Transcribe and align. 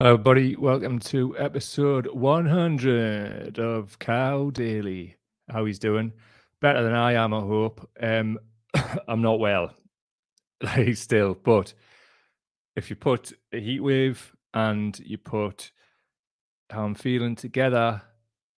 Hello, 0.00 0.16
buddy. 0.16 0.54
Welcome 0.54 1.00
to 1.00 1.36
episode 1.36 2.06
100 2.06 3.58
of 3.58 3.98
Cow 3.98 4.48
Daily. 4.50 5.16
How 5.50 5.64
he's 5.64 5.80
doing? 5.80 6.12
Better 6.60 6.84
than 6.84 6.94
I 6.94 7.14
am, 7.14 7.34
I 7.34 7.40
hope. 7.40 7.90
Um, 8.00 8.38
I'm 9.08 9.22
not 9.22 9.40
well, 9.40 9.74
like 10.62 10.96
still, 10.96 11.34
but 11.34 11.74
if 12.76 12.90
you 12.90 12.94
put 12.94 13.32
a 13.52 13.58
heat 13.58 13.80
wave 13.80 14.36
and 14.54 14.96
you 15.00 15.18
put 15.18 15.72
how 16.70 16.84
I'm 16.84 16.94
feeling 16.94 17.34
together, 17.34 18.00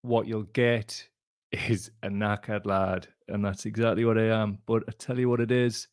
what 0.02 0.26
you'll 0.26 0.42
get 0.42 1.06
is 1.52 1.92
a 2.02 2.08
knackered 2.08 2.66
lad, 2.66 3.06
and 3.28 3.44
that's 3.44 3.64
exactly 3.64 4.04
what 4.04 4.18
I 4.18 4.42
am. 4.42 4.58
But 4.66 4.82
I 4.88 4.92
tell 4.98 5.20
you 5.20 5.28
what 5.28 5.40
it 5.40 5.52
is. 5.52 5.86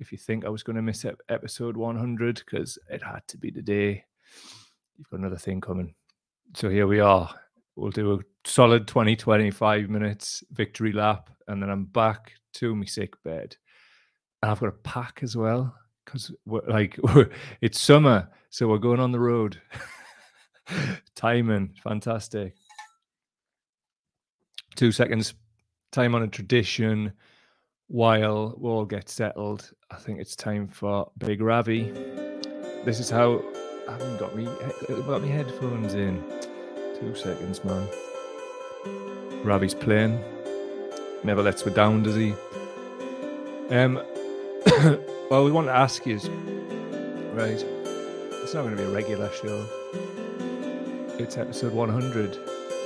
If 0.00 0.10
you 0.10 0.18
think 0.18 0.44
I 0.44 0.48
was 0.48 0.64
going 0.64 0.74
to 0.74 0.82
miss 0.82 1.06
episode 1.28 1.76
100, 1.76 2.42
because 2.44 2.80
it 2.90 3.00
had 3.00 3.22
to 3.28 3.38
be 3.38 3.52
today 3.52 4.06
you've 4.96 5.08
got 5.10 5.20
another 5.20 5.36
thing 5.36 5.60
coming. 5.60 5.94
So 6.54 6.68
here 6.68 6.86
we 6.86 7.00
are. 7.00 7.34
We'll 7.76 7.90
do 7.90 8.14
a 8.14 8.18
solid 8.44 8.86
20, 8.86 9.16
25 9.16 9.88
minutes 9.88 10.44
victory 10.52 10.92
lap, 10.92 11.30
and 11.48 11.62
then 11.62 11.70
I'm 11.70 11.86
back 11.86 12.32
to 12.54 12.74
my 12.74 12.84
sick 12.84 13.20
bed. 13.22 13.56
And 14.42 14.50
I've 14.50 14.60
got 14.60 14.68
a 14.68 14.72
pack 14.72 15.20
as 15.22 15.36
well 15.36 15.74
because 16.04 16.32
we're 16.44 16.66
like 16.68 16.98
it's 17.60 17.80
summer, 17.80 18.28
so 18.50 18.68
we're 18.68 18.78
going 18.78 19.00
on 19.00 19.12
the 19.12 19.20
road. 19.20 19.60
Timing, 21.14 21.74
fantastic. 21.82 22.54
Two 24.74 24.92
seconds. 24.92 25.34
Time 25.90 26.14
on 26.14 26.22
a 26.22 26.28
tradition. 26.28 27.12
While 27.88 28.54
we 28.58 28.70
all 28.70 28.86
get 28.86 29.10
settled, 29.10 29.70
I 29.90 29.96
think 29.96 30.18
it's 30.18 30.34
time 30.34 30.66
for 30.66 31.10
Big 31.18 31.42
Ravi. 31.42 31.90
This 32.84 32.98
is 32.98 33.10
how 33.10 33.42
I 33.88 33.92
haven't 33.92 34.18
got 34.18 34.34
me 34.34 34.44
got 35.06 35.22
me 35.22 35.28
headphones 35.28 35.94
in. 35.94 36.22
Two 36.98 37.14
seconds, 37.14 37.64
man. 37.64 37.88
Ravi's 39.44 39.74
playing. 39.74 40.22
Never 41.24 41.42
lets 41.42 41.66
me 41.66 41.72
down, 41.72 42.02
does 42.02 42.16
he? 42.16 42.34
Um. 43.70 44.00
well, 45.30 45.44
we 45.44 45.50
want 45.50 45.66
to 45.66 45.74
ask 45.74 46.06
you, 46.06 46.18
right? 47.34 47.64
It's 48.42 48.54
not 48.54 48.62
going 48.62 48.76
to 48.76 48.82
be 48.82 48.88
a 48.88 48.94
regular 48.94 49.30
show. 49.32 49.66
It's 51.18 51.36
episode 51.36 51.72
100. 51.72 52.38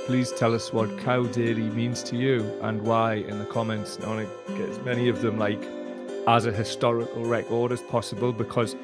Please 0.05 0.31
tell 0.31 0.55
us 0.55 0.71
what 0.71 0.97
Cow 0.99 1.23
Daily 1.23 1.69
means 1.69 2.01
to 2.03 2.15
you 2.15 2.41
and 2.61 2.81
why 2.81 3.15
in 3.15 3.39
the 3.39 3.45
comments. 3.45 3.99
I 4.03 4.07
want 4.07 4.29
to 4.47 4.57
get 4.57 4.69
as 4.69 4.79
many 4.79 5.09
of 5.09 5.21
them 5.21 5.37
like 5.37 5.61
as 6.27 6.45
a 6.45 6.51
historical 6.51 7.25
record 7.25 7.71
as 7.71 7.81
possible 7.81 8.31
because 8.33 8.75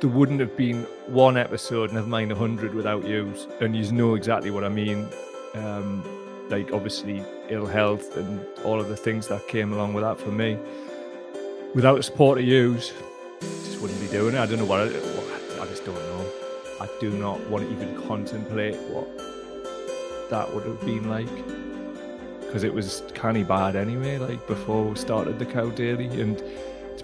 there 0.00 0.10
wouldn't 0.10 0.40
have 0.40 0.56
been 0.56 0.82
one 1.06 1.36
episode, 1.36 1.92
never 1.92 2.06
mind 2.06 2.30
a 2.32 2.34
hundred, 2.34 2.74
without 2.74 3.06
you. 3.06 3.32
And 3.60 3.74
you 3.74 3.90
know 3.92 4.14
exactly 4.14 4.50
what 4.50 4.64
I 4.64 4.68
mean. 4.68 5.08
Um, 5.54 6.04
like 6.48 6.72
obviously 6.72 7.24
ill 7.48 7.66
health 7.66 8.16
and 8.16 8.44
all 8.64 8.80
of 8.80 8.88
the 8.88 8.96
things 8.96 9.26
that 9.28 9.46
came 9.48 9.72
along 9.72 9.94
with 9.94 10.04
that 10.04 10.18
for 10.18 10.30
me. 10.30 10.58
Without 11.74 11.96
the 11.96 12.02
support 12.02 12.38
of 12.38 12.44
you, 12.44 12.74
just 12.74 13.80
wouldn't 13.80 14.00
be 14.00 14.06
doing 14.08 14.34
it. 14.34 14.38
I 14.38 14.46
don't 14.46 14.58
know 14.58 14.64
what 14.64 14.80
I, 14.80 14.86
what, 14.86 15.60
I 15.62 15.66
just 15.66 15.84
don't 15.84 15.94
know. 15.94 16.30
I 16.80 16.88
do 17.00 17.10
not 17.10 17.40
want 17.48 17.64
to 17.64 17.72
even 17.72 18.06
contemplate 18.06 18.76
what 18.90 19.08
that 20.30 20.52
would 20.52 20.64
have 20.66 20.80
been 20.80 21.08
like 21.08 21.34
because 22.40 22.64
it 22.64 22.72
was 22.72 23.02
of 23.14 23.42
bad 23.42 23.76
anyway. 23.76 24.18
Like 24.18 24.46
before 24.46 24.84
we 24.84 24.96
started 24.96 25.38
the 25.38 25.46
cow 25.46 25.70
daily 25.70 26.20
and 26.20 26.42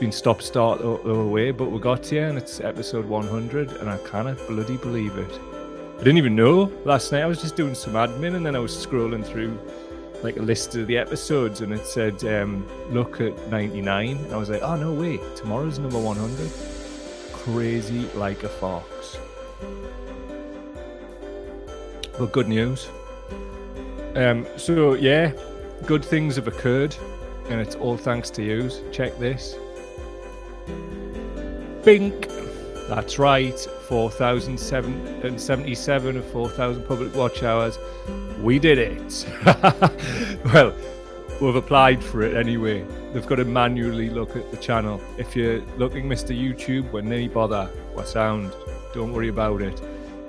been 0.02 0.10
stop 0.10 0.42
start 0.42 0.80
the, 0.80 0.98
the 1.04 1.14
way, 1.14 1.52
but 1.52 1.70
we 1.70 1.78
got 1.78 2.04
here 2.04 2.26
and 2.26 2.36
it's 2.36 2.58
episode 2.58 3.06
100, 3.06 3.70
and 3.74 3.88
I 3.88 3.98
cannot 3.98 4.36
bloody 4.48 4.76
believe 4.76 5.16
it. 5.16 5.40
I 5.94 5.98
didn't 5.98 6.18
even 6.18 6.34
know 6.34 6.72
last 6.84 7.12
night. 7.12 7.22
I 7.22 7.26
was 7.26 7.40
just 7.40 7.54
doing 7.54 7.72
some 7.76 7.92
admin, 7.92 8.34
and 8.34 8.44
then 8.44 8.56
I 8.56 8.58
was 8.58 8.72
scrolling 8.74 9.24
through 9.24 9.56
like 10.24 10.38
a 10.38 10.42
list 10.42 10.74
of 10.74 10.88
the 10.88 10.98
episodes, 10.98 11.60
and 11.60 11.72
it 11.72 11.86
said 11.86 12.24
um, 12.24 12.66
look 12.90 13.20
at 13.20 13.48
99, 13.48 14.16
and 14.16 14.32
I 14.32 14.36
was 14.36 14.50
like, 14.50 14.60
oh 14.62 14.74
no 14.74 14.92
way, 14.92 15.20
tomorrow's 15.36 15.78
number 15.78 16.00
100. 16.00 16.50
Crazy 17.32 18.08
like 18.16 18.42
a 18.42 18.48
fox. 18.48 19.18
But 22.18 22.32
good 22.32 22.48
news. 22.48 22.88
Um, 24.16 24.48
so 24.56 24.94
yeah, 24.94 25.30
good 25.86 26.04
things 26.04 26.34
have 26.34 26.48
occurred, 26.48 26.96
and 27.50 27.60
it's 27.60 27.76
all 27.76 27.96
thanks 27.96 28.30
to 28.30 28.42
you. 28.42 28.68
Check 28.90 29.16
this. 29.20 29.54
Bink. 31.84 32.28
That's 32.88 33.18
right, 33.18 33.58
4,077 33.58 36.16
of 36.16 36.24
4,000 36.26 36.86
public 36.86 37.14
watch 37.14 37.42
hours. 37.42 37.78
We 38.40 38.58
did 38.58 38.78
it. 38.78 39.26
well, 40.52 40.74
we've 41.40 41.56
applied 41.56 42.02
for 42.02 42.22
it 42.22 42.36
anyway. 42.36 42.84
They've 43.12 43.26
got 43.26 43.36
to 43.36 43.44
manually 43.44 44.10
look 44.10 44.34
at 44.36 44.50
the 44.50 44.56
channel. 44.56 45.00
If 45.18 45.36
you're 45.36 45.60
looking, 45.76 46.08
Mr. 46.08 46.36
YouTube, 46.38 46.90
when 46.90 47.08
they 47.08 47.28
bother, 47.28 47.66
what 47.94 48.08
sound, 48.08 48.52
don't 48.92 49.12
worry 49.12 49.28
about 49.28 49.62
it. 49.62 49.80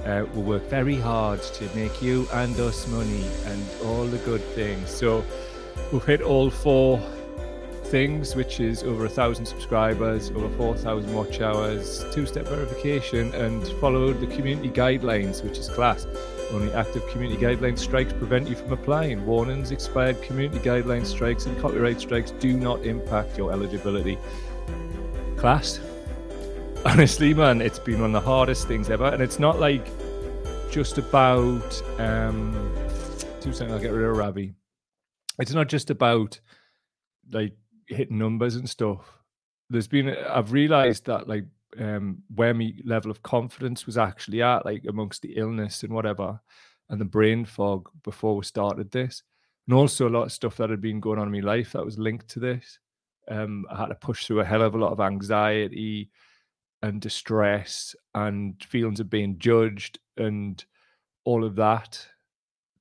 Uh, 0.05 0.25
we'll 0.33 0.43
work 0.43 0.69
very 0.69 0.97
hard 0.97 1.41
to 1.41 1.75
make 1.75 2.01
you 2.01 2.27
and 2.33 2.59
us 2.59 2.87
money 2.89 3.25
and 3.45 3.65
all 3.85 4.05
the 4.05 4.17
good 4.19 4.43
things. 4.53 4.89
So 4.89 5.23
we've 5.91 6.03
hit 6.03 6.21
all 6.21 6.49
four 6.49 7.01
things, 7.93 8.35
which 8.35 8.59
is 8.59 8.81
over 8.81 9.05
a 9.05 9.09
thousand 9.09 9.45
subscribers, 9.45 10.31
over 10.31 10.49
4,000 10.57 11.13
watch 11.13 11.41
hours, 11.41 12.03
two 12.11 12.25
step 12.25 12.47
verification, 12.47 13.31
and 13.35 13.67
followed 13.79 14.19
the 14.19 14.25
community 14.25 14.69
guidelines, 14.69 15.43
which 15.43 15.59
is 15.59 15.69
class. 15.69 16.07
Only 16.51 16.73
active 16.73 17.07
community 17.09 17.39
guideline 17.39 17.77
strikes 17.77 18.11
prevent 18.11 18.49
you 18.49 18.55
from 18.55 18.73
applying. 18.73 19.23
Warnings, 19.27 19.69
expired 19.69 20.19
community 20.23 20.57
guideline 20.57 21.05
strikes, 21.05 21.45
and 21.45 21.55
copyright 21.61 22.01
strikes 22.01 22.31
do 22.31 22.57
not 22.57 22.83
impact 22.83 23.37
your 23.37 23.51
eligibility. 23.51 24.17
Class. 25.37 25.79
Honestly, 26.87 27.35
man, 27.35 27.61
it's 27.61 27.77
been 27.77 28.01
one 28.01 28.15
of 28.15 28.23
the 28.23 28.27
hardest 28.27 28.67
things 28.67 28.89
ever, 28.89 29.05
and 29.05 29.21
it's 29.21 29.37
not 29.37 29.59
like 29.59 29.85
just 30.71 30.97
about. 30.97 31.79
Um, 31.99 32.53
two 33.39 33.53
seconds, 33.53 33.71
I'll 33.71 33.79
get 33.79 33.91
rid 33.91 34.03
of 34.09 34.17
Ravi. 34.17 34.55
It's 35.37 35.53
not 35.53 35.69
just 35.69 35.91
about 35.91 36.39
like 37.31 37.53
hitting 37.93 38.17
numbers 38.17 38.55
and 38.55 38.69
stuff, 38.69 39.19
there's 39.69 39.87
been 39.87 40.09
I've 40.09 40.51
realized 40.51 41.05
that 41.05 41.27
like 41.27 41.45
um 41.79 42.21
where 42.35 42.53
my 42.53 42.73
level 42.85 43.09
of 43.09 43.23
confidence 43.23 43.85
was 43.85 43.97
actually 43.97 44.41
at, 44.41 44.65
like 44.65 44.83
amongst 44.87 45.21
the 45.21 45.33
illness 45.35 45.83
and 45.83 45.93
whatever, 45.93 46.39
and 46.89 46.99
the 46.99 47.05
brain 47.05 47.45
fog 47.45 47.89
before 48.03 48.35
we 48.35 48.43
started 48.43 48.91
this, 48.91 49.23
and 49.67 49.75
also 49.75 50.07
a 50.07 50.09
lot 50.09 50.23
of 50.23 50.31
stuff 50.31 50.57
that 50.57 50.69
had 50.69 50.81
been 50.81 50.99
going 50.99 51.19
on 51.19 51.33
in 51.33 51.43
my 51.43 51.47
life 51.47 51.71
that 51.73 51.85
was 51.85 51.97
linked 51.97 52.27
to 52.29 52.39
this. 52.39 52.79
Um, 53.29 53.65
I 53.71 53.77
had 53.77 53.87
to 53.87 53.95
push 53.95 54.25
through 54.25 54.41
a 54.41 54.45
hell 54.45 54.61
of 54.61 54.75
a 54.75 54.77
lot 54.77 54.91
of 54.91 54.99
anxiety 54.99 56.11
and 56.81 56.99
distress 56.99 57.95
and 58.13 58.61
feelings 58.63 58.99
of 58.99 59.09
being 59.09 59.39
judged 59.39 59.99
and 60.17 60.63
all 61.23 61.45
of 61.45 61.55
that 61.55 62.05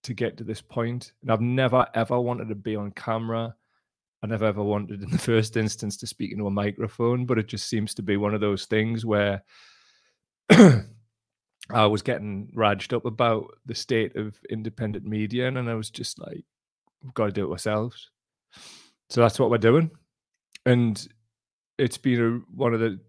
to 0.03 0.13
get 0.13 0.37
to 0.37 0.45
this 0.45 0.61
point. 0.61 1.13
And 1.23 1.31
I've 1.31 1.41
never 1.41 1.87
ever 1.95 2.21
wanted 2.21 2.49
to 2.49 2.57
be 2.57 2.75
on 2.75 2.91
camera. 2.91 3.55
I 4.23 4.29
never 4.29 4.45
ever 4.45 4.63
wanted 4.63 5.03
in 5.03 5.11
the 5.11 5.19
first 5.31 5.57
instance 5.57 5.97
to 5.99 6.07
speak 6.07 6.33
into 6.33 6.47
a 6.47 6.51
microphone, 6.51 7.27
but 7.27 7.39
it 7.39 7.49
just 7.49 7.69
seems 7.69 7.95
to 7.95 8.03
be 8.03 8.17
one 8.17 8.35
of 8.35 8.41
those 8.41 8.67
things 8.67 9.05
where 9.05 9.43
I 10.51 11.87
was 11.87 12.03
getting 12.03 12.51
raged 12.55 12.95
up 12.95 13.05
about 13.05 13.47
the 13.67 13.75
state 13.75 14.17
of 14.17 14.37
independent 14.51 15.05
media, 15.05 15.49
and 15.49 15.59
I 15.59 15.75
was 15.75 15.91
just 15.91 16.19
like, 16.19 16.45
we've 17.03 17.15
got 17.15 17.27
to 17.27 17.33
do 17.33 17.49
it 17.49 17.53
ourselves. 17.53 18.11
So 19.11 19.21
that's 19.21 19.39
what 19.39 19.51
we're 19.51 19.59
doing. 19.59 19.91
And 20.67 21.07
it's 21.79 21.99
been 21.99 22.21
a, 22.21 22.57
one 22.57 22.75
of 22.75 22.81
the 22.81 23.01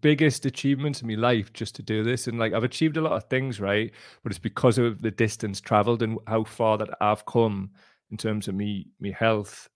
biggest 0.00 0.46
achievements 0.46 1.02
in 1.02 1.08
my 1.08 1.14
life 1.14 1.52
just 1.52 1.74
to 1.76 1.82
do 1.82 2.04
this. 2.04 2.26
And 2.26 2.38
like 2.38 2.52
I've 2.52 2.64
achieved 2.64 2.96
a 2.96 3.00
lot 3.00 3.12
of 3.12 3.24
things, 3.24 3.60
right? 3.60 3.90
But 4.22 4.32
it's 4.32 4.38
because 4.38 4.78
of 4.78 5.02
the 5.02 5.10
distance 5.10 5.60
traveled 5.60 6.02
and 6.02 6.18
how 6.26 6.44
far 6.44 6.78
that 6.78 6.90
I've 7.00 7.26
come 7.26 7.70
in 8.10 8.16
terms 8.16 8.48
of 8.48 8.54
me, 8.54 8.86
me 9.00 9.10
health 9.10 9.68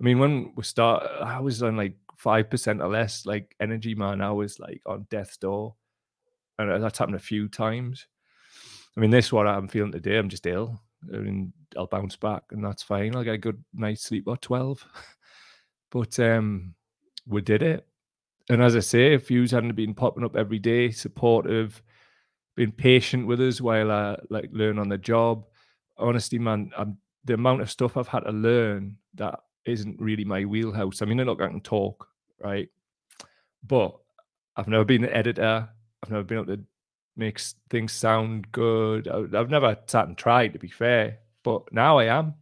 I 0.00 0.04
mean, 0.04 0.18
when 0.18 0.52
we 0.56 0.62
start, 0.62 1.06
I 1.20 1.40
was 1.40 1.62
on 1.62 1.76
like 1.76 1.94
five 2.16 2.48
percent 2.48 2.80
or 2.80 2.88
less, 2.88 3.26
like 3.26 3.54
energy 3.60 3.94
man. 3.94 4.20
I 4.22 4.30
was 4.30 4.58
like 4.58 4.80
on 4.86 5.06
death's 5.10 5.36
door, 5.36 5.74
and 6.58 6.82
that's 6.82 6.98
happened 6.98 7.16
a 7.16 7.20
few 7.20 7.48
times. 7.48 8.06
I 8.96 9.00
mean, 9.00 9.10
this 9.10 9.26
is 9.26 9.32
what 9.32 9.46
I'm 9.46 9.68
feeling 9.68 9.92
today. 9.92 10.18
I'm 10.18 10.28
just 10.28 10.46
ill. 10.46 10.80
I 11.12 11.18
mean, 11.18 11.52
I'll 11.76 11.86
bounce 11.86 12.16
back, 12.16 12.44
and 12.50 12.64
that's 12.64 12.82
fine. 12.82 13.14
I'll 13.14 13.24
get 13.24 13.34
a 13.34 13.38
good 13.38 13.62
night's 13.74 14.02
sleep 14.02 14.24
or 14.26 14.36
twelve. 14.38 14.84
but 15.90 16.18
um, 16.18 16.74
we 17.26 17.42
did 17.42 17.62
it, 17.62 17.86
and 18.48 18.62
as 18.62 18.76
I 18.76 18.80
say, 18.80 19.12
if 19.12 19.30
you 19.30 19.42
hadn't 19.42 19.76
been 19.76 19.94
popping 19.94 20.24
up 20.24 20.34
every 20.34 20.58
day, 20.58 20.90
supportive, 20.90 21.82
being 22.56 22.72
patient 22.72 23.26
with 23.26 23.40
us 23.40 23.60
while 23.60 23.90
I 23.90 24.16
like 24.30 24.48
learn 24.52 24.78
on 24.78 24.88
the 24.88 24.98
job. 24.98 25.46
Honestly, 25.98 26.38
man, 26.38 26.70
I'm 26.76 26.96
the 27.24 27.34
amount 27.34 27.60
of 27.60 27.70
stuff 27.70 27.96
I've 27.96 28.08
had 28.08 28.20
to 28.20 28.32
learn 28.32 28.96
that 29.14 29.40
isn't 29.64 30.00
really 30.00 30.24
my 30.24 30.44
wheelhouse. 30.44 31.02
I 31.02 31.04
mean, 31.04 31.20
I 31.20 31.24
look, 31.24 31.40
I 31.40 31.48
can 31.48 31.60
talk, 31.60 32.08
right? 32.38 32.68
But 33.66 33.96
I've 34.56 34.68
never 34.68 34.84
been 34.84 35.04
an 35.04 35.12
editor. 35.12 35.68
I've 36.02 36.10
never 36.10 36.24
been 36.24 36.38
able 36.38 36.56
to 36.56 36.64
makes 37.16 37.54
things 37.68 37.92
sound 37.92 38.50
good. 38.50 39.06
I've 39.06 39.50
never 39.50 39.76
sat 39.86 40.08
and 40.08 40.16
tried, 40.16 40.54
to 40.54 40.58
be 40.58 40.68
fair, 40.68 41.18
but 41.44 41.72
now 41.72 41.98
I 41.98 42.04
am. 42.04 42.34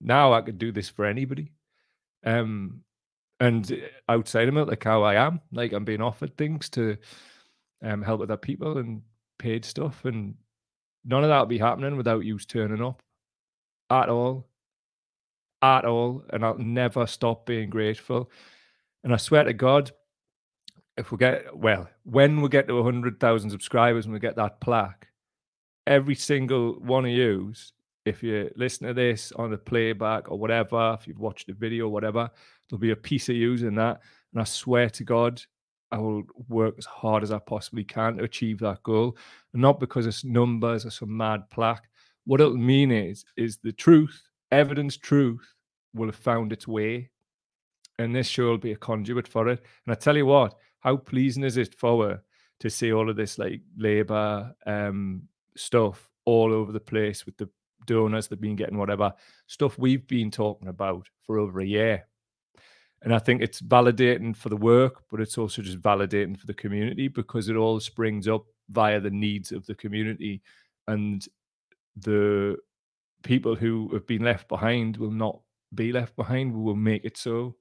Now 0.00 0.32
I 0.32 0.42
could 0.42 0.58
do 0.58 0.72
this 0.72 0.88
for 0.88 1.04
anybody. 1.04 1.52
Um, 2.24 2.82
and 3.40 3.82
outside 4.08 4.48
of 4.48 4.56
it, 4.56 4.68
like 4.68 4.84
how 4.84 5.02
I 5.02 5.16
am, 5.16 5.40
like 5.50 5.72
I'm 5.72 5.84
being 5.84 6.00
offered 6.02 6.36
things 6.36 6.68
to 6.70 6.96
um, 7.82 8.02
help 8.02 8.20
other 8.20 8.36
people 8.36 8.78
and 8.78 9.02
paid 9.38 9.64
stuff, 9.64 10.04
and 10.04 10.36
none 11.04 11.24
of 11.24 11.28
that 11.28 11.40
would 11.40 11.48
be 11.48 11.58
happening 11.58 11.96
without 11.96 12.24
you 12.24 12.38
turning 12.38 12.82
up 12.82 13.02
at 13.90 14.08
all, 14.08 14.46
at 15.62 15.84
all. 15.84 16.24
And 16.30 16.44
I'll 16.44 16.58
never 16.58 17.06
stop 17.06 17.46
being 17.46 17.70
grateful. 17.70 18.30
And 19.04 19.12
I 19.12 19.16
swear 19.16 19.44
to 19.44 19.52
God, 19.52 19.90
if 20.96 21.10
we 21.10 21.18
get 21.18 21.56
well, 21.56 21.88
when 22.04 22.40
we 22.40 22.48
get 22.48 22.68
to 22.68 22.82
hundred 22.82 23.18
thousand 23.18 23.50
subscribers 23.50 24.04
and 24.04 24.12
we 24.12 24.20
get 24.20 24.36
that 24.36 24.60
plaque, 24.60 25.08
every 25.86 26.14
single 26.14 26.74
one 26.80 27.06
of 27.06 27.10
yous, 27.10 27.72
if 28.04 28.22
you 28.22 28.50
listen 28.56 28.88
to 28.88 28.94
this 28.94 29.32
on 29.32 29.50
the 29.50 29.58
playback 29.58 30.30
or 30.30 30.38
whatever, 30.38 30.96
if 30.98 31.06
you've 31.06 31.20
watched 31.20 31.46
the 31.46 31.54
video, 31.54 31.88
whatever, 31.88 32.30
there'll 32.68 32.80
be 32.80 32.90
a 32.90 32.96
piece 32.96 33.28
of 33.28 33.36
yous 33.36 33.62
in 33.62 33.74
that. 33.76 34.00
And 34.32 34.40
I 34.40 34.44
swear 34.44 34.90
to 34.90 35.04
God, 35.04 35.40
I 35.92 35.98
will 35.98 36.24
work 36.48 36.74
as 36.78 36.86
hard 36.86 37.22
as 37.22 37.32
I 37.32 37.38
possibly 37.38 37.84
can 37.84 38.16
to 38.16 38.24
achieve 38.24 38.58
that 38.60 38.82
goal. 38.82 39.16
And 39.52 39.62
not 39.62 39.78
because 39.78 40.06
it's 40.06 40.24
numbers 40.24 40.84
or 40.86 40.90
some 40.90 41.16
mad 41.16 41.48
plaque. 41.50 41.88
What 42.24 42.40
it'll 42.40 42.56
mean 42.56 42.90
is, 42.90 43.24
is 43.36 43.58
the 43.58 43.72
truth, 43.72 44.22
evidence 44.52 44.96
truth, 44.96 45.54
will 45.94 46.06
have 46.06 46.16
found 46.16 46.52
its 46.52 46.68
way. 46.68 47.10
And 47.98 48.14
this 48.14 48.28
show 48.28 48.44
will 48.44 48.58
be 48.58 48.72
a 48.72 48.76
conduit 48.76 49.28
for 49.28 49.48
it. 49.48 49.62
And 49.86 49.92
I 49.92 49.94
tell 49.94 50.16
you 50.16 50.26
what, 50.26 50.54
how 50.80 50.96
pleasing 50.96 51.44
is 51.44 51.56
it 51.56 51.74
for 51.74 52.08
her 52.08 52.22
to 52.60 52.70
see 52.70 52.92
all 52.92 53.10
of 53.10 53.16
this 53.16 53.38
like 53.38 53.60
labor 53.76 54.54
um, 54.66 55.22
stuff 55.56 56.08
all 56.24 56.52
over 56.52 56.72
the 56.72 56.80
place 56.80 57.26
with 57.26 57.36
the 57.36 57.48
donors 57.86 58.28
that 58.28 58.36
have 58.36 58.40
been 58.40 58.56
getting 58.56 58.78
whatever 58.78 59.12
stuff 59.48 59.78
we've 59.78 60.06
been 60.06 60.30
talking 60.30 60.68
about 60.68 61.08
for 61.26 61.38
over 61.38 61.60
a 61.60 61.66
year. 61.66 62.06
And 63.02 63.12
I 63.12 63.18
think 63.18 63.42
it's 63.42 63.60
validating 63.60 64.36
for 64.36 64.48
the 64.48 64.56
work, 64.56 65.02
but 65.10 65.20
it's 65.20 65.36
also 65.36 65.60
just 65.60 65.80
validating 65.80 66.38
for 66.38 66.46
the 66.46 66.54
community 66.54 67.08
because 67.08 67.48
it 67.48 67.56
all 67.56 67.80
springs 67.80 68.28
up 68.28 68.44
via 68.70 69.00
the 69.00 69.10
needs 69.10 69.50
of 69.50 69.66
the 69.66 69.74
community. 69.74 70.40
And 70.86 71.26
the 71.96 72.56
people 73.22 73.54
who 73.54 73.90
have 73.92 74.06
been 74.06 74.22
left 74.22 74.48
behind 74.48 74.96
will 74.96 75.10
not 75.10 75.40
be 75.74 75.92
left 75.92 76.16
behind. 76.16 76.52
We 76.54 76.62
will 76.62 76.76
make 76.76 77.04
it 77.04 77.16
so. 77.16 77.56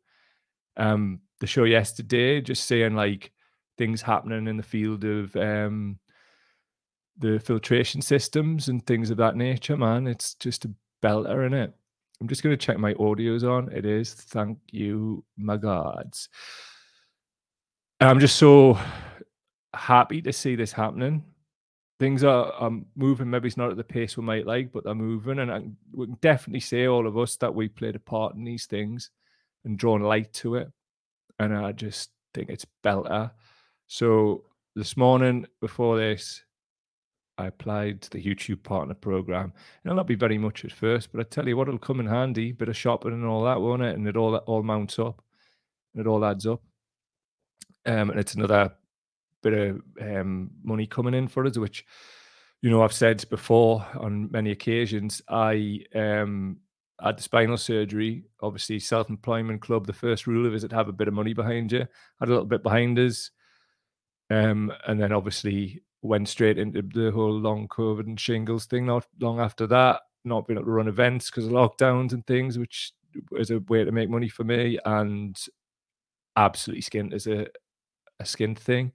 Um, 0.78 1.22
the 1.40 1.48
show 1.48 1.64
yesterday, 1.64 2.42
just 2.42 2.66
saying 2.66 2.96
like 2.96 3.32
things 3.78 4.02
happening 4.02 4.48
in 4.48 4.58
the 4.58 4.64
field 4.64 5.04
of 5.04 5.36
um, 5.36 6.00
the 7.18 7.40
filtration 7.40 8.02
systems 8.02 8.68
and 8.68 8.86
things 8.86 9.10
of 9.10 9.18
that 9.18 9.36
nature, 9.36 9.78
man. 9.78 10.08
It's 10.08 10.36
just 10.36 10.66
a 10.66 10.74
belter 11.04 11.46
in 11.46 11.54
it. 11.54 11.74
I'm 12.20 12.28
just 12.28 12.44
going 12.44 12.56
to 12.56 12.66
check 12.66 12.78
my 12.78 12.94
audio's 12.94 13.44
on. 13.44 13.72
It 13.72 13.86
is. 13.86 14.14
Thank 14.14 14.60
you, 14.72 15.24
my 15.38 15.58
gods. 15.58 16.30
I'm 18.00 18.20
just 18.20 18.36
so 18.36 18.78
happy 19.74 20.22
to 20.22 20.34
see 20.34 20.56
this 20.56 20.72
happening. 20.72 21.24
Things 22.02 22.24
are 22.24 22.72
moving. 22.96 23.30
Maybe 23.30 23.48
it's 23.48 23.58
not 23.58 23.70
at 23.70 23.78
the 23.78 23.84
pace 23.84 24.18
we 24.18 24.24
might 24.24 24.48
like, 24.48 24.72
but 24.72 24.84
they're 24.84 24.96
moving. 24.96 25.38
And 25.38 25.52
I, 25.52 25.62
we 25.94 26.08
can 26.08 26.18
definitely 26.20 26.60
say, 26.60 26.88
all 26.88 27.06
of 27.06 27.16
us, 27.16 27.36
that 27.36 27.54
we 27.54 27.70
played 27.70 27.96
a 27.96 28.00
part 28.00 28.34
in 28.34 28.44
these 28.44 28.66
things 28.66 29.12
and 29.66 29.78
drawn 29.78 30.02
light 30.02 30.34
to 30.34 30.56
it. 30.56 30.72
And 31.38 31.56
I 31.56 31.74
just 31.74 32.10
think 32.34 32.50
it's 32.50 32.66
belter. 32.84 33.30
So 33.86 34.46
this 34.76 34.98
morning 34.98 35.46
before 35.60 36.00
this, 36.00 36.44
I 37.38 37.46
applied 37.46 38.02
to 38.02 38.10
the 38.10 38.24
YouTube 38.24 38.64
partner 38.64 38.96
program. 38.96 39.54
It'll 39.86 39.96
not 39.96 40.08
be 40.08 40.16
very 40.16 40.40
much 40.40 40.66
at 40.66 40.72
first, 40.72 41.12
but 41.12 41.22
I 41.22 41.30
tell 41.30 41.48
you 41.48 41.56
what, 41.56 41.68
it'll 41.68 41.78
come 41.78 42.00
in 42.00 42.08
handy. 42.08 42.52
Bit 42.52 42.70
of 42.70 42.76
shopping 42.76 43.14
and 43.14 43.28
all 43.28 43.44
that, 43.44 43.62
won't 43.62 43.84
it? 43.84 43.96
And 43.96 44.08
it 44.08 44.18
all 44.18 44.36
all 44.38 44.64
mounts 44.64 44.98
up, 44.98 45.24
and 45.94 46.02
it 46.02 46.10
all 46.10 46.26
adds 46.26 46.48
up. 46.48 46.64
Um, 47.86 48.10
and 48.10 48.20
it's 48.20 48.34
another 48.34 48.74
bit 49.42 49.54
of 49.54 49.82
um, 50.02 50.52
money 50.64 50.86
coming 50.86 51.14
in 51.14 51.28
for 51.28 51.46
us, 51.46 51.58
which 51.58 51.86
you 52.62 52.70
know 52.70 52.84
I've 52.84 52.94
said 52.94 53.24
before 53.30 53.86
on 53.96 54.30
many 54.32 54.52
occasions. 54.52 55.22
I 55.28 55.82
um, 55.96 56.58
had 57.02 57.18
the 57.18 57.24
spinal 57.24 57.58
surgery. 57.58 58.26
Obviously, 58.42 58.80
self-employment 58.80 59.62
club. 59.62 59.88
The 59.88 59.94
first 59.94 60.28
rule 60.28 60.46
of 60.46 60.54
it 60.54 60.58
is 60.58 60.64
to 60.64 60.76
have 60.76 60.90
a 60.90 60.94
bit 60.94 61.08
of 61.08 61.14
money 61.14 61.34
behind 61.34 61.72
you. 61.72 61.88
Had 62.20 62.30
a 62.30 62.32
little 62.32 62.46
bit 62.46 62.64
behind 62.64 63.00
us, 63.00 63.32
um, 64.30 64.72
and 64.88 65.02
then 65.02 65.12
obviously 65.12 65.82
went 66.04 66.28
straight 66.28 66.58
into 66.58 66.82
the 66.82 67.12
whole 67.12 67.34
long 67.34 67.68
COVID 67.68 68.08
and 68.08 68.20
shingles 68.20 68.66
thing. 68.66 68.86
Not 68.86 69.06
long 69.20 69.40
after 69.40 69.68
that, 69.68 70.02
not 70.24 70.48
being 70.48 70.58
able 70.58 70.66
to 70.66 70.72
run 70.72 70.88
events 70.88 71.30
because 71.30 71.46
of 71.46 71.52
lockdowns 71.52 72.14
and 72.14 72.26
things, 72.26 72.58
which 72.58 72.94
is 73.34 73.52
a 73.52 73.60
way 73.60 73.84
to 73.84 73.92
make 73.92 74.10
money 74.10 74.30
for 74.30 74.44
me, 74.44 74.80
and 74.86 75.38
absolutely 76.38 76.82
skint 76.82 77.14
as 77.14 77.28
a 77.28 77.48
a 78.22 78.26
skin 78.26 78.56
thing. 78.56 78.94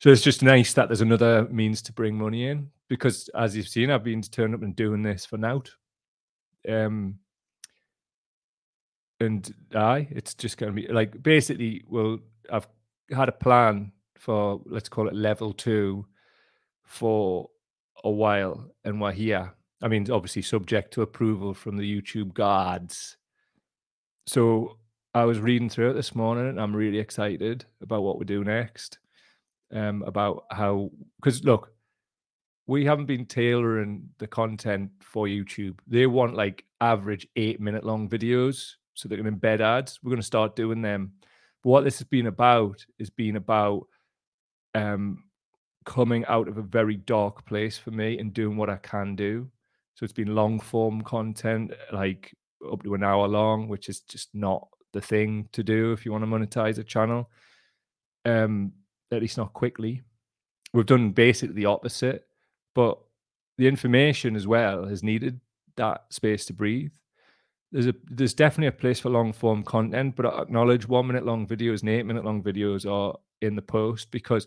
So 0.00 0.08
it's 0.08 0.22
just 0.22 0.42
nice 0.42 0.72
that 0.72 0.88
there's 0.88 1.02
another 1.02 1.46
means 1.50 1.82
to 1.82 1.92
bring 1.92 2.16
money 2.16 2.46
in 2.46 2.70
because, 2.88 3.28
as 3.34 3.54
you've 3.54 3.68
seen, 3.68 3.90
I've 3.90 4.02
been 4.02 4.22
turning 4.22 4.54
up 4.54 4.62
and 4.62 4.74
doing 4.74 5.02
this 5.02 5.26
for 5.26 5.36
now. 5.36 5.62
Um, 6.66 7.18
and 9.20 9.54
I, 9.74 10.08
it's 10.10 10.34
just 10.34 10.56
going 10.56 10.74
to 10.74 10.82
be 10.82 10.88
like 10.88 11.22
basically, 11.22 11.84
well, 11.86 12.18
I've 12.50 12.66
had 13.12 13.28
a 13.28 13.32
plan 13.32 13.92
for 14.18 14.62
let's 14.64 14.88
call 14.88 15.06
it 15.06 15.14
level 15.14 15.52
two 15.52 16.06
for 16.82 17.50
a 18.02 18.10
while 18.10 18.72
and 18.84 19.00
we're 19.00 19.12
here. 19.12 19.52
I 19.82 19.88
mean, 19.88 20.10
obviously 20.10 20.42
subject 20.42 20.94
to 20.94 21.02
approval 21.02 21.52
from 21.52 21.76
the 21.76 22.00
YouTube 22.00 22.32
guards. 22.32 23.18
So 24.26 24.78
I 25.14 25.24
was 25.24 25.40
reading 25.40 25.68
through 25.68 25.90
it 25.90 25.94
this 25.94 26.14
morning 26.14 26.48
and 26.48 26.60
I'm 26.60 26.74
really 26.74 26.98
excited 26.98 27.66
about 27.82 28.02
what 28.02 28.18
we 28.18 28.24
do 28.24 28.44
next. 28.44 28.98
Um, 29.72 30.02
about 30.04 30.46
how 30.50 30.90
because 31.16 31.44
look, 31.44 31.72
we 32.66 32.84
haven't 32.84 33.06
been 33.06 33.26
tailoring 33.26 34.08
the 34.18 34.26
content 34.26 34.90
for 35.00 35.26
YouTube. 35.26 35.78
They 35.86 36.06
want 36.06 36.34
like 36.34 36.64
average 36.80 37.26
eight 37.36 37.60
minute 37.60 37.84
long 37.84 38.08
videos 38.08 38.72
so 38.94 39.08
they 39.08 39.16
can 39.16 39.26
embed 39.26 39.60
ads. 39.60 39.98
We're 40.02 40.10
going 40.10 40.20
to 40.20 40.26
start 40.26 40.56
doing 40.56 40.82
them. 40.82 41.12
But 41.62 41.70
what 41.70 41.84
this 41.84 41.98
has 41.98 42.06
been 42.06 42.26
about 42.26 42.84
is 42.98 43.10
being 43.10 43.36
about 43.36 43.86
um, 44.74 45.24
coming 45.84 46.24
out 46.26 46.48
of 46.48 46.58
a 46.58 46.62
very 46.62 46.96
dark 46.96 47.44
place 47.46 47.76
for 47.76 47.90
me 47.90 48.18
and 48.18 48.32
doing 48.32 48.56
what 48.56 48.70
I 48.70 48.76
can 48.76 49.16
do. 49.16 49.50
So 49.94 50.04
it's 50.04 50.12
been 50.12 50.34
long 50.34 50.60
form 50.60 51.02
content, 51.02 51.72
like 51.92 52.34
up 52.70 52.82
to 52.84 52.94
an 52.94 53.02
hour 53.02 53.26
long, 53.26 53.68
which 53.68 53.88
is 53.88 54.00
just 54.00 54.28
not 54.34 54.68
the 54.92 55.00
thing 55.00 55.48
to 55.52 55.62
do 55.62 55.92
if 55.92 56.04
you 56.04 56.12
want 56.12 56.22
to 56.22 56.30
monetize 56.30 56.78
a 56.78 56.84
channel. 56.84 57.30
Um, 58.24 58.72
at 59.12 59.20
least 59.20 59.38
not 59.38 59.52
quickly. 59.52 60.02
We've 60.72 60.86
done 60.86 61.10
basically 61.10 61.54
the 61.54 61.66
opposite, 61.66 62.26
but 62.74 62.98
the 63.58 63.66
information 63.66 64.36
as 64.36 64.46
well 64.46 64.86
has 64.86 65.02
needed 65.02 65.40
that 65.76 66.04
space 66.10 66.44
to 66.46 66.52
breathe. 66.52 66.92
There's 67.72 67.86
a 67.86 67.94
there's 68.04 68.34
definitely 68.34 68.68
a 68.68 68.80
place 68.80 69.00
for 69.00 69.10
long 69.10 69.32
form 69.32 69.62
content, 69.62 70.16
but 70.16 70.26
I 70.26 70.42
acknowledge 70.42 70.88
one 70.88 71.06
minute 71.06 71.24
long 71.24 71.46
videos 71.46 71.80
and 71.80 71.90
eight 71.90 72.06
minute 72.06 72.24
long 72.24 72.42
videos 72.42 72.90
are 72.90 73.18
in 73.42 73.54
the 73.54 73.62
post 73.62 74.10
because 74.10 74.46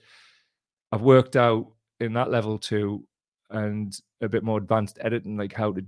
I've 0.92 1.02
worked 1.02 1.36
out 1.36 1.68
in 2.00 2.14
that 2.14 2.32
level 2.32 2.58
two 2.58 3.06
and 3.50 3.98
a 4.22 4.28
bit 4.28 4.44
more 4.44 4.58
advanced 4.58 4.98
editing, 5.02 5.38
like 5.38 5.54
how 5.54 5.72
to 5.74 5.86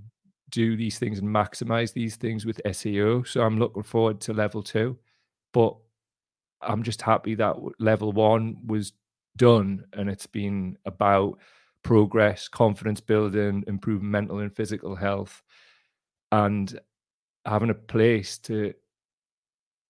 do 0.50 0.76
these 0.76 0.98
things 0.98 1.18
and 1.18 1.28
maximize 1.28 1.92
these 1.92 2.16
things 2.16 2.46
with 2.46 2.60
SEO. 2.64 3.26
So 3.26 3.42
I'm 3.42 3.58
looking 3.58 3.82
forward 3.82 4.20
to 4.22 4.32
level 4.32 4.62
two, 4.62 4.96
but 5.52 5.76
I'm 6.62 6.82
just 6.82 7.02
happy 7.02 7.34
that 7.36 7.56
level 7.78 8.12
one 8.12 8.56
was 8.66 8.92
done 9.36 9.84
and 9.92 10.08
it's 10.08 10.26
been 10.26 10.78
about 10.84 11.38
progress, 11.82 12.48
confidence 12.48 13.00
building, 13.00 13.64
improving 13.66 14.10
mental 14.10 14.38
and 14.38 14.54
physical 14.54 14.96
health, 14.96 15.42
and 16.32 16.78
having 17.44 17.70
a 17.70 17.74
place 17.74 18.38
to 18.38 18.74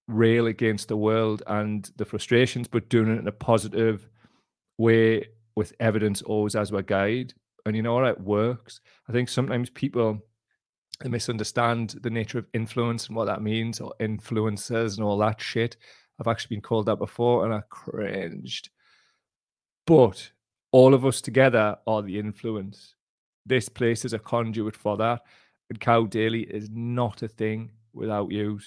rail 0.09 0.47
against 0.47 0.89
the 0.89 0.97
world 0.97 1.43
and 1.47 1.91
the 1.97 2.05
frustrations, 2.05 2.69
but 2.69 2.89
doing 2.89 3.09
it 3.09 3.19
in 3.19 3.29
a 3.29 3.33
positive 3.33 4.09
way 4.79 5.27
with 5.57 5.73
evidence 5.81 6.23
always 6.23 6.55
as 6.55 6.73
our 6.73 6.83
guide. 6.83 7.33
And 7.65 7.75
you 7.75 7.83
know 7.83 7.95
what? 7.95 8.05
It 8.05 8.21
works. 8.21 8.81
I 9.09 9.13
think 9.13 9.29
sometimes 9.29 9.71
people 9.71 10.21
misunderstand 11.05 11.97
the 12.03 12.11
nature 12.11 12.39
of 12.39 12.47
influence 12.53 13.09
and 13.09 13.17
what 13.17 13.25
that 13.25 13.43
means, 13.43 13.81
or 13.81 13.95
influencers 14.01 14.97
and 14.97 15.05
all 15.05 15.19
that 15.19 15.41
shit. 15.41 15.77
I've 16.19 16.29
actually 16.29 16.57
been 16.57 16.63
called 16.63 16.87
that 16.87 16.97
before 16.97 17.45
and 17.45 17.55
I 17.55 17.63
cringed. 17.69 18.71
But 19.87 20.31
all 20.73 20.95
of 20.95 21.05
us 21.05 21.21
together 21.21 21.77
are 21.87 22.03
the 22.03 22.19
influence. 22.19 22.95
This 23.45 23.69
place 23.69 24.05
is 24.05 24.13
a 24.13 24.19
conduit 24.19 24.77
for 24.77 24.97
that. 24.97 25.23
And 25.71 25.81
Cow 25.81 26.07
Daily 26.07 26.43
is 26.43 26.69
not 26.71 27.23
a 27.23 27.29
thing 27.29 27.71
without 27.93 28.31
you 28.31 28.61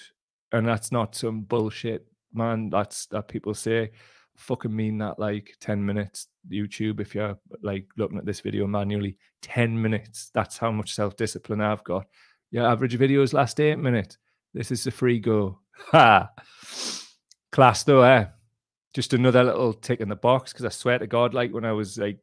and 0.52 0.66
that's 0.66 0.90
not 0.90 1.14
some 1.14 1.42
bullshit, 1.42 2.06
man. 2.32 2.70
That's 2.70 3.06
that 3.06 3.28
people 3.28 3.54
say. 3.54 3.90
fucking 4.40 4.74
mean 4.74 4.98
that 4.98 5.18
like 5.18 5.54
10 5.60 5.84
minutes 5.84 6.28
YouTube 6.50 7.00
if 7.00 7.14
you're 7.14 7.38
like 7.62 7.86
looking 7.96 8.18
at 8.18 8.24
this 8.24 8.40
video 8.40 8.66
manually 8.66 9.16
10 9.42 9.80
minutes 9.80 10.30
that's 10.32 10.56
how 10.56 10.70
much 10.70 10.94
self-discipline 10.94 11.60
I've 11.60 11.84
got 11.84 12.06
your 12.50 12.66
average 12.66 12.98
videos 12.98 13.34
last 13.34 13.60
8 13.60 13.78
minutes 13.78 14.16
this 14.54 14.70
is 14.70 14.82
the 14.82 14.90
free 14.90 15.20
go 15.20 15.58
ha 15.74 16.30
class 17.52 17.82
though 17.84 18.02
eh 18.02 18.26
just 18.92 19.12
another 19.12 19.44
little 19.44 19.72
tick 19.72 20.00
in 20.00 20.08
the 20.08 20.16
box 20.16 20.52
because 20.52 20.64
I 20.64 20.70
swear 20.70 20.98
to 20.98 21.06
God 21.06 21.34
like 21.34 21.52
when 21.52 21.64
I 21.64 21.72
was 21.72 21.98
like 21.98 22.18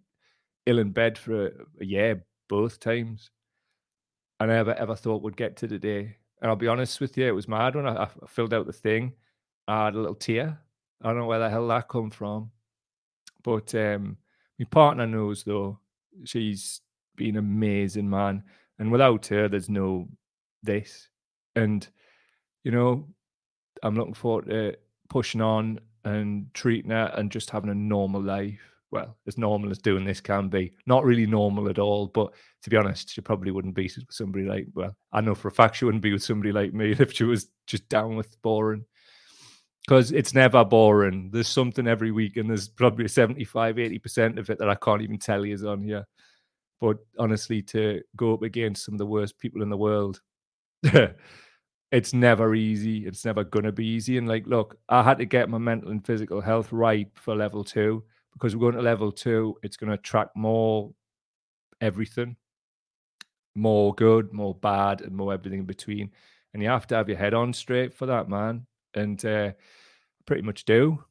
ill 0.66 0.80
in 0.80 0.92
bed 0.92 1.18
for 1.18 1.48
a, 1.48 1.52
a 1.82 1.86
year 1.86 2.24
both 2.50 2.80
times 2.80 3.30
I 4.40 4.46
never 4.46 4.74
ever 4.74 4.96
thought 4.96 5.24
would 5.24 5.38
get 5.38 5.58
to 5.58 5.68
the 5.68 5.80
day 5.80 6.18
and 6.42 6.50
I'll 6.50 6.56
be 6.56 6.68
honest 6.68 7.00
with 7.00 7.18
you 7.18 7.28
it 7.28 7.36
was 7.36 7.48
mad 7.48 7.76
when 7.76 7.88
I, 7.88 8.04
I 8.04 8.10
filled 8.28 8.54
out 8.54 8.68
the 8.68 8.74
thing 8.74 9.14
I 9.68 9.86
had 9.86 9.96
a 9.96 10.00
little 10.00 10.16
tear 10.16 10.60
I 11.02 11.08
don't 11.08 11.18
know 11.18 11.26
where 11.26 11.40
the 11.40 11.50
hell 11.50 11.68
that 11.68 11.88
come 11.88 12.10
from. 12.10 12.52
But 13.44 13.74
um, 13.76 14.18
my 14.60 14.66
partner 14.66 15.06
knows 15.06 15.44
though. 15.44 15.80
She's 16.26 16.82
been 17.16 17.36
an 17.36 17.46
amazing, 17.46 18.10
man. 18.10 18.44
And 18.80 18.92
without 18.92 19.28
her, 19.28 19.48
there's 19.48 19.70
no 19.70 20.08
this. 20.64 21.10
And 21.56 21.88
you 22.64 22.72
know, 22.72 23.08
I'm 23.84 23.96
looking 23.96 24.14
forward 24.14 24.48
to 24.50 24.76
pushing 25.10 25.42
on 25.42 25.80
and 26.04 26.48
treating 26.54 26.92
it 26.92 27.12
and 27.16 27.32
just 27.32 27.50
having 27.50 27.70
a 27.70 27.76
normal 27.76 28.22
life. 28.22 28.60
Well, 28.90 29.18
as 29.28 29.38
normal 29.38 29.70
as 29.70 29.80
doing 29.80 30.06
this 30.06 30.22
can 30.22 30.48
be. 30.48 30.72
Not 30.86 31.04
really 31.04 31.26
normal 31.26 31.70
at 31.70 31.78
all, 31.80 32.08
but 32.08 32.34
to 32.64 32.70
be 32.70 32.78
honest, 32.78 33.14
she 33.14 33.20
probably 33.20 33.52
wouldn't 33.52 33.76
be 33.76 33.84
with 33.84 34.06
somebody 34.10 34.46
like 34.46 34.68
well, 34.74 34.96
I 35.12 35.20
know 35.22 35.36
for 35.36 35.50
a 35.50 35.52
fact 35.52 35.76
she 35.76 35.86
wouldn't 35.86 36.04
be 36.04 36.14
with 36.14 36.24
somebody 36.24 36.54
like 36.54 36.74
me 36.74 36.92
if 37.00 37.12
she 37.14 37.26
was 37.26 37.50
just 37.66 37.90
down 37.90 38.16
with 38.16 38.42
boring 38.42 38.86
because 39.88 40.12
it's 40.12 40.34
never 40.34 40.66
boring. 40.66 41.30
There's 41.32 41.48
something 41.48 41.88
every 41.88 42.12
week, 42.12 42.36
and 42.36 42.50
there's 42.50 42.68
probably 42.68 43.08
75, 43.08 43.78
80% 43.78 44.38
of 44.38 44.50
it 44.50 44.60
that 44.60 44.70
I 44.70 44.76
can't 44.76 45.02
even 45.02 45.18
tell 45.18 45.46
you 45.46 45.54
is 45.54 45.64
on 45.64 45.82
here. 45.82 46.06
But 46.82 46.98
honestly, 47.18 47.62
to 47.64 48.02
go 48.16 48.34
up 48.34 48.44
against 48.44 48.86
some 48.86 48.96
of 48.96 49.00
the 49.00 49.06
worst 49.06 49.40
people 49.40 49.62
in 49.62 49.70
the 49.70 49.78
world, 49.78 50.20
it's 51.92 52.14
never 52.14 52.54
easy. 52.54 53.06
It's 53.06 53.24
never 53.24 53.44
to 53.66 53.72
be 53.72 53.86
easy. 53.86 54.18
And 54.18 54.28
like, 54.28 54.46
look, 54.46 54.78
I 54.90 55.04
had 55.04 55.18
to 55.20 55.26
get 55.26 55.50
my 55.50 55.58
mental 55.58 55.92
and 55.92 56.06
physical 56.06 56.42
health 56.42 56.72
right 56.72 57.10
for 57.16 57.36
level 57.36 57.64
two 57.64 58.04
because 58.34 58.56
we're 58.56 58.72
going 58.72 58.76
to 58.76 58.82
level 58.82 59.12
two. 59.12 59.58
It's 59.64 59.78
to 59.90 59.94
attract 59.94 60.36
more 60.36 60.92
everything, 61.80 62.36
more 63.56 63.94
good, 63.96 64.34
more 64.34 64.56
bad, 64.56 65.02
and 65.02 65.16
more 65.16 65.34
everything 65.34 65.60
in 65.60 65.66
between. 65.66 66.12
And 66.54 66.62
you 66.62 66.70
have 66.70 66.88
to 66.88 66.96
have 66.96 67.08
your 67.08 67.18
head 67.18 67.34
on 67.34 67.54
straight 67.54 67.94
for 67.94 68.06
that, 68.08 68.30
man. 68.30 68.66
And 68.94 69.24
uh, 69.24 69.52
pretty 70.26 70.42
much 70.42 70.66
do. 70.66 71.04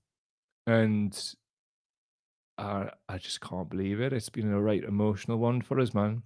And 0.67 1.17
I, 2.59 2.91
I 3.09 3.19
just 3.19 3.41
can't 3.41 3.71
believe 3.71 4.01
it. 4.01 4.13
It's 4.13 4.29
been 4.29 4.53
a 4.53 4.61
right 4.61 4.83
emotional 4.83 5.39
one 5.39 5.63
for 5.63 5.81
us, 5.81 5.95
man. 5.95 6.23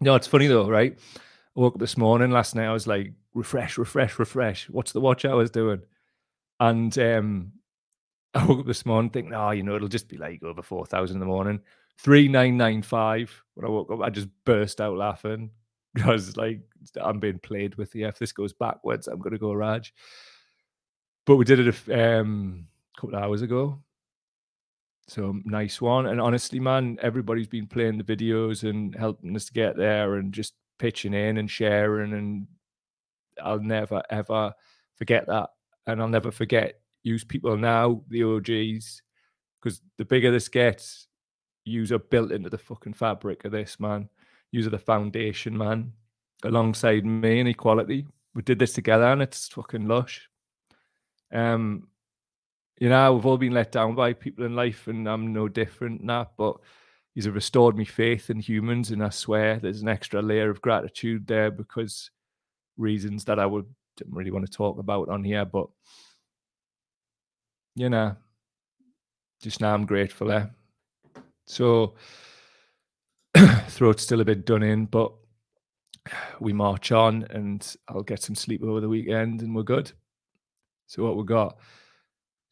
No, 0.00 0.14
it's 0.14 0.26
funny 0.26 0.46
though, 0.46 0.68
right? 0.68 0.98
I 1.56 1.60
woke 1.60 1.74
up 1.74 1.80
this 1.80 1.98
morning, 1.98 2.30
last 2.30 2.54
night, 2.54 2.66
I 2.66 2.72
was 2.72 2.86
like, 2.86 3.12
refresh, 3.34 3.76
refresh, 3.76 4.18
refresh. 4.18 4.70
What's 4.70 4.92
the 4.92 5.00
watch 5.00 5.24
I 5.24 5.34
was 5.34 5.50
doing? 5.50 5.82
And 6.60 6.96
um, 6.98 7.52
I 8.34 8.44
woke 8.46 8.60
up 8.60 8.66
this 8.66 8.86
morning 8.86 9.10
thinking, 9.10 9.34
oh, 9.34 9.50
you 9.50 9.62
know, 9.62 9.76
it'll 9.76 9.88
just 9.88 10.08
be 10.08 10.16
like 10.16 10.42
over 10.42 10.62
4,000 10.62 11.16
in 11.16 11.20
the 11.20 11.26
morning. 11.26 11.60
3995. 11.98 13.42
When 13.54 13.66
I 13.66 13.68
woke 13.68 13.90
up, 13.90 14.00
I 14.00 14.08
just 14.08 14.28
burst 14.44 14.80
out 14.80 14.96
laughing 14.96 15.50
because, 15.94 16.36
like, 16.38 16.60
I'm 17.00 17.20
being 17.20 17.38
played 17.38 17.74
with. 17.74 17.94
Yeah, 17.94 18.08
if 18.08 18.18
this 18.18 18.32
goes 18.32 18.54
backwards, 18.54 19.06
I'm 19.06 19.18
going 19.18 19.32
to 19.32 19.38
go 19.38 19.52
Raj. 19.52 19.92
But 21.26 21.36
we 21.36 21.44
did 21.44 21.60
it 21.60 21.88
a 21.88 22.20
um, 22.20 22.66
couple 22.96 23.16
of 23.16 23.22
hours 23.22 23.42
ago. 23.42 23.78
So 25.06 25.38
nice 25.44 25.80
one. 25.80 26.06
And 26.06 26.20
honestly, 26.20 26.58
man, 26.58 26.98
everybody's 27.02 27.46
been 27.46 27.66
playing 27.66 27.98
the 27.98 28.04
videos 28.04 28.68
and 28.68 28.94
helping 28.94 29.36
us 29.36 29.44
to 29.46 29.52
get 29.52 29.76
there 29.76 30.14
and 30.14 30.32
just 30.32 30.54
pitching 30.82 31.14
in 31.14 31.38
and 31.38 31.48
sharing. 31.48 32.12
And 32.12 32.46
I'll 33.40 33.60
never, 33.60 34.02
ever 34.10 34.52
forget 34.96 35.28
that. 35.28 35.50
And 35.86 36.02
I'll 36.02 36.08
never 36.08 36.32
forget 36.32 36.80
use 37.04 37.22
people 37.22 37.56
now, 37.56 38.02
the 38.08 38.24
OGs, 38.24 39.02
because 39.60 39.80
the 39.96 40.04
bigger 40.04 40.32
this 40.32 40.48
gets, 40.48 41.06
use 41.64 41.92
are 41.92 42.00
built 42.00 42.32
into 42.32 42.50
the 42.50 42.58
fucking 42.58 42.94
fabric 42.94 43.44
of 43.44 43.52
this, 43.52 43.78
man. 43.78 44.08
Use 44.50 44.66
are 44.66 44.70
the 44.70 44.78
foundation, 44.78 45.56
man. 45.56 45.92
Alongside 46.42 47.06
me 47.06 47.38
and 47.38 47.48
equality. 47.48 48.06
We 48.34 48.42
did 48.42 48.58
this 48.58 48.72
together 48.72 49.04
and 49.04 49.22
it's 49.22 49.48
fucking 49.48 49.86
lush. 49.86 50.28
Um, 51.32 51.86
you 52.80 52.88
know, 52.88 53.14
we've 53.14 53.26
all 53.26 53.38
been 53.38 53.52
let 53.52 53.70
down 53.70 53.94
by 53.94 54.12
people 54.14 54.44
in 54.44 54.56
life, 54.56 54.88
and 54.88 55.08
I'm 55.08 55.32
no 55.32 55.46
different 55.46 56.04
that. 56.08 56.32
But 56.36 56.56
he's 57.14 57.28
restored 57.28 57.76
me 57.76 57.84
faith 57.84 58.30
in 58.30 58.38
humans, 58.38 58.90
and 58.90 59.02
I 59.02 59.10
swear 59.10 59.58
there's 59.58 59.82
an 59.82 59.88
extra 59.88 60.22
layer 60.22 60.50
of 60.50 60.60
gratitude 60.60 61.26
there 61.26 61.50
because 61.50 62.10
reasons 62.76 63.24
that 63.24 63.38
I 63.38 63.46
would 63.46 63.66
didn't 63.96 64.14
really 64.14 64.30
want 64.30 64.46
to 64.46 64.52
talk 64.52 64.78
about 64.78 65.08
on 65.08 65.22
here, 65.22 65.44
but 65.44 65.68
you 67.74 67.88
know, 67.88 68.16
just 69.40 69.60
now 69.60 69.74
I'm 69.74 69.86
grateful. 69.86 70.30
Eh? 70.32 70.46
So 71.46 71.94
throat's 73.68 74.02
still 74.02 74.20
a 74.20 74.24
bit 74.24 74.46
done 74.46 74.62
in, 74.62 74.86
but 74.86 75.12
we 76.40 76.52
march 76.52 76.92
on 76.92 77.26
and 77.30 77.76
I'll 77.88 78.02
get 78.02 78.22
some 78.22 78.34
sleep 78.34 78.62
over 78.62 78.80
the 78.80 78.88
weekend 78.88 79.42
and 79.42 79.54
we're 79.54 79.62
good. 79.62 79.92
So 80.86 81.02
what 81.02 81.16
we 81.16 81.24
got? 81.24 81.58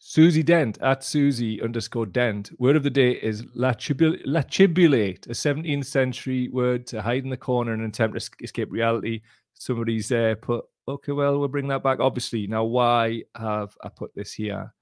Susie 0.03 0.43
Dent 0.43 0.79
at 0.81 1.05
Susie 1.05 1.61
underscore 1.61 2.07
Dent. 2.07 2.59
Word 2.59 2.75
of 2.75 2.83
the 2.83 2.91
day 2.91 3.13
is 3.13 3.43
latibulate, 3.55 5.27
a 5.27 5.35
17th 5.35 5.85
century 5.85 6.49
word 6.49 6.87
to 6.87 7.03
hide 7.03 7.23
in 7.23 7.29
the 7.29 7.37
corner 7.37 7.75
and 7.75 7.83
attempt 7.83 8.19
to 8.19 8.31
escape 8.43 8.73
reality. 8.73 9.21
Somebody's 9.53 10.11
uh, 10.11 10.37
put, 10.41 10.65
okay, 10.89 11.13
well, 11.13 11.39
we'll 11.39 11.49
bring 11.49 11.69
that 11.69 11.83
back. 11.83 12.01
Obviously, 12.01 12.47
now 12.47 12.65
why 12.65 13.25
have 13.37 13.77
I 13.85 13.91
put 13.91 14.15
this 14.15 14.33
here? 14.33 14.73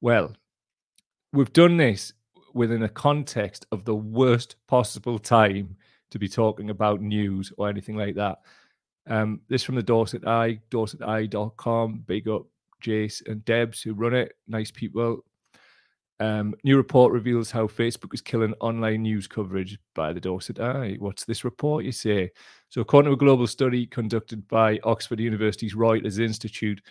Well, 0.00 0.36
we've 1.32 1.52
done 1.52 1.76
this 1.76 2.12
within 2.54 2.84
a 2.84 2.88
context 2.88 3.66
of 3.72 3.84
the 3.84 3.96
worst 3.96 4.54
possible 4.68 5.18
time 5.18 5.76
to 6.12 6.18
be 6.20 6.28
talking 6.28 6.70
about 6.70 7.02
news 7.02 7.52
or 7.58 7.68
anything 7.68 7.96
like 7.96 8.14
that. 8.14 8.38
Um, 9.08 9.40
this 9.48 9.64
from 9.64 9.74
the 9.74 9.82
Dorset 9.82 10.24
Eye, 10.28 10.60
dorseteye.com. 10.70 12.04
Big 12.06 12.28
up 12.28 12.46
Jace 12.82 13.26
and 13.26 13.44
Debs, 13.44 13.82
who 13.82 13.94
run 13.94 14.14
it. 14.14 14.32
Nice 14.46 14.70
people. 14.70 15.24
Um, 16.20 16.54
new 16.64 16.76
report 16.76 17.12
reveals 17.12 17.50
how 17.50 17.68
Facebook 17.68 18.12
is 18.12 18.20
killing 18.20 18.54
online 18.60 19.02
news 19.02 19.28
coverage 19.28 19.78
by 19.94 20.12
the 20.12 20.20
Dorset 20.20 20.58
Eye. 20.58 20.96
What's 20.98 21.24
this 21.24 21.44
report, 21.44 21.84
you 21.84 21.92
say? 21.92 22.30
So, 22.70 22.80
according 22.80 23.10
to 23.10 23.14
a 23.14 23.18
global 23.18 23.46
study 23.46 23.86
conducted 23.86 24.46
by 24.48 24.80
Oxford 24.82 25.20
University's 25.20 25.74
Reuters 25.74 26.18
Institute, 26.18 26.82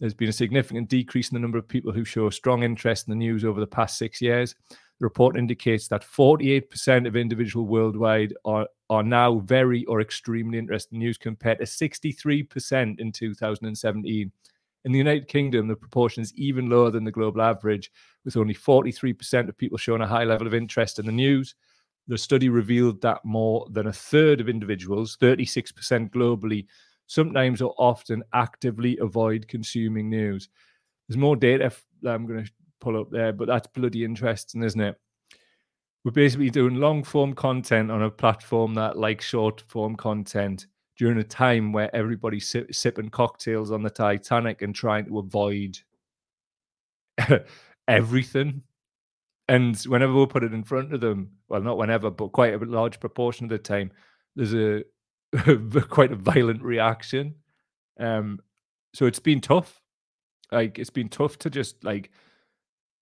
there's 0.00 0.14
been 0.14 0.30
a 0.30 0.32
significant 0.32 0.88
decrease 0.88 1.30
in 1.30 1.36
the 1.36 1.40
number 1.40 1.58
of 1.58 1.68
people 1.68 1.92
who 1.92 2.04
show 2.04 2.28
strong 2.28 2.64
interest 2.64 3.06
in 3.06 3.12
the 3.12 3.16
news 3.16 3.44
over 3.44 3.60
the 3.60 3.66
past 3.68 3.98
six 3.98 4.20
years. 4.20 4.56
The 4.70 5.06
report 5.06 5.36
indicates 5.36 5.86
that 5.88 6.02
48% 6.02 7.06
of 7.06 7.14
individuals 7.14 7.68
worldwide 7.68 8.34
are, 8.44 8.66
are 8.90 9.04
now 9.04 9.38
very 9.38 9.84
or 9.84 10.00
extremely 10.00 10.58
interested 10.58 10.92
in 10.92 10.98
news 10.98 11.18
compared 11.18 11.58
to 11.58 11.64
63% 11.64 12.98
in 12.98 13.12
2017. 13.12 14.32
In 14.84 14.92
the 14.92 14.98
United 14.98 15.28
Kingdom, 15.28 15.68
the 15.68 15.76
proportion 15.76 16.22
is 16.22 16.34
even 16.34 16.68
lower 16.68 16.90
than 16.90 17.04
the 17.04 17.12
global 17.12 17.40
average, 17.40 17.90
with 18.24 18.36
only 18.36 18.54
43% 18.54 19.48
of 19.48 19.56
people 19.56 19.78
showing 19.78 20.02
a 20.02 20.06
high 20.06 20.24
level 20.24 20.46
of 20.46 20.54
interest 20.54 20.98
in 20.98 21.06
the 21.06 21.12
news. 21.12 21.54
The 22.08 22.18
study 22.18 22.48
revealed 22.48 23.00
that 23.02 23.24
more 23.24 23.66
than 23.70 23.86
a 23.86 23.92
third 23.92 24.40
of 24.40 24.48
individuals, 24.48 25.16
36% 25.20 26.10
globally, 26.10 26.66
sometimes 27.06 27.62
or 27.62 27.74
often 27.78 28.24
actively 28.34 28.98
avoid 28.98 29.46
consuming 29.46 30.10
news. 30.10 30.48
There's 31.08 31.18
more 31.18 31.36
data 31.36 31.70
that 32.02 32.14
I'm 32.14 32.26
going 32.26 32.44
to 32.44 32.50
pull 32.80 33.00
up 33.00 33.10
there, 33.10 33.32
but 33.32 33.46
that's 33.46 33.68
bloody 33.68 34.04
interesting, 34.04 34.64
isn't 34.64 34.80
it? 34.80 34.96
We're 36.04 36.10
basically 36.10 36.50
doing 36.50 36.76
long 36.76 37.04
form 37.04 37.34
content 37.34 37.92
on 37.92 38.02
a 38.02 38.10
platform 38.10 38.74
that 38.74 38.98
likes 38.98 39.26
short 39.26 39.62
form 39.68 39.94
content 39.94 40.66
during 40.96 41.18
a 41.18 41.24
time 41.24 41.72
where 41.72 41.94
everybody's 41.94 42.48
si- 42.48 42.72
sipping 42.72 43.08
cocktails 43.08 43.70
on 43.70 43.82
the 43.82 43.90
Titanic 43.90 44.62
and 44.62 44.74
trying 44.74 45.06
to 45.06 45.18
avoid 45.18 45.78
everything. 47.88 48.62
And 49.48 49.76
whenever 49.82 50.14
we 50.14 50.26
put 50.26 50.44
it 50.44 50.54
in 50.54 50.64
front 50.64 50.94
of 50.94 51.00
them, 51.00 51.30
well, 51.48 51.62
not 51.62 51.78
whenever, 51.78 52.10
but 52.10 52.32
quite 52.32 52.54
a 52.54 52.64
large 52.64 53.00
proportion 53.00 53.46
of 53.46 53.50
the 53.50 53.58
time, 53.58 53.90
there's 54.36 54.54
a 54.54 54.84
quite 55.88 56.12
a 56.12 56.16
violent 56.16 56.62
reaction. 56.62 57.34
Um, 57.98 58.40
so 58.94 59.06
it's 59.06 59.18
been 59.18 59.40
tough. 59.40 59.80
Like 60.50 60.78
it's 60.78 60.90
been 60.90 61.08
tough 61.08 61.38
to 61.38 61.50
just 61.50 61.82
like 61.82 62.10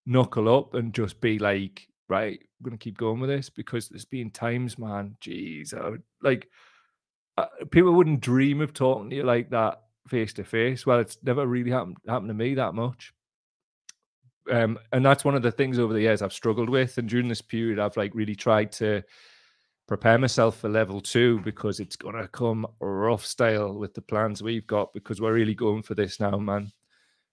knuckle 0.05 0.53
up 0.53 0.73
and 0.73 0.93
just 0.93 1.19
be 1.21 1.37
like, 1.39 1.87
right, 2.09 2.39
I'm 2.41 2.63
gonna 2.63 2.77
keep 2.77 2.97
going 2.97 3.19
with 3.19 3.29
this 3.29 3.49
because 3.49 3.89
there's 3.89 4.05
been 4.05 4.31
times, 4.31 4.77
man, 4.77 5.15
jeez, 5.21 5.73
I 5.73 5.89
would, 5.89 6.03
like 6.21 6.49
people 7.71 7.93
wouldn't 7.93 8.21
dream 8.21 8.61
of 8.61 8.73
talking 8.73 9.09
to 9.09 9.15
you 9.15 9.23
like 9.23 9.49
that 9.49 9.81
face 10.07 10.33
to 10.33 10.43
face. 10.43 10.85
Well, 10.85 10.99
it's 10.99 11.17
never 11.23 11.45
really 11.45 11.71
happened 11.71 11.97
happened 12.07 12.29
to 12.29 12.33
me 12.33 12.55
that 12.55 12.73
much. 12.73 13.13
Um, 14.49 14.79
and 14.91 15.05
that's 15.05 15.23
one 15.23 15.35
of 15.35 15.43
the 15.43 15.51
things 15.51 15.79
over 15.79 15.93
the 15.93 16.01
years 16.01 16.21
I've 16.21 16.33
struggled 16.33 16.69
with. 16.69 16.97
And 16.97 17.07
during 17.07 17.27
this 17.27 17.41
period, 17.41 17.79
I've 17.79 17.97
like 17.97 18.13
really 18.13 18.35
tried 18.35 18.71
to 18.73 19.03
prepare 19.87 20.17
myself 20.17 20.57
for 20.57 20.69
level 20.69 21.01
two 21.01 21.39
because 21.41 21.79
it's 21.79 21.95
gonna 21.95 22.27
come 22.27 22.65
rough 22.79 23.25
style 23.25 23.73
with 23.73 23.93
the 23.93 24.01
plans 24.01 24.41
we've 24.41 24.67
got 24.67 24.93
because 24.93 25.21
we're 25.21 25.33
really 25.33 25.55
going 25.55 25.83
for 25.83 25.95
this 25.95 26.19
now, 26.19 26.37
man. 26.37 26.71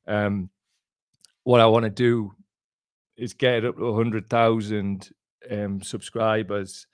Um, 0.06 0.50
what 1.44 1.60
I 1.60 1.66
want 1.66 1.84
to 1.84 1.90
do 1.90 2.32
is 3.16 3.32
get 3.32 3.64
up 3.64 3.76
to 3.76 3.94
hundred 3.94 4.28
thousand 4.28 5.10
um, 5.50 5.82
subscribers, 5.82 6.86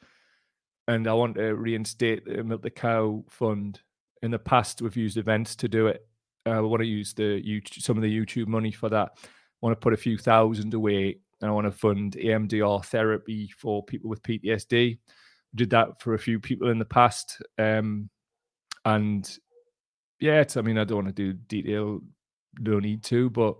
and 0.89 1.07
I 1.07 1.13
want 1.15 1.37
to 1.37 1.55
reinstate 1.55 2.25
the 2.25 2.45
Milk 2.45 2.63
the 2.63 2.71
Cow 2.71 3.25
Fund. 3.29 3.81
In 4.23 4.31
the 4.31 4.39
past, 4.39 4.81
we've 4.81 4.97
used 4.97 5.17
events 5.17 5.55
to 5.57 5.69
do 5.69 5.87
it. 5.87 6.07
I 6.47 6.61
want 6.61 6.81
to 6.81 6.87
use 6.87 7.15
the 7.15 7.43
YouTube, 7.43 7.83
some 7.83 7.97
of 7.97 8.03
the 8.03 8.19
YouTube 8.19 8.47
money 8.47 8.71
for 8.71 8.89
that. 8.91 9.13
I 9.17 9.27
want 9.61 9.73
to 9.75 9.83
put 9.83 9.95
a 9.95 9.99
few 9.99 10.19
thousand 10.19 10.75
away, 10.75 11.19
and 11.41 11.51
I 11.51 11.53
want 11.53 11.67
to 11.67 11.71
fund 11.71 12.17
EMDR 12.21 12.85
therapy 12.87 13.51
for 13.57 13.83
people 13.83 14.11
with 14.11 14.23
PTSD. 14.23 14.99
Did 15.55 15.71
that 15.71 16.01
for 16.01 16.15
a 16.15 16.19
few 16.19 16.41
people 16.41 16.71
in 16.71 16.79
the 16.79 16.85
past, 16.85 17.41
um, 17.59 18.11
and 18.85 19.39
yeah, 20.21 20.45
I 20.57 20.61
mean, 20.63 20.79
I 20.79 20.85
don't 20.85 21.05
want 21.05 21.17
to 21.17 21.33
do 21.33 21.33
detail, 21.33 22.01
don't 22.63 22.83
need 22.83 23.03
to, 23.05 23.31
but 23.31 23.57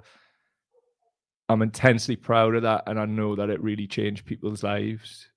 I'm 1.49 1.63
intensely 1.63 2.17
proud 2.17 2.55
of 2.55 2.63
that, 2.63 2.85
and 2.87 2.99
I 2.99 3.05
know 3.05 3.37
that 3.37 3.51
it 3.51 3.63
really 3.63 3.87
changed 3.87 4.27
people's 4.27 4.63
lives. 4.63 5.29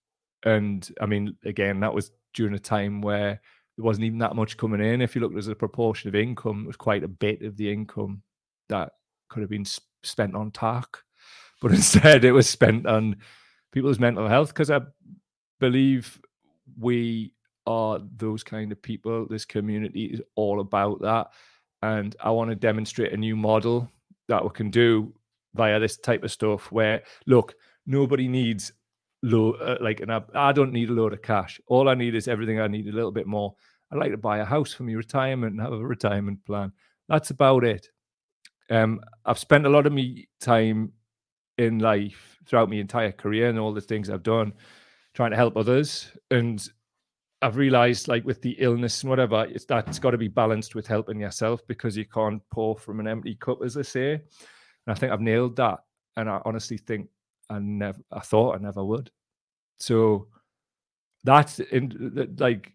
And 0.46 0.88
I 1.02 1.06
mean, 1.06 1.36
again, 1.44 1.80
that 1.82 1.94
was 1.94 2.12
during 2.34 2.54
a 2.54 2.60
time 2.60 3.02
where 3.02 3.42
there 3.78 3.86
wasn't 3.86 4.06
even 4.06 4.20
that 4.20 4.36
much 4.36 4.58
coming 4.58 4.82
in. 4.82 5.02
If 5.02 5.16
you 5.16 5.22
looked 5.22 5.38
as 5.38 5.48
a 5.48 5.56
proportion 5.56 6.08
of 6.08 6.16
income, 6.16 6.64
it 6.64 6.68
was 6.68 6.76
quite 6.76 7.04
a 7.04 7.08
bit 7.08 7.42
of 7.42 7.58
the 7.58 7.72
income 7.72 8.22
that 8.70 8.92
could 9.30 9.42
have 9.42 9.50
been 9.50 9.66
spent 10.04 10.36
on 10.36 10.52
talk, 10.52 11.04
but 11.62 11.72
instead 11.72 12.24
it 12.24 12.32
was 12.32 12.50
spent 12.50 12.86
on 12.86 13.18
people's 13.72 14.00
mental 14.00 14.28
health. 14.28 14.50
Because 14.50 14.72
I 14.72 14.82
believe 15.60 16.20
we 16.80 17.34
are 17.66 18.00
those 18.16 18.44
kind 18.44 18.72
of 18.72 18.82
people. 18.82 19.28
This 19.28 19.46
community 19.46 20.06
is 20.06 20.22
all 20.36 20.60
about 20.60 21.02
that, 21.02 21.28
and 21.82 22.16
I 22.20 22.32
want 22.32 22.50
to 22.50 22.56
demonstrate 22.56 23.14
a 23.14 23.18
new 23.18 23.36
model 23.36 23.92
that 24.28 24.44
we 24.44 24.50
can 24.52 24.70
do 24.70 25.14
via 25.56 25.80
this 25.80 25.98
type 25.98 26.24
of 26.24 26.32
stuff 26.32 26.72
where 26.72 27.02
look 27.26 27.56
nobody 27.86 28.28
needs 28.28 28.72
low 29.24 29.54
uh, 29.54 29.78
like 29.82 30.00
and 30.00 30.14
I, 30.14 30.22
I 30.34 30.52
don't 30.52 30.74
need 30.74 30.90
a 30.90 30.94
load 30.94 31.14
of 31.14 31.22
cash. 31.22 31.60
All 31.68 31.90
i 31.90 31.96
need 31.96 32.16
is 32.16 32.28
everything. 32.28 32.60
I 32.60 32.68
need 32.68 32.88
a 32.88 32.96
little 32.96 33.12
bit 33.12 33.28
more. 33.28 33.56
I'd 33.92 34.00
like 34.00 34.12
to 34.12 34.18
buy 34.18 34.40
a 34.40 34.46
house 34.46 34.74
for 34.74 34.84
my 34.84 34.94
retirement 34.94 35.54
and 35.54 35.62
have 35.62 35.74
a 35.74 35.86
retirement 35.86 36.46
plan. 36.46 36.72
That's 37.10 37.30
about 37.30 37.64
it. 37.64 37.90
Um 38.70 39.00
i've 39.26 39.40
spent 39.40 39.66
a 39.66 39.70
lot 39.70 39.88
of 39.88 39.94
my 39.94 40.24
time 40.42 40.92
in 41.58 41.80
life 41.80 42.38
throughout 42.46 42.70
my 42.70 42.76
entire 42.76 43.12
career 43.12 43.50
and 43.50 43.58
all 43.58 43.74
the 43.74 43.82
things 43.82 44.10
i've 44.10 44.24
done 44.24 44.54
trying 45.18 45.32
to 45.32 45.36
help 45.36 45.58
others. 45.58 46.12
And 46.30 46.66
I've 47.42 47.58
realized, 47.58 48.08
like 48.08 48.24
with 48.24 48.40
the 48.44 48.56
illness 48.60 49.02
and 49.02 49.10
whatever, 49.10 49.48
it's 49.50 49.66
that's 49.66 49.98
got 49.98 50.12
to 50.12 50.18
be 50.18 50.28
balanced 50.28 50.76
with 50.76 50.86
helping 50.86 51.20
yourself 51.20 51.60
because 51.68 51.98
you 51.98 52.06
can't 52.06 52.42
pour 52.52 52.78
from 52.78 53.00
an 53.00 53.08
empty 53.08 53.34
cup, 53.34 53.64
as 53.66 53.74
they 53.74 53.84
say. 53.84 54.14
And 54.14 54.22
I 54.88 54.94
think 54.94 55.12
I've 55.12 55.22
nailed 55.22 55.56
that. 55.56 55.80
And 56.18 56.30
I 56.30 56.40
honestly 56.46 56.78
think 56.78 57.10
I 57.50 57.60
never, 57.60 58.00
I 58.12 58.20
thought 58.20 58.56
I 58.56 58.60
never 58.60 58.84
would. 58.84 59.12
So 59.80 60.28
that's 61.24 61.60
in 61.60 62.36
like 62.40 62.74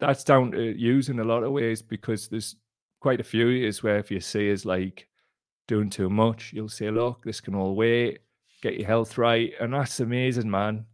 that's 0.00 0.24
down 0.24 0.52
to 0.52 0.78
use 0.78 1.08
in 1.08 1.20
a 1.20 1.24
lot 1.24 1.42
of 1.42 1.52
ways 1.52 1.82
because 1.82 2.28
there's 2.28 2.56
quite 3.00 3.20
a 3.20 3.24
few 3.24 3.48
years 3.48 3.82
where 3.82 3.98
if 3.98 4.10
you 4.10 4.20
see 4.20 4.48
is 4.48 4.64
like 4.64 5.08
doing 5.68 5.90
too 5.90 6.10
much, 6.10 6.52
you'll 6.52 6.68
say, 6.68 6.90
look, 6.90 7.24
this 7.24 7.40
can 7.40 7.54
all 7.54 7.74
wait, 7.74 8.20
get 8.62 8.78
your 8.78 8.86
health 8.86 9.18
right. 9.18 9.52
And 9.60 9.72
that's 9.74 10.00
amazing, 10.00 10.50
man. 10.50 10.84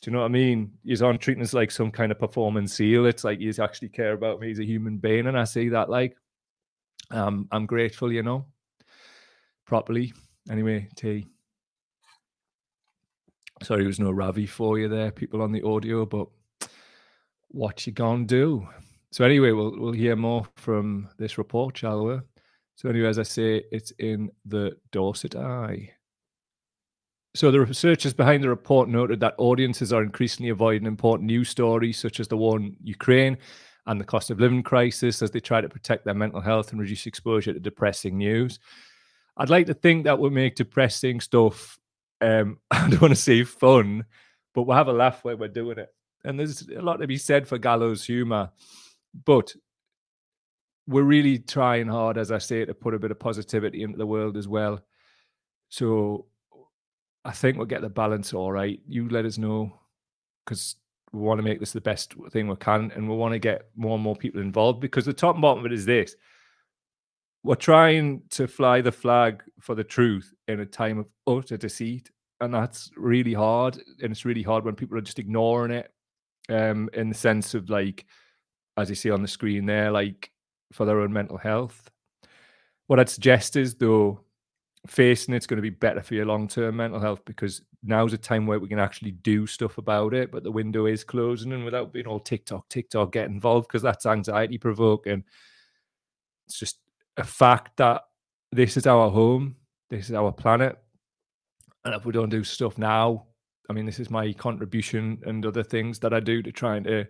Do 0.00 0.10
you 0.10 0.12
know 0.12 0.20
what 0.20 0.26
I 0.26 0.28
mean? 0.28 0.72
He's 0.84 1.02
on 1.02 1.18
treating 1.18 1.42
us 1.42 1.54
like 1.54 1.72
some 1.72 1.90
kind 1.90 2.12
of 2.12 2.20
performance 2.20 2.74
seal. 2.74 3.06
It's 3.06 3.24
like 3.24 3.40
he's 3.40 3.58
actually 3.58 3.88
care 3.88 4.12
about 4.12 4.40
me 4.40 4.48
He's 4.48 4.60
a 4.60 4.64
human 4.64 4.98
being. 4.98 5.26
And 5.26 5.36
I 5.36 5.44
see 5.44 5.68
that 5.70 5.90
like 5.90 6.16
um, 7.10 7.48
I'm 7.50 7.66
grateful, 7.66 8.12
you 8.12 8.22
know 8.22 8.46
properly. 9.68 10.12
Anyway, 10.50 10.88
T. 10.96 11.26
Sorry, 13.62 13.80
there 13.80 13.88
was 13.88 14.00
no 14.00 14.10
Ravi 14.10 14.46
for 14.46 14.78
you 14.78 14.88
there, 14.88 15.10
people 15.10 15.42
on 15.42 15.52
the 15.52 15.62
audio, 15.62 16.06
but 16.06 16.28
what 17.48 17.86
you 17.86 17.92
gonna 17.92 18.24
do? 18.24 18.66
So 19.10 19.24
anyway, 19.24 19.52
we'll 19.52 19.78
we'll 19.78 19.92
hear 19.92 20.16
more 20.16 20.46
from 20.56 21.08
this 21.18 21.38
report, 21.38 21.76
shall 21.76 22.04
we? 22.04 22.18
So 22.76 22.88
anyway, 22.88 23.08
as 23.08 23.18
I 23.18 23.24
say, 23.24 23.64
it's 23.72 23.90
in 23.98 24.30
the 24.44 24.76
Dorset 24.92 25.34
Eye. 25.34 25.92
So 27.34 27.50
the 27.50 27.60
researchers 27.60 28.14
behind 28.14 28.42
the 28.42 28.48
report 28.48 28.88
noted 28.88 29.20
that 29.20 29.34
audiences 29.38 29.92
are 29.92 30.02
increasingly 30.02 30.50
avoiding 30.50 30.86
important 30.86 31.26
news 31.26 31.48
stories 31.48 31.98
such 31.98 32.20
as 32.20 32.28
the 32.28 32.36
war 32.36 32.56
in 32.56 32.76
Ukraine 32.82 33.38
and 33.86 34.00
the 34.00 34.04
cost 34.04 34.30
of 34.30 34.40
living 34.40 34.62
crisis 34.62 35.22
as 35.22 35.30
they 35.30 35.40
try 35.40 35.60
to 35.60 35.68
protect 35.68 36.04
their 36.04 36.14
mental 36.14 36.40
health 36.40 36.72
and 36.72 36.80
reduce 36.80 37.06
exposure 37.06 37.52
to 37.52 37.60
depressing 37.60 38.18
news. 38.18 38.58
I'd 39.36 39.50
like 39.50 39.66
to 39.66 39.74
think 39.74 40.04
that 40.04 40.18
would 40.18 40.32
make 40.32 40.56
depressing 40.56 41.20
stuff. 41.20 41.78
Um, 42.20 42.58
I 42.70 42.88
don't 42.88 43.00
want 43.00 43.14
to 43.14 43.20
say 43.20 43.44
fun, 43.44 44.04
but 44.54 44.62
we'll 44.62 44.76
have 44.76 44.88
a 44.88 44.92
laugh 44.92 45.24
when 45.24 45.38
we're 45.38 45.48
doing 45.48 45.78
it. 45.78 45.88
And 46.24 46.38
there's 46.38 46.68
a 46.68 46.82
lot 46.82 46.96
to 46.96 47.06
be 47.06 47.16
said 47.16 47.46
for 47.46 47.58
gallows 47.58 48.04
humor, 48.04 48.50
but 49.24 49.54
we're 50.88 51.02
really 51.02 51.38
trying 51.38 51.86
hard, 51.86 52.18
as 52.18 52.32
I 52.32 52.38
say, 52.38 52.64
to 52.64 52.74
put 52.74 52.94
a 52.94 52.98
bit 52.98 53.10
of 53.10 53.18
positivity 53.18 53.82
into 53.82 53.98
the 53.98 54.06
world 54.06 54.36
as 54.36 54.48
well. 54.48 54.80
So 55.68 56.26
I 57.24 57.32
think 57.32 57.56
we'll 57.56 57.66
get 57.66 57.82
the 57.82 57.90
balance 57.90 58.32
all 58.32 58.50
right. 58.50 58.80
You 58.86 59.08
let 59.08 59.26
us 59.26 59.36
know 59.36 59.78
because 60.44 60.76
we 61.12 61.20
want 61.20 61.38
to 61.38 61.42
make 61.42 61.60
this 61.60 61.72
the 61.72 61.80
best 61.80 62.14
thing 62.30 62.48
we 62.48 62.56
can, 62.56 62.90
and 62.94 63.08
we 63.08 63.14
want 63.14 63.32
to 63.32 63.38
get 63.38 63.68
more 63.76 63.94
and 63.94 64.02
more 64.02 64.16
people 64.16 64.40
involved. 64.40 64.80
Because 64.80 65.04
the 65.04 65.12
top 65.12 65.34
and 65.34 65.42
bottom 65.42 65.64
of 65.64 65.70
it 65.70 65.74
is 65.74 65.84
this: 65.84 66.16
we're 67.42 67.54
trying 67.54 68.22
to 68.30 68.46
fly 68.46 68.80
the 68.80 68.92
flag 68.92 69.42
for 69.60 69.74
the 69.74 69.84
truth 69.84 70.34
in 70.48 70.60
a 70.60 70.66
time 70.66 70.98
of 70.98 71.06
utter 71.26 71.56
deceit 71.56 72.10
and 72.40 72.52
that's 72.52 72.90
really 72.96 73.32
hard 73.32 73.78
and 74.02 74.10
it's 74.10 74.24
really 74.24 74.42
hard 74.42 74.64
when 74.64 74.74
people 74.74 74.96
are 74.96 75.02
just 75.02 75.18
ignoring 75.18 75.70
it 75.72 75.92
um 76.50 76.88
in 76.92 77.08
the 77.08 77.14
sense 77.14 77.54
of 77.54 77.68
like 77.70 78.06
as 78.76 78.88
you 78.88 78.94
see 78.94 79.10
on 79.10 79.22
the 79.22 79.28
screen 79.28 79.66
there 79.66 79.90
like 79.90 80.30
for 80.72 80.84
their 80.84 81.00
own 81.00 81.12
mental 81.12 81.38
health. 81.38 81.90
What 82.86 83.00
i'd 83.00 83.08
suggest 83.08 83.56
is 83.56 83.74
though 83.74 84.20
facing 84.86 85.34
it's 85.34 85.46
going 85.46 85.56
to 85.56 85.62
be 85.62 85.70
better 85.70 86.02
for 86.02 86.14
your 86.14 86.24
long-term 86.24 86.76
mental 86.76 87.00
health 87.00 87.20
because 87.26 87.62
now's 87.82 88.12
a 88.12 88.18
time 88.18 88.46
where 88.46 88.58
we 88.58 88.68
can 88.68 88.78
actually 88.78 89.10
do 89.10 89.46
stuff 89.46 89.76
about 89.76 90.14
it 90.14 90.30
but 90.30 90.42
the 90.42 90.50
window 90.50 90.86
is 90.86 91.04
closing 91.04 91.52
and 91.52 91.64
without 91.64 91.92
being 91.92 92.06
all 92.06 92.20
tiktok 92.20 92.66
tiktok 92.68 93.12
get 93.12 93.26
involved 93.26 93.68
because 93.68 93.82
that's 93.82 94.06
anxiety 94.06 94.56
provoking 94.56 95.22
it's 96.46 96.58
just 96.58 96.78
a 97.18 97.24
fact 97.24 97.76
that 97.76 98.02
this 98.52 98.76
is 98.76 98.86
our 98.86 99.10
home, 99.10 99.56
this 99.90 100.08
is 100.08 100.14
our 100.14 100.32
planet, 100.32 100.78
and 101.84 101.94
if 101.94 102.04
we 102.04 102.12
don't 102.12 102.30
do 102.30 102.44
stuff 102.44 102.78
now, 102.78 103.26
I 103.68 103.72
mean, 103.72 103.84
this 103.84 104.00
is 104.00 104.10
my 104.10 104.32
contribution 104.32 105.20
and 105.26 105.44
other 105.44 105.62
things 105.62 105.98
that 106.00 106.14
I 106.14 106.20
do 106.20 106.42
to 106.42 106.52
trying 106.52 106.84
to 106.84 107.02
uh, 107.02 107.04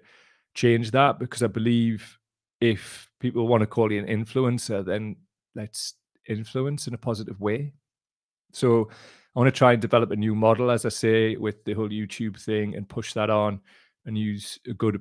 change 0.54 0.90
that 0.90 1.18
because 1.18 1.42
I 1.42 1.46
believe 1.46 2.18
if 2.60 3.08
people 3.20 3.46
want 3.46 3.60
to 3.60 3.66
call 3.66 3.92
you 3.92 4.00
an 4.00 4.06
influencer, 4.06 4.84
then 4.84 5.16
let's 5.54 5.94
influence 6.28 6.88
in 6.88 6.94
a 6.94 6.98
positive 6.98 7.40
way. 7.40 7.72
So 8.52 8.88
I 9.36 9.38
want 9.38 9.52
to 9.52 9.56
try 9.56 9.72
and 9.72 9.82
develop 9.82 10.10
a 10.10 10.16
new 10.16 10.34
model, 10.34 10.70
as 10.70 10.84
I 10.84 10.88
say, 10.88 11.36
with 11.36 11.64
the 11.64 11.74
whole 11.74 11.90
YouTube 11.90 12.40
thing 12.40 12.74
and 12.74 12.88
push 12.88 13.12
that 13.12 13.30
on 13.30 13.60
and 14.04 14.18
use 14.18 14.58
a 14.66 14.72
good 14.72 15.00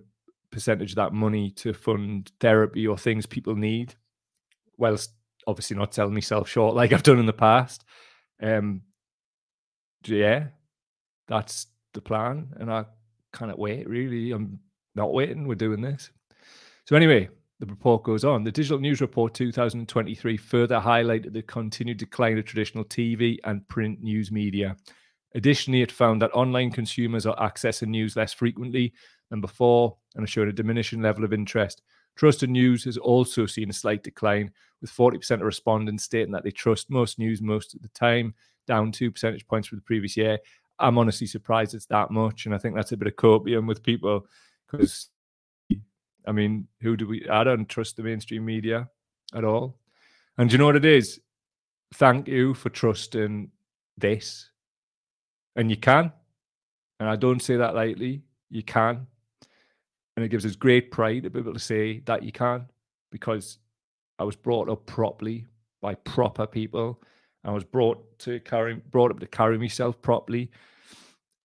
percentage 0.52 0.92
of 0.92 0.98
that 0.98 1.14
money 1.14 1.50
to 1.52 1.74
fund 1.74 2.32
therapy 2.40 2.86
or 2.86 2.98
things 2.98 3.26
people 3.26 3.56
need 3.56 3.96
whilst 4.78 5.12
obviously 5.46 5.78
not 5.78 5.94
selling 5.94 6.14
myself 6.14 6.50
short 6.50 6.76
like 6.76 6.94
I've 6.94 7.04
done 7.04 7.20
in 7.20 7.26
the 7.26 7.34
past. 7.34 7.84
Um, 8.42 8.82
yeah, 10.06 10.48
that's 11.28 11.68
the 11.94 12.02
plan, 12.02 12.54
and 12.60 12.72
I 12.72 12.86
cannot 13.34 13.60
wait. 13.60 13.88
Really, 13.88 14.32
I'm 14.32 14.60
not 14.96 15.14
waiting. 15.14 15.48
We're 15.48 15.56
doing 15.56 15.82
this. 15.82 16.12
So 16.86 16.96
anyway, 16.96 17.30
the 17.60 17.66
report 17.66 18.04
goes 18.04 18.24
on. 18.24 18.44
The 18.44 18.52
Digital 18.52 18.80
News 18.80 19.02
Report 19.02 19.34
2023 19.34 20.38
further 20.38 20.80
highlighted 20.80 21.34
the 21.34 21.42
continued 21.42 21.98
decline 21.98 22.38
of 22.38 22.46
traditional 22.46 22.86
TV 22.86 23.38
and 23.44 23.68
print 23.68 24.02
news 24.02 24.32
media. 24.32 24.76
Additionally, 25.36 25.82
it 25.82 25.92
found 25.92 26.22
that 26.22 26.32
online 26.34 26.72
consumers 26.72 27.26
are 27.26 27.36
accessing 27.38 27.90
news 27.90 28.16
less 28.16 28.32
frequently 28.32 28.94
than 29.30 29.42
before 29.42 29.98
and 30.16 30.24
are 30.24 30.28
showing 30.28 30.50
a 30.50 30.54
diminishing 30.54 31.02
level 31.02 31.24
of 31.24 31.34
interest. 31.34 31.82
Trusted 32.18 32.50
news 32.50 32.84
has 32.84 32.98
also 32.98 33.46
seen 33.46 33.70
a 33.70 33.74
slight 33.74 34.04
decline, 34.04 34.52
with 34.82 34.92
40% 34.92 35.32
of 35.32 35.42
respondents 35.42 36.04
stating 36.04 36.32
that 36.34 36.44
they 36.44 36.52
trust 36.52 36.90
most 36.90 37.20
news 37.20 37.42
most 37.42 37.76
of 37.76 37.82
the 37.82 37.90
time, 37.90 38.34
down 38.68 38.92
two 38.92 39.12
percentage 39.12 39.48
points 39.48 39.68
from 39.68 39.78
the 39.78 39.84
previous 39.84 40.18
year. 40.18 40.40
I'm 40.80 40.98
honestly 40.98 41.28
surprised 41.28 41.74
it's 41.74 41.86
that 41.88 42.12
much. 42.12 42.46
And 42.46 42.54
I 42.54 42.58
think 42.58 42.76
that's 42.76 42.92
a 42.92 42.98
bit 42.98 43.08
of 43.08 43.16
copium 43.16 43.68
with 43.68 43.84
people 43.84 44.28
because, 44.68 45.10
I 46.28 46.32
mean, 46.32 46.68
who 46.82 46.98
do 46.98 47.08
we? 47.08 47.28
I 47.30 47.44
don't 47.44 47.68
trust 47.68 47.98
the 47.98 48.04
mainstream 48.04 48.46
media 48.46 48.90
at 49.34 49.44
all. 49.44 49.80
And 50.38 50.52
you 50.52 50.58
know 50.58 50.66
what 50.66 50.76
it 50.76 50.86
is? 50.86 51.20
Thank 51.96 52.28
you 52.28 52.54
for 52.54 52.70
trusting 52.70 53.50
this. 53.98 54.50
And 55.56 55.70
you 55.72 55.78
can. 55.78 56.12
And 57.00 57.10
I 57.10 57.16
don't 57.16 57.42
say 57.42 57.56
that 57.58 57.74
lightly. 57.74 58.24
You 58.50 58.64
can. 58.64 59.08
And 60.18 60.26
it 60.26 60.30
gives 60.30 60.48
us 60.48 60.56
great 60.56 60.90
pride 60.90 61.24
to 61.24 61.30
be 61.30 61.40
able 61.40 61.54
to 61.54 61.60
say 61.60 62.00
that 62.06 62.24
you 62.24 62.32
can 62.32 62.66
because 63.12 63.60
I 64.18 64.24
was 64.24 64.36
brought 64.36 64.68
up 64.68 64.88
properly 64.88 65.46
by 65.80 65.94
proper 65.94 66.48
people. 66.48 67.00
I 67.44 67.52
was 67.52 67.64
brought 67.64 68.18
to 68.20 68.40
carry 68.40 68.74
brought 68.74 69.12
up 69.12 69.20
to 69.20 69.28
carry 69.28 69.60
myself 69.60 70.02
properly. 70.02 70.50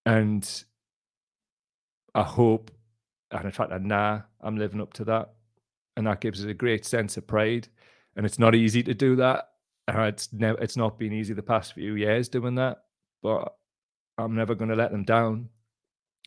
And 0.07 0.43
I 2.15 2.23
hope, 2.23 2.71
and 3.29 3.45
in 3.45 3.51
fact, 3.51 3.71
nah, 3.79 4.21
I'm 4.41 4.57
living 4.57 4.81
up 4.81 4.91
to 4.93 5.05
that. 5.05 5.33
And 5.95 6.07
that 6.07 6.19
gives 6.19 6.43
us 6.43 6.49
a 6.49 6.55
great 6.55 6.83
sense 6.83 7.15
of 7.15 7.27
pride. 7.27 7.67
And 8.15 8.25
it's 8.25 8.39
not 8.39 8.55
easy 8.55 8.81
to 8.83 8.95
do 8.95 9.15
that. 9.17 9.49
it's 9.87 10.33
never 10.33 10.59
it's 10.59 10.77
not 10.77 10.97
been 10.97 11.13
easy 11.13 11.35
the 11.35 11.43
past 11.43 11.73
few 11.73 11.93
years 11.93 12.27
doing 12.27 12.55
that. 12.55 12.85
But 13.21 13.55
I'm 14.17 14.33
never 14.35 14.55
going 14.55 14.71
to 14.71 14.75
let 14.75 14.91
them 14.91 15.03
down. 15.03 15.49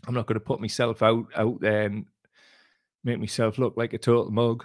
I'm 0.07 0.15
not 0.15 0.27
going 0.27 0.39
to 0.39 0.47
put 0.47 0.61
myself 0.61 1.03
out 1.03 1.27
out 1.35 1.61
there 1.61 1.83
and 1.83 2.07
make 3.07 3.21
myself 3.21 3.57
look 3.57 3.75
like 3.77 3.95
a 3.95 3.99
total 3.99 4.31
mug 4.31 4.65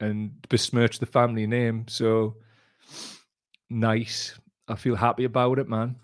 and 0.00 0.30
besmirch 0.48 1.00
the 1.00 1.06
family 1.06 1.46
name. 1.46 1.84
So 1.88 2.36
nice. 3.68 4.38
I 4.68 4.76
feel 4.76 4.94
happy 4.94 5.24
about 5.24 5.58
it, 5.58 5.68
man. 5.68 5.96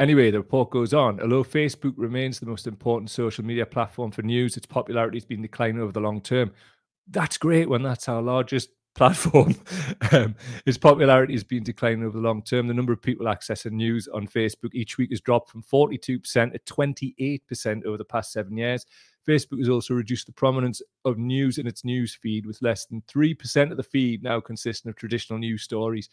Anyway, 0.00 0.30
the 0.30 0.38
report 0.38 0.70
goes 0.70 0.94
on. 0.94 1.20
Although 1.20 1.44
Facebook 1.44 1.92
remains 1.96 2.40
the 2.40 2.46
most 2.46 2.66
important 2.66 3.10
social 3.10 3.44
media 3.44 3.66
platform 3.66 4.10
for 4.10 4.22
news, 4.22 4.56
its 4.56 4.66
popularity 4.66 5.18
has 5.18 5.24
been 5.24 5.42
declining 5.42 5.80
over 5.80 5.92
the 5.92 6.00
long 6.00 6.20
term. 6.20 6.50
That's 7.08 7.36
great 7.36 7.68
when 7.68 7.82
that's 7.82 8.08
our 8.08 8.22
largest 8.22 8.70
platform. 8.94 9.54
um, 10.12 10.34
its 10.66 10.78
popularity 10.78 11.34
has 11.34 11.44
been 11.44 11.62
declining 11.62 12.04
over 12.04 12.16
the 12.16 12.26
long 12.26 12.42
term. 12.42 12.68
The 12.68 12.74
number 12.74 12.92
of 12.92 13.02
people 13.02 13.26
accessing 13.26 13.72
news 13.72 14.08
on 14.08 14.26
Facebook 14.26 14.72
each 14.72 14.98
week 14.98 15.10
has 15.10 15.20
dropped 15.20 15.50
from 15.50 15.62
42% 15.62 16.04
to 16.04 16.58
28% 16.58 17.84
over 17.84 17.98
the 17.98 18.04
past 18.04 18.32
seven 18.32 18.56
years. 18.56 18.86
Facebook 19.26 19.58
has 19.58 19.68
also 19.68 19.94
reduced 19.94 20.26
the 20.26 20.32
prominence 20.32 20.82
of 21.04 21.18
news 21.18 21.58
in 21.58 21.66
its 21.66 21.84
news 21.84 22.14
feed, 22.14 22.46
with 22.46 22.60
less 22.62 22.86
than 22.86 23.02
3% 23.02 23.70
of 23.70 23.76
the 23.76 23.82
feed 23.82 24.22
now 24.22 24.40
consisting 24.40 24.88
of 24.88 24.96
traditional 24.96 25.38
news 25.38 25.62
stories. 25.62 26.10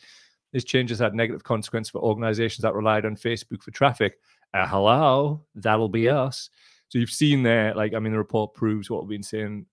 This 0.53 0.63
change 0.63 0.89
has 0.89 0.99
had 0.99 1.13
negative 1.13 1.43
consequence 1.43 1.89
for 1.89 2.01
organizations 2.01 2.63
that 2.63 2.73
relied 2.73 3.05
on 3.05 3.15
Facebook 3.15 3.63
for 3.63 3.71
traffic. 3.71 4.19
Uh, 4.53 4.67
hello, 4.67 5.45
that'll 5.55 5.89
be 5.89 6.09
us. 6.09 6.49
So 6.89 6.99
you've 6.99 7.09
seen 7.09 7.43
there, 7.43 7.73
like, 7.73 7.93
I 7.93 7.99
mean, 7.99 8.11
the 8.11 8.17
report 8.17 8.53
proves 8.53 8.89
what 8.89 9.01
we've 9.01 9.17
been 9.17 9.23
saying 9.23 9.65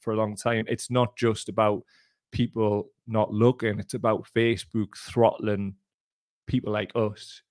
for 0.00 0.12
a 0.12 0.16
long 0.16 0.36
time. 0.36 0.64
It's 0.68 0.90
not 0.90 1.16
just 1.16 1.48
about 1.48 1.82
people 2.32 2.90
not 3.06 3.32
looking. 3.32 3.78
It's 3.78 3.94
about 3.94 4.26
Facebook 4.34 4.96
throttling 4.96 5.74
people 6.46 6.72
like 6.72 6.92
us 6.94 7.42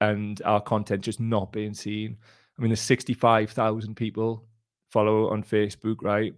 and 0.00 0.40
our 0.44 0.60
content 0.60 1.02
just 1.02 1.20
not 1.20 1.52
being 1.52 1.74
seen. 1.74 2.16
I 2.58 2.62
mean, 2.62 2.70
there's 2.70 2.80
65,000 2.80 3.94
people 3.94 4.46
follow 4.90 5.30
on 5.30 5.42
Facebook, 5.42 5.96
right? 6.02 6.34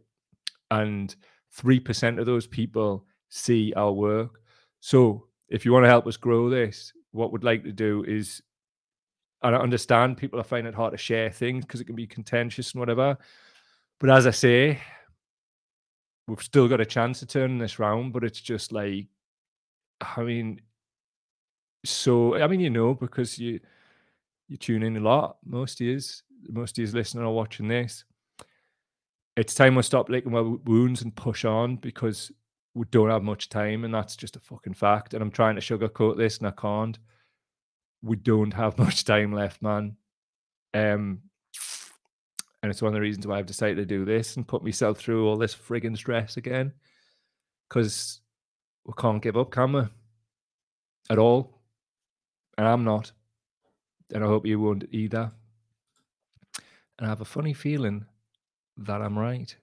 And 0.71 1.15
3% 1.59 2.19
of 2.19 2.27
those 2.27 2.47
people 2.47 3.05
see 3.29 3.73
our 3.75 3.93
work. 3.93 4.41
So 4.81 5.27
if 5.49 5.65
you 5.65 5.73
want 5.73 5.85
to 5.85 5.89
help 5.91 6.07
us 6.07 6.17
grow 6.17 6.49
this, 6.49 6.93
what 7.13 7.33
we'd 7.33 7.45
like 7.45 7.65
to 7.65 7.73
do 7.73 8.05
is, 8.07 8.43
and 9.43 9.55
I 9.55 9.59
understand 9.59 10.17
people 10.17 10.41
are 10.41 10.45
finding 10.45 10.73
it 10.73 10.77
hard 10.77 10.93
to 10.93 10.99
share 10.99 11.31
things 11.31 11.65
because 11.65 11.81
it 11.81 11.85
can 11.85 11.97
be 11.97 12.07
contentious 12.07 12.73
and 12.73 12.81
whatever. 12.81 13.19
But 14.01 14.11
as 14.11 14.27
I 14.27 14.31
say, 14.31 14.81
we've 16.27 16.43
still 16.43 16.69
got 16.69 16.81
a 16.81 16.87
chance 16.87 17.23
of 17.23 17.29
turning 17.29 17.59
this 17.59 17.79
round, 17.79 18.13
but 18.13 18.25
it's 18.25 18.41
just 18.41 18.73
like, 18.73 19.07
I 20.01 20.23
mean, 20.23 20.61
so 21.85 22.37
I 22.37 22.47
mean, 22.47 22.61
you 22.61 22.71
know, 22.71 22.95
because 22.95 23.39
you 23.39 23.61
you 24.49 24.57
tune 24.57 24.83
in 24.83 24.97
a 24.97 25.01
lot. 25.01 25.39
Most 25.45 25.81
of 25.81 25.87
you, 25.87 25.99
most 26.49 26.79
you 26.79 26.87
listening 26.87 27.25
or 27.25 27.35
watching 27.35 27.69
this. 27.69 28.05
It's 29.37 29.55
time 29.55 29.75
we 29.75 29.83
stop 29.83 30.09
licking 30.09 30.35
our 30.35 30.43
wounds 30.43 31.03
and 31.03 31.15
push 31.15 31.45
on 31.45 31.77
because 31.77 32.31
we 32.75 32.85
don't 32.91 33.11
have 33.11 33.23
much 33.23 33.49
time, 33.49 33.85
and 33.85 33.95
that's 33.95 34.17
just 34.17 34.37
a 34.37 34.41
fucking 34.41 34.75
fact. 34.75 35.15
And 35.15 35.23
I'm 35.23 35.31
trying 35.31 35.55
to 35.57 35.61
sugarcoat 35.61 36.17
this, 36.17 36.39
and 36.39 36.47
I 36.47 36.51
can't. 36.51 36.99
We 38.03 38.17
don't 38.17 38.53
have 38.53 38.79
much 38.87 39.05
time 39.05 39.33
left, 39.33 39.63
man. 39.63 39.97
Um, 40.75 41.23
and 42.63 42.71
it's 42.71 42.81
one 42.81 42.89
of 42.89 42.95
the 42.95 43.01
reasons 43.01 43.27
why 43.27 43.39
I've 43.39 43.47
decided 43.47 43.77
to 43.77 43.85
do 43.87 44.05
this 44.05 44.37
and 44.37 44.47
put 44.47 44.63
myself 44.63 44.99
through 44.99 45.27
all 45.27 45.37
this 45.37 45.55
frigging 45.55 45.97
stress 45.97 46.37
again. 46.37 46.73
Because 47.69 48.21
we 48.85 48.93
can't 48.99 49.23
give 49.23 49.37
up, 49.37 49.51
can 49.51 49.73
we? 49.73 49.83
At 51.11 51.19
all. 51.19 51.59
And 52.57 52.69
I'm 52.69 52.85
not. 52.85 53.13
And 54.15 54.23
I 54.23 54.27
hope 54.27 54.47
you 54.47 54.61
won't 54.61 54.85
either. 54.93 55.33
And 56.99 57.07
I 57.07 57.09
have 57.09 57.23
a 57.23 57.27
funny 57.27 57.55
feeling 57.55 58.05
that 58.79 59.03
I'm 59.03 59.19
right. 59.19 59.55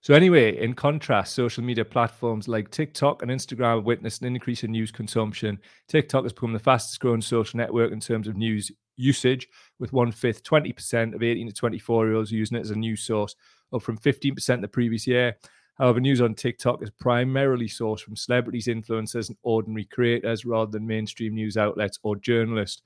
So, 0.00 0.14
anyway, 0.14 0.56
in 0.56 0.74
contrast, 0.74 1.34
social 1.34 1.64
media 1.64 1.84
platforms 1.84 2.46
like 2.46 2.70
TikTok 2.70 3.22
and 3.22 3.30
Instagram 3.30 3.76
have 3.76 3.84
witnessed 3.84 4.22
an 4.22 4.34
increase 4.34 4.62
in 4.62 4.70
news 4.70 4.92
consumption. 4.92 5.58
TikTok 5.88 6.22
has 6.22 6.32
become 6.32 6.52
the 6.52 6.58
fastest 6.58 7.00
growing 7.00 7.20
social 7.20 7.56
network 7.56 7.92
in 7.92 7.98
terms 7.98 8.28
of 8.28 8.36
news 8.36 8.70
usage, 8.96 9.48
with 9.78 9.92
one 9.92 10.12
fifth, 10.12 10.44
20% 10.44 11.14
of 11.14 11.22
18 11.22 11.48
to 11.48 11.52
24 11.52 12.06
year 12.06 12.14
olds 12.14 12.30
using 12.30 12.56
it 12.56 12.60
as 12.60 12.70
a 12.70 12.76
news 12.76 13.02
source, 13.02 13.34
up 13.72 13.82
from 13.82 13.98
15% 13.98 14.60
the 14.60 14.68
previous 14.68 15.06
year. 15.06 15.36
However, 15.78 16.00
news 16.00 16.20
on 16.20 16.34
TikTok 16.34 16.82
is 16.82 16.90
primarily 16.90 17.68
sourced 17.68 18.00
from 18.00 18.16
celebrities, 18.16 18.66
influencers, 18.66 19.28
and 19.28 19.38
ordinary 19.42 19.84
creators 19.84 20.44
rather 20.44 20.70
than 20.70 20.86
mainstream 20.86 21.34
news 21.34 21.56
outlets 21.56 21.98
or 22.02 22.16
journalists. 22.16 22.82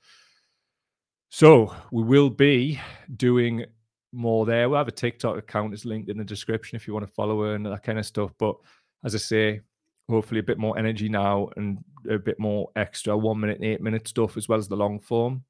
So, 1.29 1.75
we 1.91 2.03
will 2.03 2.29
be 2.29 2.79
doing 3.15 3.65
more 4.13 4.45
there. 4.45 4.69
We'll 4.69 4.77
have 4.77 4.87
a 4.87 4.91
TikTok 4.91 5.37
account, 5.37 5.73
it's 5.73 5.85
linked 5.85 6.09
in 6.09 6.17
the 6.17 6.23
description 6.23 6.75
if 6.75 6.87
you 6.87 6.93
want 6.93 7.05
to 7.05 7.13
follow 7.13 7.43
her 7.43 7.55
and 7.55 7.65
that 7.65 7.83
kind 7.83 7.99
of 7.99 8.05
stuff. 8.05 8.31
But 8.37 8.55
as 9.03 9.15
I 9.15 9.17
say, 9.17 9.61
hopefully 10.09 10.39
a 10.39 10.43
bit 10.43 10.57
more 10.57 10.77
energy 10.77 11.09
now 11.09 11.49
and 11.57 11.83
a 12.09 12.17
bit 12.17 12.39
more 12.39 12.69
extra 12.75 13.17
one 13.17 13.39
minute, 13.39 13.59
eight 13.61 13.81
minute 13.81 14.07
stuff 14.07 14.37
as 14.37 14.47
well 14.47 14.59
as 14.59 14.67
the 14.67 14.75
long 14.75 14.99
form 14.99 15.43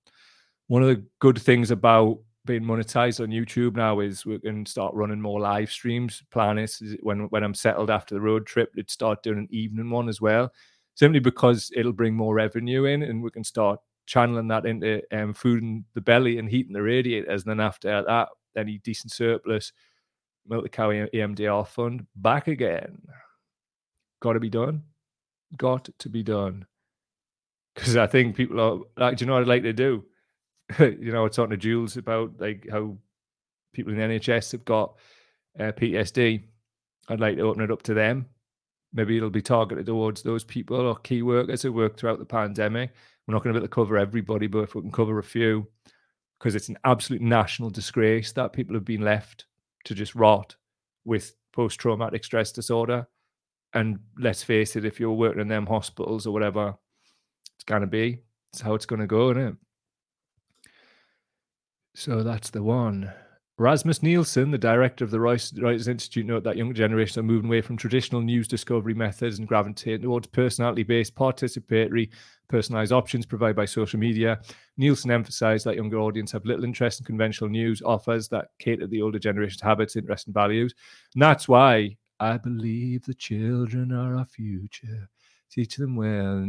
one 0.67 0.81
of 0.81 0.89
the 0.89 1.03
good 1.19 1.39
things 1.39 1.71
about 1.71 2.19
being 2.45 2.63
monetized 2.63 3.21
on 3.21 3.29
YouTube 3.29 3.75
now 3.75 3.99
is 3.99 4.25
we 4.25 4.39
can 4.39 4.65
start 4.65 4.93
running 4.93 5.21
more 5.21 5.39
live 5.39 5.71
streams. 5.71 6.23
Plan 6.31 6.57
is, 6.57 6.81
when 7.01 7.21
when 7.29 7.43
I'm 7.43 7.53
settled 7.53 7.89
after 7.89 8.15
the 8.15 8.21
road 8.21 8.45
trip, 8.45 8.73
to 8.73 8.83
start 8.87 9.23
doing 9.23 9.37
an 9.37 9.47
evening 9.49 9.89
one 9.89 10.09
as 10.09 10.19
well, 10.19 10.51
simply 10.95 11.19
because 11.19 11.71
it'll 11.75 11.93
bring 11.93 12.15
more 12.15 12.35
revenue 12.35 12.85
in, 12.85 13.03
and 13.03 13.21
we 13.23 13.31
can 13.31 13.43
start 13.43 13.79
channeling 14.05 14.47
that 14.49 14.65
into 14.65 15.01
um, 15.11 15.33
food 15.33 15.63
in 15.63 15.85
the 15.93 16.01
belly 16.01 16.37
and 16.37 16.49
heating 16.49 16.73
the 16.73 16.81
radiators. 16.81 17.43
And 17.43 17.51
then 17.51 17.65
after 17.65 18.03
that, 18.03 18.27
any 18.57 18.77
decent 18.79 19.11
surplus, 19.11 19.71
milk 20.47 20.63
the 20.63 20.69
cow 20.69 20.89
EMDR 20.89 21.67
fund 21.67 22.05
back 22.15 22.47
again. 22.47 23.01
Got 24.21 24.33
to 24.33 24.39
be 24.39 24.49
done. 24.49 24.83
Got 25.57 25.89
to 25.99 26.09
be 26.09 26.23
done. 26.23 26.65
Because 27.75 27.97
I 27.97 28.07
think 28.07 28.35
people 28.35 28.59
are 28.59 28.79
like, 28.97 29.17
do 29.17 29.23
you 29.23 29.27
know 29.27 29.33
what 29.33 29.41
I'd 29.41 29.47
like 29.47 29.63
to 29.63 29.73
do? 29.73 30.05
you 30.79 31.11
know, 31.11 31.21
I 31.21 31.23
was 31.23 31.35
talking 31.35 31.51
to 31.51 31.57
Jules 31.57 31.97
about 31.97 32.39
like 32.39 32.67
how 32.71 32.97
people 33.73 33.93
in 33.93 33.99
the 33.99 34.19
NHS 34.19 34.51
have 34.53 34.65
got 34.65 34.95
uh, 35.59 35.71
PTSD. 35.71 36.43
I'd 37.09 37.19
like 37.19 37.35
to 37.37 37.41
open 37.41 37.63
it 37.63 37.71
up 37.71 37.83
to 37.83 37.93
them. 37.93 38.27
Maybe 38.93 39.17
it'll 39.17 39.29
be 39.29 39.41
targeted 39.41 39.87
towards 39.87 40.21
those 40.21 40.43
people 40.43 40.79
or 40.79 40.95
key 40.97 41.23
workers 41.23 41.63
who 41.63 41.73
work 41.73 41.97
throughout 41.97 42.19
the 42.19 42.25
pandemic. 42.25 42.91
We're 43.27 43.33
not 43.33 43.43
going 43.43 43.53
to 43.53 43.59
be 43.59 43.63
able 43.63 43.67
to 43.67 43.75
cover 43.75 43.97
everybody, 43.97 44.47
but 44.47 44.59
if 44.59 44.75
we 44.75 44.81
can 44.81 44.91
cover 44.91 45.17
a 45.17 45.23
few, 45.23 45.67
because 46.43 46.55
it's 46.55 46.67
an 46.67 46.77
absolute 46.83 47.21
national 47.21 47.69
disgrace 47.69 48.33
that 48.33 48.51
people 48.51 48.75
have 48.75 48.83
been 48.83 48.99
left 48.99 49.45
to 49.85 49.95
just 49.95 50.13
rot 50.13 50.57
with 51.05 51.35
post 51.53 51.79
traumatic 51.79 52.25
stress 52.25 52.51
disorder. 52.51 53.07
And 53.73 53.99
let's 54.19 54.43
face 54.43 54.75
it, 54.75 54.83
if 54.83 54.99
you're 54.99 55.13
working 55.13 55.39
in 55.39 55.47
them 55.47 55.65
hospitals 55.65 56.27
or 56.27 56.33
whatever, 56.33 56.75
it's 57.55 57.63
going 57.63 57.79
to 57.79 57.87
be. 57.87 58.19
It's 58.51 58.61
how 58.61 58.73
it's 58.73 58.85
going 58.85 58.99
to 58.99 59.07
go, 59.07 59.31
isn't 59.31 59.41
it? 59.41 59.55
So 61.95 62.23
that's 62.23 62.49
the 62.49 62.61
one. 62.61 63.13
Rasmus 63.59 64.01
Nielsen, 64.01 64.49
the 64.49 64.57
director 64.57 65.05
of 65.05 65.11
the 65.11 65.19
Reuters 65.19 65.87
Institute, 65.87 66.25
noted 66.25 66.43
that 66.43 66.57
younger 66.57 66.73
generations 66.73 67.19
are 67.19 67.23
moving 67.23 67.49
away 67.49 67.61
from 67.61 67.77
traditional 67.77 68.19
news 68.19 68.47
discovery 68.47 68.95
methods 68.95 69.37
and 69.37 69.47
gravitating 69.47 70.01
towards 70.01 70.25
personality-based, 70.25 71.13
participatory, 71.13 72.09
personalized 72.49 72.91
options 72.91 73.27
provided 73.27 73.55
by 73.55 73.65
social 73.65 73.99
media. 73.99 74.41
Nielsen 74.77 75.11
emphasized 75.11 75.65
that 75.65 75.75
younger 75.75 75.99
audience 75.99 76.31
have 76.31 76.45
little 76.45 76.63
interest 76.63 76.99
in 76.99 77.05
conventional 77.05 77.47
news 77.47 77.83
offers 77.83 78.27
that 78.29 78.47
cater 78.57 78.81
to 78.81 78.87
the 78.87 79.03
older 79.03 79.19
generation's 79.19 79.61
habits, 79.61 79.95
interests, 79.95 80.25
and 80.25 80.33
values. 80.33 80.73
And 81.13 81.21
that's 81.21 81.47
why 81.47 81.95
I 82.19 82.37
believe 82.37 83.05
the 83.05 83.13
children 83.13 83.91
are 83.91 84.15
our 84.15 84.25
future. 84.25 85.07
Teach 85.51 85.75
them 85.77 85.95
well. 85.95 86.43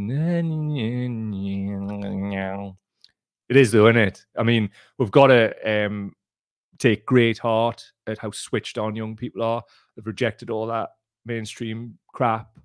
It 3.47 3.57
is 3.57 3.71
though, 3.71 3.87
isn't 3.89 4.01
it? 4.01 4.25
I 4.35 4.41
mean, 4.41 4.71
we've 4.97 5.11
got 5.11 5.27
to 5.27 5.85
um, 5.85 6.15
take 6.79 7.05
great 7.05 7.37
heart 7.37 7.83
at 8.07 8.17
how 8.17 8.31
switched 8.31 8.77
on 8.77 8.95
young 8.95 9.15
people 9.15 9.43
are. 9.43 9.63
They've 9.95 10.05
rejected 10.05 10.49
all 10.49 10.67
that 10.67 10.89
mainstream 11.25 11.97
crap, 12.13 12.57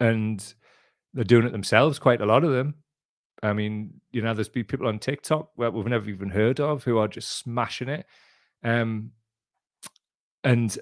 and 0.00 0.54
they're 1.14 1.24
doing 1.24 1.46
it 1.46 1.52
themselves. 1.52 1.98
Quite 1.98 2.20
a 2.20 2.26
lot 2.26 2.44
of 2.44 2.52
them. 2.52 2.74
I 3.42 3.52
mean, 3.52 4.00
you 4.12 4.22
know, 4.22 4.34
there's 4.34 4.48
people 4.48 4.86
on 4.86 4.98
TikTok 4.98 5.50
where 5.56 5.70
we've 5.70 5.86
never 5.86 6.08
even 6.08 6.30
heard 6.30 6.58
of 6.60 6.84
who 6.84 6.98
are 6.98 7.08
just 7.08 7.38
smashing 7.38 7.88
it. 7.88 8.06
Um, 8.64 9.12
and 10.42 10.76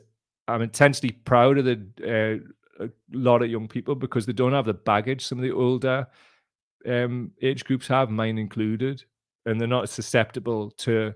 I'm 0.46 0.62
intensely 0.62 1.10
proud 1.10 1.58
of 1.58 1.64
the 1.64 2.42
uh, 2.80 2.84
a 2.84 2.88
lot 3.12 3.42
of 3.42 3.50
young 3.50 3.68
people 3.68 3.94
because 3.94 4.26
they 4.26 4.32
don't 4.32 4.52
have 4.52 4.66
the 4.66 4.74
baggage 4.74 5.24
some 5.24 5.38
of 5.38 5.42
the 5.42 5.52
older 5.52 6.06
um, 6.86 7.30
age 7.40 7.64
groups 7.64 7.86
have, 7.88 8.10
mine 8.10 8.38
included, 8.38 9.04
and 9.46 9.60
they're 9.60 9.68
not 9.68 9.88
susceptible 9.88 10.70
to 10.72 11.14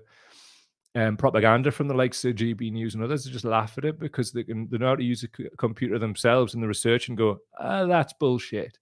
um, 0.95 1.17
propaganda 1.17 1.71
from 1.71 1.87
the 1.87 1.93
likes 1.93 2.23
of 2.25 2.35
GB 2.35 2.71
News 2.71 2.95
and 2.95 3.03
others. 3.03 3.23
They 3.23 3.31
just 3.31 3.45
laugh 3.45 3.77
at 3.77 3.85
it 3.85 3.99
because 3.99 4.31
they 4.31 4.43
can 4.43 4.67
they 4.69 4.77
know 4.77 4.87
how 4.87 4.95
to 4.95 5.03
use 5.03 5.23
a 5.23 5.49
computer 5.57 5.99
themselves 5.99 6.53
in 6.53 6.61
the 6.61 6.67
research 6.67 7.09
and 7.09 7.17
go, 7.17 7.39
ah, 7.59 7.85
that's 7.85 8.13
bullshit. 8.13 8.77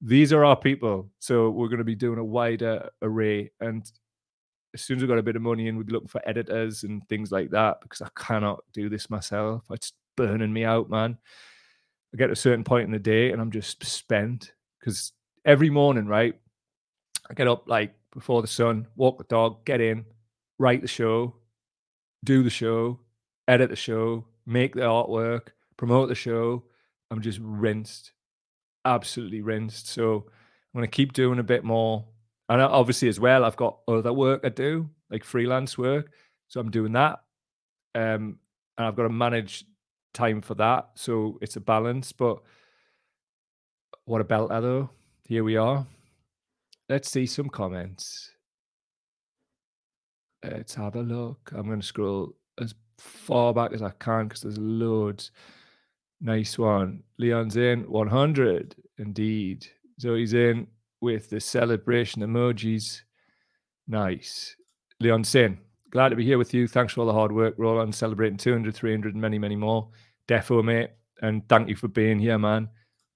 These 0.00 0.32
are 0.32 0.44
our 0.44 0.56
people, 0.56 1.08
so 1.18 1.50
we're 1.50 1.68
going 1.68 1.78
to 1.78 1.84
be 1.84 1.96
doing 1.96 2.18
a 2.18 2.24
wider 2.24 2.88
array. 3.02 3.50
And 3.60 3.90
as 4.74 4.82
soon 4.82 4.96
as 4.96 5.02
we've 5.02 5.08
got 5.08 5.18
a 5.18 5.24
bit 5.24 5.36
of 5.36 5.42
money 5.42 5.66
in, 5.66 5.76
we'd 5.76 5.90
looking 5.90 6.08
for 6.08 6.22
editors 6.28 6.84
and 6.84 7.06
things 7.08 7.32
like 7.32 7.50
that 7.50 7.80
because 7.80 8.02
I 8.02 8.08
cannot 8.16 8.62
do 8.72 8.88
this 8.88 9.10
myself. 9.10 9.64
It's 9.70 9.92
burning 10.16 10.52
me 10.52 10.64
out, 10.64 10.90
man. 10.90 11.18
I 12.14 12.16
get 12.16 12.30
a 12.30 12.36
certain 12.36 12.64
point 12.64 12.84
in 12.84 12.92
the 12.92 12.98
day 12.98 13.32
and 13.32 13.40
I'm 13.40 13.50
just 13.50 13.84
spent 13.84 14.52
because 14.78 15.12
every 15.44 15.70
morning, 15.70 16.06
right? 16.06 16.34
I 17.30 17.34
get 17.34 17.48
up 17.48 17.68
like 17.68 17.94
before 18.12 18.40
the 18.40 18.48
sun, 18.48 18.86
walk 18.96 19.18
the 19.18 19.24
dog, 19.24 19.64
get 19.64 19.80
in, 19.80 20.04
write 20.58 20.82
the 20.82 20.88
show, 20.88 21.34
do 22.24 22.42
the 22.42 22.50
show, 22.50 23.00
edit 23.46 23.70
the 23.70 23.76
show, 23.76 24.24
make 24.46 24.74
the 24.74 24.80
artwork, 24.80 25.48
promote 25.76 26.08
the 26.08 26.14
show. 26.14 26.64
I'm 27.10 27.22
just 27.22 27.38
rinsed, 27.42 28.12
absolutely 28.84 29.40
rinsed. 29.40 29.88
So 29.88 30.26
I'm 30.26 30.80
going 30.80 30.84
to 30.84 30.96
keep 30.96 31.12
doing 31.12 31.38
a 31.38 31.44
bit 31.44 31.64
more. 31.64 32.04
And 32.48 32.60
obviously, 32.60 33.08
as 33.08 33.20
well, 33.20 33.44
I've 33.44 33.56
got 33.56 33.78
other 33.86 34.12
work 34.12 34.40
I 34.44 34.48
do, 34.48 34.88
like 35.10 35.24
freelance 35.24 35.76
work. 35.76 36.12
So 36.48 36.60
I'm 36.60 36.70
doing 36.70 36.92
that. 36.92 37.20
Um, 37.94 38.38
and 38.76 38.86
I've 38.86 38.96
got 38.96 39.02
to 39.04 39.10
manage 39.10 39.64
time 40.14 40.40
for 40.40 40.54
that. 40.54 40.90
So 40.94 41.38
it's 41.42 41.56
a 41.56 41.60
balance. 41.60 42.12
But 42.12 42.38
what 44.04 44.20
a 44.20 44.24
belter, 44.24 44.62
though. 44.62 44.90
Here 45.26 45.44
we 45.44 45.56
are. 45.56 45.86
Let's 46.88 47.10
see 47.10 47.26
some 47.26 47.50
comments. 47.50 48.30
Uh, 50.48 50.56
Let's 50.56 50.74
have 50.74 50.96
a 50.96 51.02
look. 51.02 51.50
I'm 51.54 51.66
going 51.66 51.80
to 51.80 51.86
scroll 51.86 52.34
as 52.60 52.74
far 52.98 53.54
back 53.54 53.72
as 53.72 53.82
I 53.82 53.90
can 53.98 54.28
because 54.28 54.42
there's 54.42 54.58
loads. 54.58 55.30
Nice 56.20 56.58
one. 56.58 57.02
Leon's 57.18 57.56
in 57.56 57.88
100. 57.90 58.74
Indeed. 58.98 59.66
Zoe's 60.00 60.34
in 60.34 60.66
with 61.00 61.30
the 61.30 61.40
celebration 61.40 62.22
emojis. 62.22 63.02
Nice. 63.86 64.56
Leon's 65.00 65.34
in. 65.34 65.58
Glad 65.90 66.10
to 66.10 66.16
be 66.16 66.24
here 66.24 66.38
with 66.38 66.52
you. 66.52 66.66
Thanks 66.66 66.92
for 66.92 67.00
all 67.00 67.06
the 67.06 67.12
hard 67.12 67.32
work. 67.32 67.58
On 67.58 67.92
celebrating 67.92 68.36
200, 68.36 68.74
300, 68.74 69.14
and 69.14 69.22
many, 69.22 69.38
many 69.38 69.56
more. 69.56 69.88
Defo, 70.26 70.62
mate. 70.62 70.90
And 71.22 71.48
thank 71.48 71.68
you 71.68 71.76
for 71.76 71.88
being 71.88 72.18
here, 72.18 72.38
man. 72.38 72.68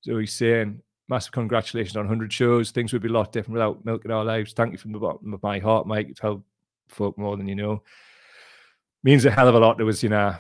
Zoe's 0.05 0.33
saying, 0.33 0.81
massive 1.09 1.33
congratulations 1.33 1.97
on 1.97 2.05
100 2.05 2.33
shows. 2.33 2.71
Things 2.71 2.93
would 2.93 3.03
be 3.03 3.09
a 3.09 3.13
lot 3.13 3.33
different 3.33 3.55
without 3.55 3.85
Milk 3.85 4.05
in 4.05 4.11
Our 4.11 4.25
Lives. 4.25 4.53
Thank 4.53 4.73
you 4.73 4.79
from 4.79 4.93
the 4.93 4.99
bottom 4.99 5.35
of 5.35 5.43
my 5.43 5.59
heart, 5.59 5.87
Mike. 5.87 6.09
You've 6.09 6.19
helped 6.19 6.45
folk 6.89 7.19
more 7.19 7.37
than 7.37 7.49
you 7.49 7.55
know. 7.55 7.83
Means 9.03 9.25
a 9.25 9.31
hell 9.31 9.49
of 9.49 9.55
a 9.55 9.59
lot 9.59 9.79
to 9.79 9.89
us, 9.89 10.03
you 10.03 10.09
know. 10.09 10.37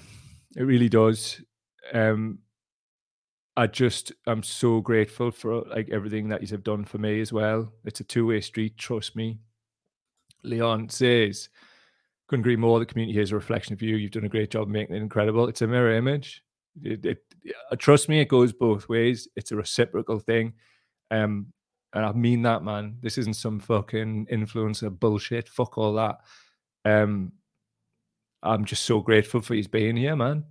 It 0.56 0.62
really 0.62 0.88
does. 0.88 1.40
Um, 1.92 2.38
I 3.56 3.66
just 3.66 4.12
I'm 4.26 4.42
so 4.42 4.80
grateful 4.80 5.30
for 5.30 5.62
like 5.62 5.90
everything 5.90 6.28
that 6.28 6.42
you 6.42 6.48
have 6.48 6.64
done 6.64 6.84
for 6.84 6.98
me 6.98 7.20
as 7.20 7.32
well. 7.32 7.72
It's 7.84 8.00
a 8.00 8.04
two 8.04 8.26
way 8.26 8.40
street, 8.40 8.78
trust 8.78 9.14
me. 9.14 9.40
Leon 10.42 10.88
says, 10.88 11.48
couldn't 12.28 12.42
agree 12.42 12.56
more. 12.56 12.78
The 12.78 12.86
community 12.86 13.20
is 13.20 13.32
a 13.32 13.36
reflection 13.36 13.74
of 13.74 13.82
you. 13.82 13.96
You've 13.96 14.12
done 14.12 14.24
a 14.24 14.28
great 14.28 14.50
job 14.50 14.68
making 14.68 14.96
it 14.96 15.02
incredible. 15.02 15.48
It's 15.48 15.62
a 15.62 15.66
mirror 15.66 15.94
image. 15.94 16.42
It, 16.82 17.04
it, 17.04 17.18
trust 17.78 18.08
me, 18.08 18.20
it 18.20 18.28
goes 18.28 18.52
both 18.52 18.88
ways. 18.88 19.28
It's 19.36 19.52
a 19.52 19.56
reciprocal 19.56 20.18
thing. 20.18 20.54
Um, 21.10 21.52
and 21.94 22.04
I 22.04 22.12
mean 22.12 22.42
that, 22.42 22.62
man. 22.62 22.96
This 23.02 23.18
isn't 23.18 23.34
some 23.34 23.60
fucking 23.60 24.26
influencer 24.26 24.98
bullshit. 24.98 25.48
Fuck 25.48 25.76
all 25.76 25.94
that. 25.94 26.20
Um, 26.84 27.32
I'm 28.42 28.64
just 28.64 28.84
so 28.84 29.00
grateful 29.00 29.40
for 29.40 29.54
his 29.54 29.68
being 29.68 29.96
here, 29.96 30.16
man. 30.16 30.44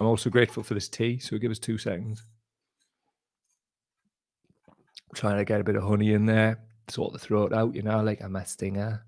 I'm 0.00 0.06
also 0.06 0.30
grateful 0.30 0.62
for 0.62 0.74
this 0.74 0.88
tea. 0.88 1.18
So 1.18 1.38
give 1.38 1.50
us 1.50 1.58
two 1.58 1.78
seconds. 1.78 2.24
I'm 4.68 5.14
trying 5.14 5.38
to 5.38 5.44
get 5.44 5.60
a 5.60 5.64
bit 5.64 5.76
of 5.76 5.84
honey 5.84 6.12
in 6.12 6.26
there, 6.26 6.58
sort 6.88 7.12
the 7.12 7.18
throat 7.18 7.52
out, 7.52 7.74
you 7.74 7.82
know, 7.82 8.02
like 8.02 8.20
a 8.20 8.24
mastinger. 8.24 9.02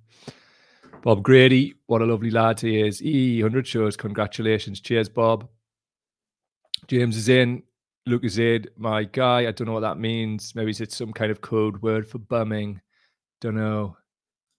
Bob 1.02 1.22
Grady, 1.22 1.74
what 1.86 2.02
a 2.02 2.06
lovely 2.06 2.30
lad 2.30 2.60
he 2.60 2.80
is. 2.80 3.02
E 3.02 3.42
100 3.42 3.66
shows. 3.66 3.96
Congratulations. 3.96 4.80
Cheers, 4.80 5.08
Bob. 5.08 5.48
James 6.86 7.16
is 7.16 7.28
in. 7.28 7.62
Is 8.08 8.38
in. 8.38 8.66
My 8.76 9.02
guy, 9.02 9.48
I 9.48 9.50
don't 9.50 9.66
know 9.66 9.72
what 9.72 9.80
that 9.80 9.98
means. 9.98 10.54
Maybe 10.54 10.70
it's 10.70 10.96
some 10.96 11.12
kind 11.12 11.32
of 11.32 11.40
code 11.40 11.82
word 11.82 12.08
for 12.08 12.18
bumming. 12.18 12.80
Don't 13.40 13.56
know. 13.56 13.96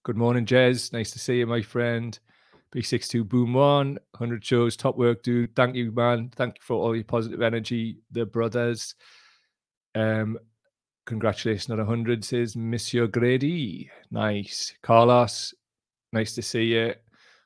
Good 0.04 0.18
morning, 0.18 0.46
Jez. 0.46 0.92
Nice 0.92 1.12
to 1.12 1.20
see 1.20 1.38
you, 1.38 1.48
my 1.48 1.62
friend. 1.62 2.20
B62 2.76 3.26
Boom 3.26 3.54
One, 3.54 3.98
100 4.18 4.44
shows, 4.44 4.76
top 4.76 4.98
work, 4.98 5.24
dude. 5.24 5.56
Thank 5.56 5.78
you, 5.78 5.94
man. 5.94 6.30
Thank 6.36 6.56
you 6.58 6.62
for 6.62 6.74
all 6.74 6.94
your 6.94 7.06
positive 7.06 7.42
energy. 7.42 8.00
The 8.12 8.26
brothers. 8.26 8.96
Um, 9.96 10.38
congratulations 11.06 11.72
on 11.72 11.78
100, 11.78 12.26
says 12.26 12.58
Monsieur 12.58 13.08
Grady. 13.08 13.90
Nice. 14.12 14.74
Carlos, 14.84 15.54
nice 16.12 16.36
to 16.36 16.42
see 16.42 16.66
you. 16.66 16.96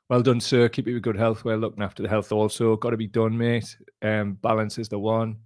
Well 0.10 0.24
done, 0.24 0.42
sir. 0.42 0.68
Keep 0.68 0.88
you 0.88 0.96
with 0.96 1.04
good 1.04 1.16
health. 1.16 1.46
Well 1.46 1.60
looking 1.60 1.84
after 1.84 2.02
the 2.02 2.10
health 2.10 2.32
also. 2.32 2.76
Got 2.76 2.90
to 2.90 2.98
be 2.98 3.08
done, 3.08 3.38
mate. 3.38 3.78
Um, 4.02 4.34
balance 4.42 4.80
is 4.80 4.90
the 4.90 4.98
one. 4.98 5.38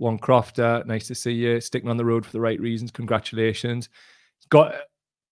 One 0.00 0.18
Crofter, 0.18 0.86
nice 0.86 1.08
to 1.08 1.14
see 1.14 1.32
you. 1.32 1.60
Sticking 1.60 1.90
on 1.90 1.98
the 1.98 2.06
road 2.06 2.24
for 2.24 2.32
the 2.32 2.40
right 2.40 2.58
reasons. 2.58 2.90
Congratulations. 2.90 3.90
Got 4.48 4.74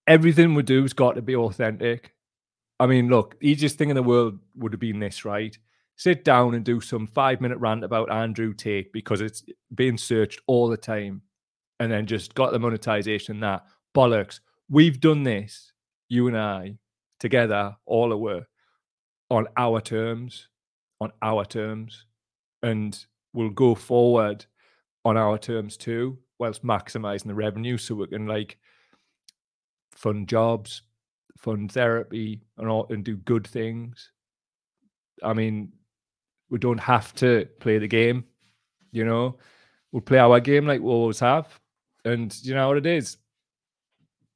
everything 0.07 0.55
we 0.55 0.63
do 0.63 0.83
has 0.83 0.93
got 0.93 1.15
to 1.15 1.23
be 1.23 1.35
authentic. 1.35 2.15
I 2.79 2.87
mean, 2.87 3.09
look, 3.09 3.35
easiest 3.41 3.79
thing 3.79 3.89
in 3.89 3.97
the 3.97 4.03
world 4.03 4.39
would 4.57 4.75
have 4.75 4.81
been 4.81 4.99
this, 4.99 5.25
right? 5.25 5.57
Sit 5.97 6.23
down 6.23 6.55
and 6.55 6.67
do 6.67 6.83
some 6.83 7.07
five 7.07 7.41
minute 7.41 7.57
rant 7.57 7.83
about 7.83 8.13
Andrew 8.13 8.53
Tate 8.53 8.93
because 8.93 9.23
it's 9.23 9.43
being 9.75 9.97
searched 9.97 10.43
all 10.47 10.69
the 10.69 10.77
time, 10.77 11.23
and 11.81 11.91
then 11.91 12.05
just 12.05 12.35
got 12.35 12.53
the 12.53 12.59
monetization. 12.59 13.41
That 13.41 13.65
bollocks. 13.97 14.41
We've 14.69 15.01
done 15.01 15.23
this, 15.23 15.73
you 16.11 16.29
and 16.29 16.37
I, 16.37 16.77
together 17.19 17.75
all 17.87 18.13
over 18.13 18.47
on 19.31 19.47
our 19.57 19.81
terms, 19.81 20.49
on 21.01 21.11
our 21.23 21.47
terms, 21.47 22.05
and 22.63 23.03
we'll 23.33 23.49
go 23.49 23.75
forward 23.75 24.45
on 25.05 25.17
our 25.17 25.39
terms 25.39 25.77
too, 25.77 26.19
whilst 26.39 26.65
maximizing 26.65 27.27
the 27.27 27.35
revenue 27.35 27.79
so 27.79 27.95
we 27.95 28.07
can 28.07 28.27
like 28.27 28.59
fund 29.93 30.29
jobs, 30.29 30.83
fund 31.37 31.73
therapy, 31.73 32.43
and 32.57 32.69
all 32.69 32.87
and 32.91 33.05
do 33.05 33.17
good 33.17 33.47
things. 33.47 34.11
I 35.23 35.33
mean, 35.33 35.73
we 36.51 36.59
don't 36.59 36.81
have 36.81 37.15
to 37.17 37.49
play 37.61 37.79
the 37.79 37.89
game, 37.89 38.25
you 38.93 39.05
know. 39.05 39.39
We'll 39.93 40.03
play 40.03 40.19
our 40.19 40.41
game 40.41 40.67
like 40.67 40.81
we 40.81 40.91
always 40.91 41.21
have. 41.21 41.59
And 42.05 42.35
you 42.43 42.55
know 42.55 42.69
what 42.69 42.77
it 42.77 42.87
is? 42.87 43.17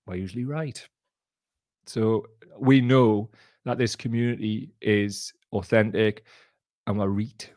We're 0.07 0.16
usually 0.16 0.44
right. 0.44 0.85
So 1.87 2.27
we 2.59 2.81
know 2.81 3.31
that 3.64 3.79
this 3.79 3.96
community 3.96 4.70
is 4.81 5.33
authentic 5.53 6.25
and 6.87 6.98
we're 6.98 7.09
reet. 7.09 7.53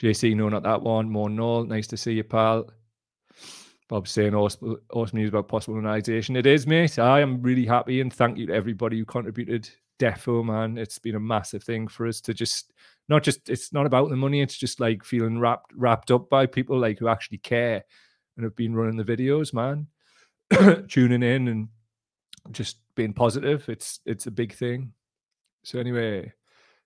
JC, 0.00 0.34
no, 0.34 0.48
not 0.48 0.62
that 0.62 0.82
one. 0.82 1.10
More 1.10 1.28
null. 1.28 1.64
Nice 1.64 1.86
to 1.88 1.96
see 1.96 2.12
you, 2.12 2.24
pal. 2.24 2.70
Bob 3.88 4.06
saying 4.06 4.34
awesome, 4.34 4.76
awesome 4.92 5.18
news 5.18 5.28
about 5.28 5.48
possible 5.48 5.74
monetization. 5.74 6.36
It 6.36 6.46
is, 6.46 6.66
mate. 6.66 6.98
I 6.98 7.20
am 7.20 7.42
really 7.42 7.66
happy 7.66 8.00
and 8.00 8.12
thank 8.12 8.38
you 8.38 8.46
to 8.46 8.54
everybody 8.54 8.98
who 8.98 9.04
contributed. 9.04 9.68
Defo, 9.98 10.42
man. 10.42 10.78
It's 10.78 10.98
been 10.98 11.16
a 11.16 11.20
massive 11.20 11.62
thing 11.62 11.86
for 11.86 12.06
us 12.06 12.22
to 12.22 12.32
just 12.32 12.72
not 13.10 13.22
just 13.22 13.50
it's 13.50 13.72
not 13.72 13.84
about 13.84 14.08
the 14.08 14.16
money, 14.16 14.40
it's 14.40 14.56
just 14.56 14.80
like 14.80 15.04
feeling 15.04 15.38
wrapped 15.38 15.72
wrapped 15.74 16.10
up 16.10 16.30
by 16.30 16.46
people 16.46 16.78
like 16.78 16.98
who 16.98 17.08
actually 17.08 17.38
care 17.38 17.84
and 18.36 18.44
have 18.44 18.56
been 18.56 18.74
running 18.74 18.96
the 18.96 19.04
videos, 19.04 19.52
man. 19.52 19.88
Tuning 20.88 21.22
in 21.22 21.48
and 21.48 21.68
just 22.52 22.78
being 22.94 23.12
positive. 23.12 23.68
It's 23.68 24.00
it's 24.06 24.26
a 24.26 24.30
big 24.30 24.54
thing. 24.54 24.92
So 25.64 25.78
anyway, 25.78 26.32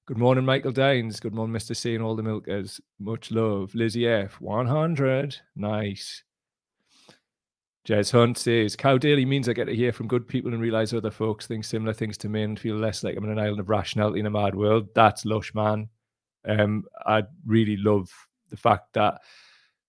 good 0.07 0.19
morning, 0.19 0.45
Michael 0.45 0.73
Dines. 0.73 1.21
Good 1.21 1.35
morning, 1.35 1.57
Mr. 1.57 1.75
C 1.75 1.95
and 1.95 2.05
all 2.05 2.17
the 2.17 2.23
milkers. 2.23 2.81
Much 2.99 3.31
love. 3.31 3.75
Lizzie 3.75 4.07
F. 4.07 4.41
100. 4.41 5.37
Nice. 5.57 6.23
Jez 7.87 8.13
Hunt 8.13 8.39
says, 8.39 8.77
Cow 8.77 8.97
Daily 8.97 9.25
means 9.25 9.49
I 9.49 9.53
get 9.53 9.67
to 9.67 9.75
hear 9.77 9.93
from 9.93 10.09
good 10.09 10.27
people 10.27 10.53
and 10.53 10.61
realize 10.61 10.95
other 10.95 11.11
folks 11.11 11.47
think 11.47 11.65
similar 11.65 11.93
things 11.93 12.17
to 12.19 12.29
me 12.29 12.43
and 12.43 12.59
feel 12.59 12.77
less 12.77 13.05
like 13.05 13.17
I'm 13.17 13.25
in 13.25 13.31
an 13.31 13.39
island 13.39 13.61
of 13.61 13.69
rationality 13.69 14.21
in 14.21 14.27
a 14.27 14.31
mad 14.31 14.55
world. 14.55 14.89
That's 14.95 15.25
lush, 15.27 15.55
man. 15.55 15.89
Um, 16.47 16.85
I 17.05 17.25
really 17.45 17.77
love 17.77 18.11
the 18.49 18.57
fact 18.57 18.95
that 18.95 19.21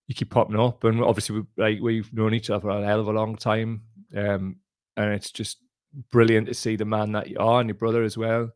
you 0.08 0.14
keep 0.14 0.30
popping 0.30 0.60
up. 0.60 0.84
And 0.84 1.02
obviously, 1.02 1.40
we, 1.40 1.46
like 1.56 1.80
we've 1.80 2.12
known 2.12 2.34
each 2.34 2.50
other 2.50 2.60
for 2.60 2.70
a 2.70 2.84
hell 2.84 3.00
of 3.00 3.08
a 3.08 3.12
long 3.12 3.36
time 3.36 3.82
Um, 4.14 4.56
and 4.96 5.12
it's 5.12 5.30
just 5.30 5.58
brilliant 6.10 6.48
to 6.48 6.54
see 6.54 6.76
the 6.76 6.84
man 6.84 7.12
that 7.12 7.28
you 7.28 7.38
are 7.38 7.60
and 7.60 7.68
your 7.68 7.76
brother 7.76 8.02
as 8.02 8.16
well. 8.16 8.50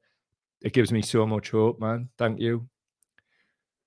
It 0.62 0.72
gives 0.72 0.92
me 0.92 1.02
so 1.02 1.26
much 1.26 1.50
hope, 1.50 1.80
man. 1.80 2.08
Thank 2.18 2.40
you. 2.40 2.68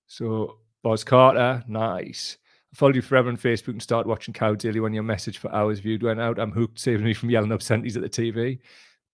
So, 0.08 0.58
Boz 0.84 1.04
Carter, 1.04 1.64
nice. 1.68 2.38
I 2.74 2.76
followed 2.76 2.96
you 2.96 3.02
forever 3.02 3.30
on 3.30 3.38
Facebook 3.38 3.70
and 3.70 3.82
started 3.82 4.10
watching 4.10 4.34
Cow 4.34 4.56
Daily 4.56 4.80
when 4.80 4.94
your 4.94 5.04
message 5.04 5.38
for 5.38 5.54
hours 5.54 5.80
viewed 5.80 6.02
went 6.02 6.20
out. 6.20 6.40
I'm 6.40 6.52
hooked, 6.52 6.80
saving 6.80 7.06
me 7.06 7.14
from 7.14 7.30
yelling 7.30 7.52
obscenities 7.52 7.96
at 7.96 8.04
the 8.04 8.10
TV. 8.10 8.60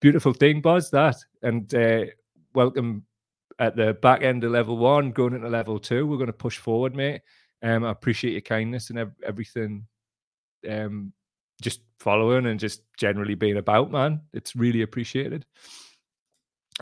Beautiful 0.00 0.32
thing, 0.32 0.62
Boz, 0.62 0.90
that. 0.90 1.16
And 1.42 1.72
uh, 1.74 2.06
welcome 2.54 3.04
at 3.58 3.76
the 3.76 3.92
back 3.92 4.22
end 4.22 4.42
of 4.44 4.52
level 4.52 4.78
one, 4.78 5.10
going 5.10 5.34
into 5.34 5.48
level 5.48 5.78
two. 5.78 6.06
We're 6.06 6.16
going 6.16 6.28
to 6.28 6.32
push 6.32 6.56
forward, 6.56 6.96
mate. 6.96 7.20
Um, 7.62 7.84
I 7.84 7.90
appreciate 7.90 8.32
your 8.32 8.40
kindness 8.40 8.88
and 8.88 8.98
ev- 8.98 9.12
everything. 9.22 9.86
Um, 10.68 11.12
just 11.60 11.82
following 11.98 12.46
and 12.46 12.58
just 12.58 12.80
generally 12.96 13.34
being 13.34 13.58
about, 13.58 13.90
man. 13.90 14.22
It's 14.32 14.56
really 14.56 14.80
appreciated. 14.80 15.44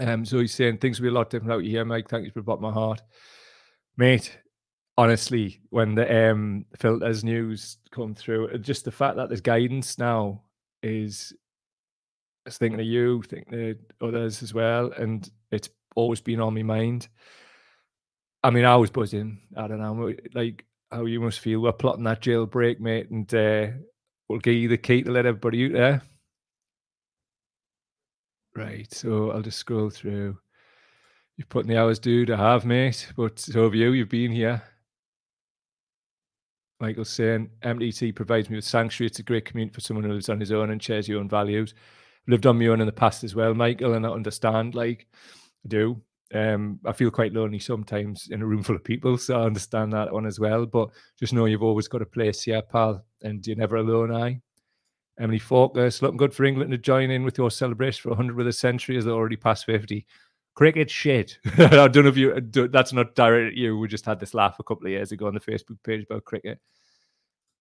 Um, 0.01 0.25
so 0.25 0.39
he's 0.39 0.55
saying 0.55 0.79
things 0.79 1.01
will 1.01 1.11
be 1.11 1.15
a 1.15 1.19
lot 1.19 1.31
different 1.31 1.53
out 1.53 1.63
here, 1.63 1.85
Mike. 1.85 2.09
Thank 2.09 2.25
you 2.25 2.31
for 2.31 2.41
about 2.41 2.61
my 2.61 2.73
heart, 2.73 3.03
mate. 3.97 4.39
Honestly, 4.97 5.61
when 5.71 5.95
the 5.95 6.31
um, 6.31 6.65
filters 6.77 7.23
news 7.23 7.79
come 7.93 8.15
through, 8.15 8.49
uh, 8.49 8.59
just 8.59 8.85
the 8.85 8.91
fact 8.91 9.17
that 9.17 9.29
there's 9.29 9.41
guidance 9.41 9.99
now 9.99 10.43
is, 10.83 11.33
I 12.47 12.49
was 12.49 12.59
thinking 12.59 12.81
of 12.81 12.87
you, 12.87 13.23
thinking 13.23 13.71
of 13.71 14.09
others 14.09 14.43
as 14.43 14.53
well, 14.53 14.93
and 14.97 15.29
it's 15.53 15.69
always 15.95 16.21
been 16.21 16.41
on 16.41 16.55
my 16.55 16.63
mind. 16.63 17.09
I 18.43 18.51
mean, 18.51 18.65
I 18.65 18.77
was 18.77 18.91
buzzing. 18.91 19.41
I 19.57 19.69
don't 19.69 19.81
know, 19.81 20.13
like 20.35 20.65
how 20.91 21.05
you 21.05 21.21
must 21.21 21.41
feel. 21.41 21.61
We're 21.61 21.73
plotting 21.73 22.05
that 22.05 22.23
jailbreak, 22.23 22.81
mate, 22.81 23.11
and 23.11 23.33
uh, 23.35 23.69
we'll 24.29 24.41
give 24.41 24.55
you 24.55 24.69
the 24.69 24.79
key 24.79 25.03
to 25.03 25.11
let 25.11 25.27
everybody 25.27 25.67
out 25.67 25.73
there. 25.73 26.03
Right, 28.59 28.93
so 28.93 29.31
I'll 29.31 29.41
just 29.41 29.59
scroll 29.59 29.89
through. 29.89 30.37
You've 31.37 31.49
put 31.49 31.63
in 31.65 31.69
the 31.69 31.79
hours, 31.79 32.01
dude. 32.01 32.33
I 32.33 32.37
have, 32.37 32.65
mate. 32.65 33.07
But 33.17 33.39
so 33.39 33.63
have 33.63 33.75
you. 33.77 33.93
You've 33.93 34.09
been 34.09 34.33
here. 34.33 34.61
Michael's 36.81 37.11
saying 37.11 37.51
MDT 37.63 38.17
provides 38.17 38.51
me 38.51 38.57
with 38.57 38.65
sanctuary. 38.65 39.07
It's 39.07 39.21
a 39.21 39.23
great 39.23 39.45
community 39.45 39.75
for 39.75 39.81
someone 39.81 40.03
who 40.05 40.13
lives 40.13 40.29
on 40.29 40.41
his 40.41 40.51
own 40.51 40.71
and 40.71 40.83
shares 40.83 41.07
your 41.07 41.21
own 41.21 41.29
values. 41.29 41.73
lived 42.27 42.47
on 42.47 42.59
my 42.59 42.67
own 42.67 42.81
in 42.81 42.87
the 42.87 42.93
past 42.93 43.23
as 43.23 43.37
well, 43.37 43.55
Michael, 43.55 43.95
and 43.95 44.05
I 44.05 44.11
understand. 44.11 44.75
Like, 44.75 45.07
I 45.65 45.69
do. 45.69 46.03
Um, 46.35 46.81
I 46.85 46.93
feel 46.93 47.13
quite 47.13 47.33
lonely 47.33 47.61
sometimes 47.61 48.27
in 48.33 48.43
a 48.43 48.47
room 48.47 48.65
full 48.65 48.75
of 48.75 48.83
people, 48.83 49.19
so 49.19 49.41
I 49.41 49.47
understand 49.47 49.93
that 49.93 50.13
one 50.13 50.27
as 50.27 50.41
well. 50.41 50.67
But 50.67 50.91
just 51.17 51.33
know 51.33 51.45
you've 51.45 51.63
always 51.63 51.87
got 51.87 52.03
a 52.03 52.07
place 52.07 52.43
here, 52.43 52.63
pal, 52.63 53.05
and 53.23 53.47
you're 53.47 53.57
never 53.57 53.77
alone. 53.77 54.13
I, 54.13 54.41
Emily 55.19 55.39
Focus, 55.39 56.01
looking 56.01 56.17
good 56.17 56.33
for 56.33 56.45
England 56.45 56.71
to 56.71 56.79
join 56.79 57.11
in 57.11 57.25
with 57.25 57.39
your 57.39 57.51
celebration 57.51 58.03
for 58.03 58.11
100 58.11 58.37
with 58.37 58.47
a 58.47 58.53
century 58.53 58.97
as 58.97 59.05
they 59.05 59.11
already 59.11 59.37
past 59.37 59.67
50. 59.67 60.07
Cricket 60.55 60.91
shit. 60.91 61.39
I 61.59 61.89
don't 61.89 62.05
know 62.05 62.09
if 62.09 62.17
you. 62.17 62.33
Uh, 62.33 62.69
that's 62.71 62.93
not 62.93 63.15
directed 63.15 63.49
at 63.49 63.57
you. 63.57 63.79
We 63.79 63.89
just 63.89 64.05
had 64.05 64.21
this 64.21 64.35
laugh 64.35 64.59
a 64.59 64.65
couple 64.65 64.87
of 64.87 64.93
years 64.93 65.13
ago 65.13 65.27
on 65.27 65.35
the 65.35 65.41
Facebook 65.41 65.79
page 65.85 66.05
about 66.05 66.25
cricket. 66.25 66.61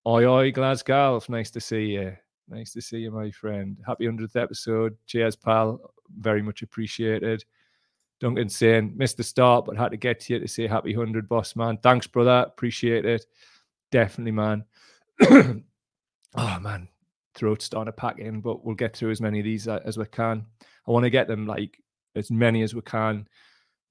Oi, 0.07 0.25
oi, 0.25 0.51
Glasgow. 0.51 1.21
Nice 1.29 1.51
to 1.51 1.59
see 1.59 1.85
you. 1.85 2.15
Nice 2.49 2.73
to 2.73 2.81
see 2.81 2.99
you, 2.99 3.11
my 3.11 3.29
friend. 3.31 3.77
Happy 3.85 4.05
100th 4.05 4.35
episode. 4.35 4.95
Cheers, 5.05 5.35
pal. 5.35 5.79
Very 6.17 6.41
much 6.41 6.61
appreciated. 6.61 7.43
Duncan 8.19 8.49
saying, 8.49 8.93
missed 8.95 9.17
the 9.17 9.23
start, 9.23 9.65
but 9.65 9.77
had 9.77 9.91
to 9.91 9.97
get 9.97 10.23
here 10.23 10.39
to 10.39 10.47
say 10.47 10.65
happy 10.65 10.95
100, 10.95 11.27
boss 11.27 11.55
man. 11.55 11.77
Thanks, 11.77 12.07
brother. 12.07 12.45
Appreciate 12.47 13.05
it. 13.05 13.25
Definitely, 13.91 14.31
man. 14.31 14.63
oh, 16.35 16.59
man. 16.59 16.87
Throat's 17.37 17.65
starting 17.65 17.91
to 17.91 17.95
pack 17.95 18.19
in, 18.19 18.41
but 18.41 18.65
we'll 18.65 18.75
get 18.75 18.95
through 18.95 19.11
as 19.11 19.21
many 19.21 19.39
of 19.39 19.45
these 19.45 19.67
uh, 19.67 19.79
as 19.85 19.97
we 19.97 20.05
can. 20.05 20.45
I 20.87 20.91
want 20.91 21.03
to 21.03 21.09
get 21.09 21.27
them 21.27 21.45
like 21.45 21.79
as 22.15 22.31
many 22.31 22.63
as 22.63 22.75
we 22.75 22.81
can 22.81 23.27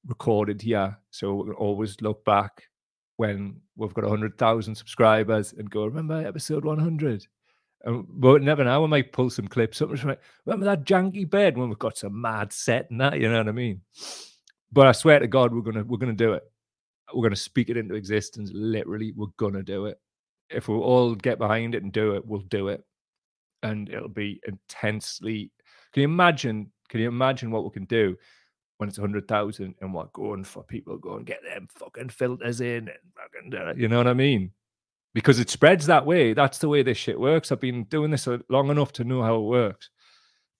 recorded 0.07 0.63
here. 0.63 0.97
So 1.11 1.35
we 1.35 1.45
can 1.45 1.55
always 1.55 2.01
look 2.01 2.25
back 2.25 2.65
when 3.17 3.61
we've 3.77 3.95
got 3.95 4.05
100,000 4.05 4.75
subscribers 4.75 5.53
and 5.53 5.71
go, 5.71 5.85
remember 5.87 6.27
episode 6.27 6.65
100? 6.65 7.27
And 7.85 8.07
but 8.09 8.43
never 8.43 8.65
know, 8.65 8.83
we 8.83 8.89
might 8.89 9.13
pull 9.13 9.31
some 9.31 9.49
clips. 9.49 9.81
Like, 9.81 10.21
remember 10.45 10.67
that 10.67 10.85
janky 10.85 11.29
bed 11.29 11.57
when 11.57 11.69
we've 11.69 11.79
got 11.79 11.99
some 11.99 12.21
mad 12.21 12.53
set 12.53 12.91
and 12.91 13.01
that, 13.01 13.21
you 13.21 13.31
know 13.31 13.39
what 13.39 13.49
I 13.49 13.53
mean? 13.53 13.83
But 14.73 14.89
I 14.89 14.93
swear 14.93 15.21
to 15.21 15.29
God, 15.29 15.55
we're 15.55 15.61
gonna 15.61 15.85
we're 15.85 15.99
gonna 15.99 16.13
do 16.13 16.33
it. 16.33 16.43
We're 17.15 17.23
gonna 17.23 17.37
speak 17.37 17.69
it 17.71 17.77
into 17.77 17.95
existence. 17.95 18.51
Literally, 18.53 19.13
we're 19.15 19.29
gonna 19.37 19.63
do 19.63 19.87
it. 19.87 20.01
If 20.51 20.69
we 20.69 20.75
all 20.75 21.15
get 21.15 21.39
behind 21.39 21.75
it 21.75 21.83
and 21.83 21.93
do 21.93 22.15
it, 22.15 22.27
we'll 22.27 22.41
do 22.41 22.69
it. 22.69 22.85
And 23.62 23.88
it'll 23.88 24.09
be 24.09 24.40
intensely. 24.47 25.51
Can 25.92 26.03
you 26.03 26.09
imagine? 26.09 26.71
Can 26.88 27.01
you 27.01 27.09
imagine 27.09 27.51
what 27.51 27.64
we 27.64 27.71
can 27.71 27.85
do 27.87 28.16
when 28.79 28.88
it's 28.88 28.99
100,000 28.99 29.75
and 29.81 29.95
what 29.95 30.12
going 30.12 30.45
for 30.45 30.62
people 30.62 30.99
going, 30.99 31.25
get 31.25 31.42
them 31.42 31.66
fucking 31.75 32.11
filters 32.11 32.61
in 32.61 32.88
and 32.88 33.51
fucking, 33.51 33.81
you 33.81 33.88
know 33.88 33.97
what 33.97 34.07
I 34.07 34.12
mean? 34.12 34.53
because 35.16 35.38
it 35.38 35.49
spreads 35.49 35.87
that 35.87 36.05
way. 36.05 36.35
That's 36.35 36.59
the 36.59 36.69
way 36.69 36.83
this 36.83 36.99
shit 36.99 37.19
works. 37.19 37.51
I've 37.51 37.59
been 37.59 37.85
doing 37.85 38.11
this 38.11 38.29
long 38.51 38.69
enough 38.69 38.92
to 38.92 39.05
know 39.05 39.23
how 39.23 39.37
it 39.37 39.47
works. 39.47 39.88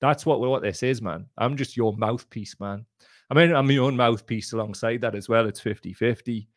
That's 0.00 0.24
what 0.24 0.40
what 0.40 0.62
this 0.62 0.82
is, 0.82 1.02
man. 1.02 1.26
I'm 1.37 1.59
just 1.59 1.76
your 1.76 1.94
mouthpiece, 1.94 2.59
man. 2.59 2.87
I 3.28 3.35
mean, 3.35 3.54
I'm 3.54 3.70
your 3.70 3.85
own 3.85 3.98
mouthpiece 3.98 4.54
alongside 4.54 5.02
that 5.02 5.14
as 5.14 5.28
well. 5.28 5.46
It's 5.46 5.61
50 5.61 5.92
50, 5.92 6.48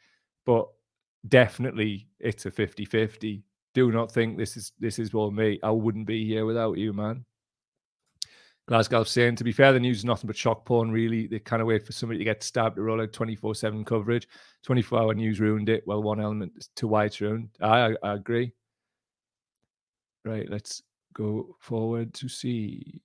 but 0.46 0.70
definitely 1.28 2.08
it's 2.22 2.46
a 2.46 2.52
50 2.52 2.86
50. 2.86 3.44
Do 3.74 3.92
not 3.92 4.12
think 4.12 4.38
this 4.38 4.58
is 4.58 4.72
this 4.80 5.00
is 5.00 5.14
all 5.14 5.32
me. 5.32 5.60
I 5.64 5.72
wouldn't 5.72 6.08
be 6.08 6.26
here 6.26 6.46
without 6.46 6.78
you, 6.78 6.94
man. 6.94 7.26
Glasgow 8.70 9.04
saying, 9.04 9.36
to 9.36 9.44
be 9.44 9.52
fair, 9.52 9.74
the 9.74 9.80
news 9.80 9.98
is 9.98 10.06
nothing 10.06 10.28
but 10.28 10.38
shock 10.38 10.64
porn, 10.64 10.92
really. 10.92 11.26
They 11.26 11.40
kind 11.40 11.60
of 11.60 11.68
wait 11.68 11.84
for 11.84 11.92
somebody 11.92 12.20
to 12.20 12.24
get 12.24 12.44
stabbed 12.44 12.76
to 12.76 12.84
roll 12.84 13.02
out 13.02 13.12
24 13.12 13.56
7 13.56 13.84
coverage. 13.84 14.28
24 14.62 15.00
hour 15.00 15.14
news 15.16 15.40
ruined 15.40 15.70
it. 15.70 15.82
Well, 15.88 16.04
one 16.04 16.22
element 16.22 16.68
to 16.76 16.88
why 16.88 17.06
it's 17.06 17.20
ruined. 17.20 17.50
I, 17.60 17.96
I, 18.04 18.14
agree. 18.14 18.54
Right, 20.24 20.48
let's 20.48 20.84
go 21.16 21.56
forward 21.60 22.14
to 22.14 22.30
see 22.30 23.02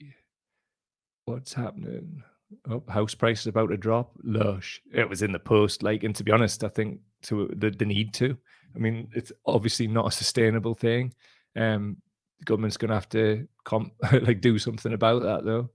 what's 1.24 1.54
happening. 1.54 2.22
Oh, 2.68 2.82
house 2.90 3.14
price 3.14 3.40
is 3.40 3.46
about 3.46 3.70
to 3.70 3.78
drop. 3.78 4.12
Lush. 4.22 4.82
It 4.92 5.08
was 5.08 5.22
in 5.22 5.32
the 5.32 5.38
post. 5.38 5.82
Like, 5.82 6.04
and 6.04 6.14
to 6.16 6.24
be 6.24 6.32
honest, 6.32 6.62
I 6.62 6.68
think 6.68 7.00
to 7.22 7.50
the, 7.56 7.70
the 7.70 7.86
need 7.86 8.12
to. 8.14 8.36
I 8.74 8.78
mean, 8.78 9.08
it's 9.14 9.32
obviously 9.46 9.86
not 9.86 10.08
a 10.08 10.10
sustainable 10.10 10.74
thing. 10.74 11.14
Um, 11.56 11.98
the 12.38 12.44
government's 12.44 12.76
going 12.76 12.88
to 12.88 12.94
have 12.94 13.08
to 13.10 13.46
come 13.64 13.92
like 14.22 14.40
do 14.40 14.58
something 14.58 14.92
about 14.92 15.22
that 15.22 15.44
though. 15.44 15.70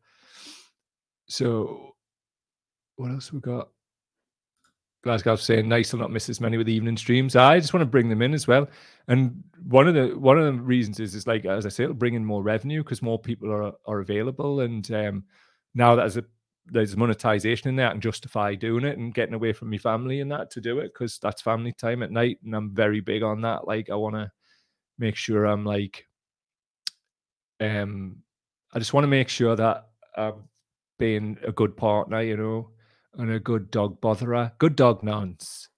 So, 1.28 1.96
what 2.96 3.12
else 3.12 3.32
we 3.32 3.40
got? 3.40 3.70
Glasgow 5.02 5.38
saying 5.38 5.70
nice 5.70 5.92
to 5.92 5.98
not 5.98 6.12
miss 6.12 6.28
as 6.28 6.42
many 6.42 6.58
with 6.58 6.68
evening 6.68 6.98
streams. 6.98 7.36
I 7.36 7.60
just 7.60 7.74
want 7.74 7.82
to 7.84 7.90
bring 7.90 8.10
them 8.10 8.22
in 8.22 8.34
as 8.34 8.48
well. 8.48 8.68
And 9.08 9.44
one 9.64 9.88
of 9.88 9.94
the 9.94 10.08
one 10.20 10.38
of 10.38 10.46
the 10.46 10.62
reasons 10.62 11.00
is 11.00 11.16
is 11.16 11.26
like 11.26 11.46
as 11.46 11.66
I 11.66 11.70
say, 11.70 11.84
it'll 11.84 11.96
bring 11.96 12.16
in 12.16 12.26
more 12.26 12.44
revenue 12.44 12.84
because 12.84 13.02
more 13.02 13.20
people 13.20 13.50
are 13.50 13.72
are 13.86 14.00
available. 14.02 14.60
And 14.60 14.90
um, 14.92 15.24
now 15.74 15.96
that 15.96 16.06
as 16.06 16.18
a 16.18 16.26
there's 16.66 16.98
monetization 16.98 17.70
in 17.70 17.76
there, 17.76 17.92
and 17.92 18.02
justify 18.02 18.56
doing 18.56 18.86
it 18.86 18.98
and 18.98 19.14
getting 19.14 19.34
away 19.36 19.54
from 19.54 19.70
my 19.70 19.78
family 19.78 20.22
and 20.22 20.32
that 20.32 20.52
to 20.52 20.62
do 20.62 20.80
it 20.80 20.94
because 20.94 21.18
that's 21.20 21.42
family 21.42 21.74
time 21.74 22.04
at 22.04 22.12
night, 22.12 22.40
and 22.44 22.56
I'm 22.56 22.74
very 22.74 23.00
big 23.00 23.24
on 23.24 23.42
that. 23.42 23.68
Like 23.68 23.90
I 23.90 23.96
want 23.96 24.16
to 24.16 24.32
make 24.98 25.16
sure 25.16 25.46
I'm 25.46 25.66
like 25.66 26.06
um, 27.60 28.18
I 28.74 28.80
just 28.80 28.94
want 28.94 29.04
to 29.04 29.10
make 29.10 29.30
sure 29.30 29.56
that 29.56 29.90
I'm 30.16 30.44
being 30.98 31.38
a 31.46 31.52
good 31.52 31.76
partner, 31.76 32.22
you 32.22 32.38
know, 32.38 32.70
and 33.16 33.32
a 33.32 33.40
good 33.40 33.72
dog 33.72 34.00
botherer, 34.02 34.52
good 34.60 34.76
dog 34.76 35.04
nonce. 35.04 35.70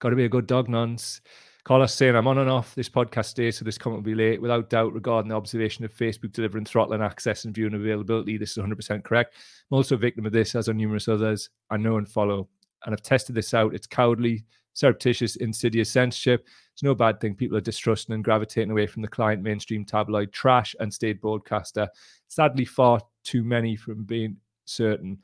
Got 0.00 0.10
to 0.10 0.16
be 0.16 0.24
a 0.24 0.28
good 0.28 0.46
dog 0.46 0.68
nonce. 0.68 1.20
Carlos 1.64 1.94
saying 1.94 2.16
I'm 2.16 2.26
on 2.26 2.38
and 2.38 2.50
off 2.50 2.74
this 2.74 2.88
podcast 2.88 3.34
day, 3.34 3.52
so 3.52 3.64
this 3.64 3.78
comment 3.78 3.98
will 3.98 4.10
be 4.10 4.16
late. 4.16 4.42
Without 4.42 4.68
doubt, 4.68 4.92
regarding 4.94 5.28
the 5.28 5.36
observation 5.36 5.84
of 5.84 5.94
Facebook 5.94 6.32
delivering 6.32 6.64
throttling 6.64 7.02
access 7.02 7.44
and 7.44 7.54
viewing 7.54 7.74
availability, 7.74 8.36
this 8.36 8.56
is 8.56 8.64
100% 8.64 9.04
correct. 9.04 9.34
I'm 9.70 9.76
also 9.76 9.94
a 9.94 9.98
victim 9.98 10.26
of 10.26 10.32
this, 10.32 10.56
as 10.56 10.68
are 10.68 10.74
numerous 10.74 11.06
others 11.06 11.50
I 11.70 11.76
know 11.76 11.98
and 11.98 12.08
follow. 12.08 12.48
And 12.84 12.92
I've 12.92 13.02
tested 13.02 13.36
this 13.36 13.54
out. 13.54 13.76
It's 13.76 13.86
cowardly, 13.86 14.44
surreptitious, 14.72 15.36
insidious 15.36 15.88
censorship. 15.88 16.48
It's 16.72 16.82
no 16.82 16.96
bad 16.96 17.20
thing. 17.20 17.36
People 17.36 17.58
are 17.58 17.60
distrusting 17.60 18.12
and 18.12 18.24
gravitating 18.24 18.72
away 18.72 18.88
from 18.88 19.02
the 19.02 19.08
client 19.08 19.40
mainstream 19.40 19.84
tabloid 19.84 20.32
trash 20.32 20.74
and 20.80 20.92
state 20.92 21.20
broadcaster. 21.20 21.88
Sadly, 22.26 22.64
far 22.64 23.00
too 23.22 23.44
many 23.44 23.76
from 23.76 24.02
being 24.02 24.36
certain. 24.64 25.18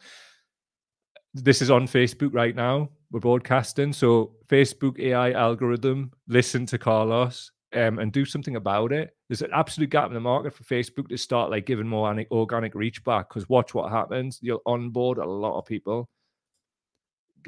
This 1.34 1.62
is 1.62 1.70
on 1.70 1.86
Facebook 1.86 2.30
right 2.32 2.54
now. 2.54 2.90
We're 3.10 3.20
broadcasting. 3.20 3.92
So, 3.92 4.32
Facebook 4.48 4.98
AI 4.98 5.32
algorithm, 5.32 6.12
listen 6.26 6.66
to 6.66 6.78
Carlos 6.78 7.50
um, 7.74 7.98
and 7.98 8.12
do 8.12 8.24
something 8.24 8.56
about 8.56 8.92
it. 8.92 9.14
There's 9.28 9.42
an 9.42 9.50
absolute 9.52 9.90
gap 9.90 10.08
in 10.08 10.14
the 10.14 10.20
market 10.20 10.54
for 10.54 10.64
Facebook 10.64 11.08
to 11.08 11.16
start 11.16 11.50
like 11.50 11.66
giving 11.66 11.86
more 11.86 12.14
organic 12.30 12.74
reach 12.74 13.04
back 13.04 13.28
because 13.28 13.48
watch 13.48 13.74
what 13.74 13.90
happens. 13.90 14.38
You'll 14.42 14.62
onboard 14.66 15.18
a 15.18 15.24
lot 15.24 15.58
of 15.58 15.66
people 15.66 16.08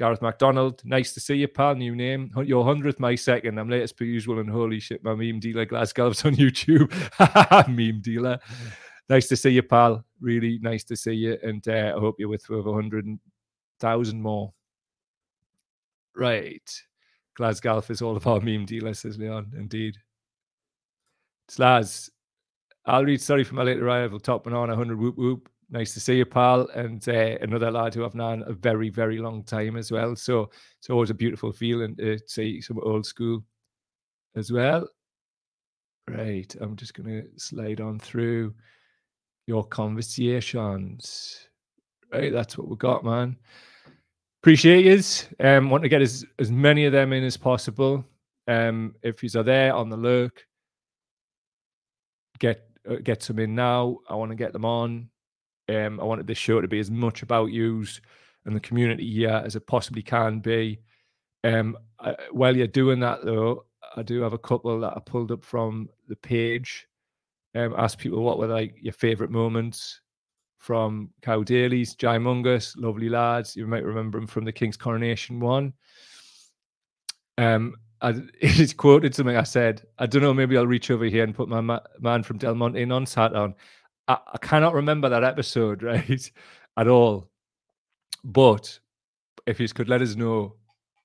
Gareth 0.01 0.21
McDonald, 0.21 0.81
nice 0.85 1.13
to 1.13 1.19
see 1.19 1.35
you, 1.35 1.47
pal. 1.47 1.75
New 1.75 1.95
name. 1.95 2.31
Your 2.43 2.65
100th, 2.65 2.99
my 2.99 3.15
second. 3.15 3.59
I'm 3.59 3.69
latest 3.69 3.97
per 3.97 4.03
usual, 4.03 4.39
and 4.39 4.49
holy 4.49 4.79
shit, 4.79 5.03
my 5.03 5.13
meme 5.13 5.39
dealer 5.39 5.65
Glasgow's 5.65 6.25
on 6.25 6.35
YouTube. 6.37 6.91
meme 7.67 8.01
dealer. 8.01 8.39
nice 9.09 9.27
to 9.27 9.35
see 9.35 9.51
you, 9.51 9.63
pal. 9.63 10.03
Really 10.19 10.59
nice 10.61 10.83
to 10.85 10.95
see 10.95 11.13
you. 11.13 11.37
And 11.43 11.67
uh, 11.67 11.93
I 11.95 11.99
hope 11.99 12.15
you're 12.17 12.29
with 12.29 12.49
over 12.49 12.69
100,000 13.83 14.21
more. 14.21 14.53
Right. 16.15 16.81
Glasgow 17.35 17.83
is 17.89 18.01
all 18.01 18.17
about 18.17 18.43
meme 18.45 18.65
dealer, 18.65 18.93
says 18.93 19.17
Leon. 19.17 19.53
Indeed. 19.57 19.97
Slaz, 21.49 22.09
I'll 22.85 23.05
read 23.05 23.21
sorry 23.21 23.43
for 23.43 23.55
my 23.55 23.63
late 23.63 23.79
arrival. 23.79 24.19
Top 24.19 24.47
and 24.47 24.55
on 24.55 24.69
100 24.69 24.99
whoop 24.99 25.17
whoop. 25.17 25.49
Nice 25.69 25.93
to 25.93 25.99
see 25.99 26.17
you, 26.17 26.25
pal. 26.25 26.67
And 26.75 27.07
uh, 27.07 27.37
another 27.41 27.71
lad 27.71 27.93
who 27.93 28.03
I've 28.03 28.15
known 28.15 28.43
a 28.45 28.53
very, 28.53 28.89
very 28.89 29.19
long 29.19 29.43
time 29.43 29.77
as 29.77 29.91
well. 29.91 30.15
So 30.15 30.49
it's 30.79 30.89
always 30.89 31.09
a 31.09 31.15
beautiful 31.15 31.51
feeling 31.51 31.95
to 31.95 32.19
see 32.27 32.61
some 32.61 32.79
old 32.79 33.05
school 33.05 33.43
as 34.35 34.51
well. 34.51 34.87
Right. 36.09 36.53
I'm 36.59 36.75
just 36.75 36.93
going 36.93 37.09
to 37.09 37.39
slide 37.39 37.79
on 37.79 37.99
through 37.99 38.53
your 39.47 39.63
conversations. 39.63 41.47
Right. 42.11 42.33
That's 42.33 42.57
what 42.57 42.67
we 42.67 42.75
got, 42.75 43.05
man. 43.05 43.37
Appreciate 44.41 44.85
yous. 44.85 45.27
Um, 45.39 45.69
want 45.69 45.83
to 45.83 45.89
get 45.89 46.01
as, 46.01 46.25
as 46.39 46.51
many 46.51 46.85
of 46.85 46.91
them 46.91 47.13
in 47.13 47.23
as 47.23 47.37
possible. 47.37 48.03
Um, 48.47 48.95
if 49.03 49.21
you 49.21 49.29
are 49.39 49.43
there 49.43 49.71
on 49.75 49.89
the 49.89 49.97
lurk, 49.97 50.47
get 52.39 52.67
uh, 52.89 52.95
get 53.03 53.21
some 53.21 53.37
in 53.37 53.53
now. 53.53 53.99
I 54.09 54.15
want 54.15 54.31
to 54.31 54.35
get 54.35 54.51
them 54.51 54.65
on. 54.65 55.09
Um, 55.69 55.99
I 55.99 56.03
wanted 56.03 56.25
this 56.25 56.39
show 56.39 56.59
to 56.59 56.67
be 56.67 56.79
as 56.79 56.89
much 56.89 57.21
about 57.21 57.51
yous 57.51 58.01
and 58.45 58.55
the 58.55 58.59
community 58.61 59.07
here 59.07 59.43
as 59.45 59.55
it 59.55 59.67
possibly 59.67 60.01
can 60.01 60.39
be. 60.39 60.79
Um, 61.43 61.77
I, 61.99 62.15
while 62.31 62.57
you're 62.57 62.65
doing 62.65 62.99
that, 63.01 63.23
though, 63.23 63.65
I 63.95 64.01
do 64.01 64.21
have 64.21 64.33
a 64.33 64.39
couple 64.39 64.79
that 64.79 64.97
I 64.97 64.99
pulled 65.01 65.31
up 65.31 65.45
from 65.45 65.87
the 66.07 66.15
page. 66.15 66.87
Um, 67.53 67.75
ask 67.77 67.99
people 67.99 68.23
what 68.23 68.39
were 68.39 68.47
like 68.47 68.73
your 68.81 68.93
favourite 68.93 69.31
moments 69.31 70.00
from 70.61 71.09
Cow 71.23 71.41
Daily's, 71.41 71.95
Jai 71.95 72.19
Mungus, 72.19 72.75
lovely 72.77 73.09
lads. 73.09 73.55
You 73.55 73.65
might 73.65 73.83
remember 73.83 74.19
him 74.19 74.27
from 74.27 74.45
the 74.45 74.51
King's 74.51 74.77
Coronation 74.77 75.39
one. 75.39 75.73
Um, 77.39 77.73
I, 77.99 78.21
he's 78.41 78.71
quoted 78.71 79.15
something 79.15 79.35
I 79.35 79.41
said. 79.41 79.81
I 79.97 80.05
don't 80.05 80.21
know. 80.21 80.35
Maybe 80.35 80.55
I'll 80.55 80.67
reach 80.67 80.91
over 80.91 81.05
here 81.05 81.23
and 81.23 81.33
put 81.33 81.49
my 81.49 81.61
ma- 81.61 81.79
man 81.99 82.21
from 82.21 82.37
Del 82.37 82.53
Monte 82.53 82.79
in 82.79 82.91
on 82.91 83.07
sat 83.07 83.33
on. 83.33 83.55
I, 84.07 84.19
I 84.33 84.37
cannot 84.37 84.75
remember 84.75 85.09
that 85.09 85.23
episode, 85.23 85.81
right, 85.83 86.31
at 86.77 86.87
all. 86.87 87.31
But 88.23 88.79
if 89.47 89.59
you 89.59 89.67
could 89.69 89.89
let 89.89 90.03
us 90.03 90.15
know, 90.15 90.57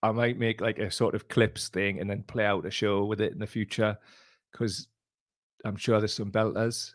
I 0.03 0.13
might 0.13 0.39
make 0.39 0.61
like 0.61 0.79
a 0.79 0.91
sort 0.91 1.15
of 1.15 1.29
clips 1.29 1.71
thing 1.71 1.99
and 1.99 2.11
then 2.11 2.25
play 2.25 2.45
out 2.45 2.67
a 2.67 2.71
show 2.71 3.07
with 3.07 3.23
it 3.23 3.33
in 3.33 3.39
the 3.39 3.47
future 3.47 3.97
because 4.53 4.87
I'm 5.65 5.77
sure 5.77 5.99
there's 5.99 6.13
some 6.13 6.31
belters. 6.31 6.93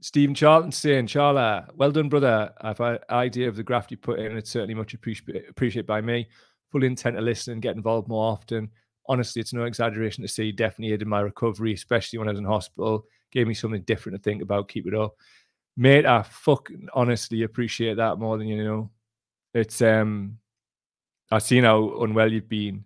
Stephen 0.00 0.34
Charlton 0.34 0.72
saying, 0.72 1.06
Charla, 1.06 1.68
well 1.74 1.92
done, 1.92 2.08
brother. 2.08 2.52
I've 2.60 2.80
an 2.80 2.98
idea 3.10 3.48
of 3.48 3.56
the 3.56 3.62
graft 3.62 3.90
you 3.90 3.98
put 3.98 4.18
in. 4.18 4.36
It's 4.36 4.50
certainly 4.50 4.74
much 4.74 4.94
appreciated 4.94 5.48
appreciated 5.48 5.86
by 5.86 6.00
me. 6.00 6.28
Full 6.72 6.84
intent 6.84 7.16
to 7.16 7.22
listen 7.22 7.54
and 7.54 7.62
get 7.62 7.76
involved 7.76 8.08
more 8.08 8.32
often. 8.32 8.70
Honestly, 9.08 9.40
it's 9.40 9.52
no 9.52 9.64
exaggeration 9.64 10.22
to 10.22 10.28
say 10.28 10.52
definitely 10.52 10.94
aided 10.94 11.06
my 11.06 11.20
recovery, 11.20 11.74
especially 11.74 12.18
when 12.18 12.28
I 12.28 12.32
was 12.32 12.38
in 12.38 12.46
hospital. 12.46 13.04
Gave 13.30 13.46
me 13.46 13.54
something 13.54 13.82
different 13.82 14.16
to 14.16 14.22
think 14.22 14.42
about. 14.42 14.68
Keep 14.68 14.86
it 14.86 14.94
up. 14.94 15.14
Mate, 15.76 16.06
I 16.06 16.22
fucking 16.22 16.88
honestly 16.94 17.42
appreciate 17.42 17.96
that 17.96 18.18
more 18.18 18.38
than 18.38 18.48
you 18.48 18.62
know. 18.62 18.90
It's 19.52 19.82
um 19.82 20.38
I've 21.30 21.42
seen 21.42 21.64
how 21.64 22.02
unwell 22.02 22.32
you've 22.32 22.48
been 22.48 22.84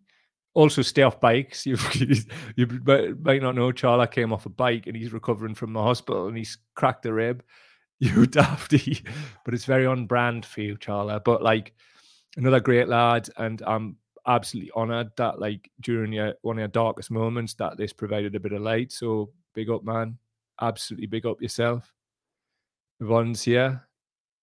also 0.55 0.83
stay 0.83 1.03
off 1.03 1.21
bikes. 1.21 1.67
You 1.67 1.77
you 2.57 2.67
might 3.21 3.43
not 3.43 3.55
know 3.57 3.73
Charla 3.73 4.11
came 4.11 4.33
off 4.33 4.47
a 4.47 4.51
bike 4.51 4.87
and 4.87 4.97
he's 4.97 5.13
recovering 5.13 5.55
from 5.55 5.73
the 5.73 5.83
hospital 5.83 6.29
and 6.29 6.37
he's 6.37 6.59
cracked 6.75 7.07
a 7.07 7.13
rib. 7.13 7.45
You 8.01 8.27
dafty, 8.27 9.03
but 9.45 9.55
it's 9.55 9.65
very 9.65 9.87
on 9.87 10.07
brand 10.07 10.45
for 10.45 10.61
you, 10.61 10.77
Charla. 10.77 11.23
But 11.25 11.43
like 11.43 11.75
another 12.37 12.59
great 12.59 12.89
lad, 12.89 13.31
and 13.37 13.63
I'm 13.65 13.97
absolutely 14.27 14.73
honoured 14.73 15.13
that 15.17 15.39
like 15.39 15.71
during 15.81 16.13
your 16.13 16.35
one 16.43 16.57
of 16.57 16.61
your 16.61 16.69
darkest 16.69 17.13
moments 17.13 17.55
that 17.55 17.79
this 17.79 17.93
provided 17.93 18.35
a 18.35 18.41
bit 18.41 18.53
of 18.53 18.63
light. 18.63 18.91
So 18.91 19.31
big 19.55 19.71
up, 19.71 19.85
man. 19.85 20.19
Absolutely 20.61 21.07
big 21.07 21.25
up 21.25 21.41
yourself. 21.41 21.95
Yvonne's 23.01 23.43
here. 23.43 23.87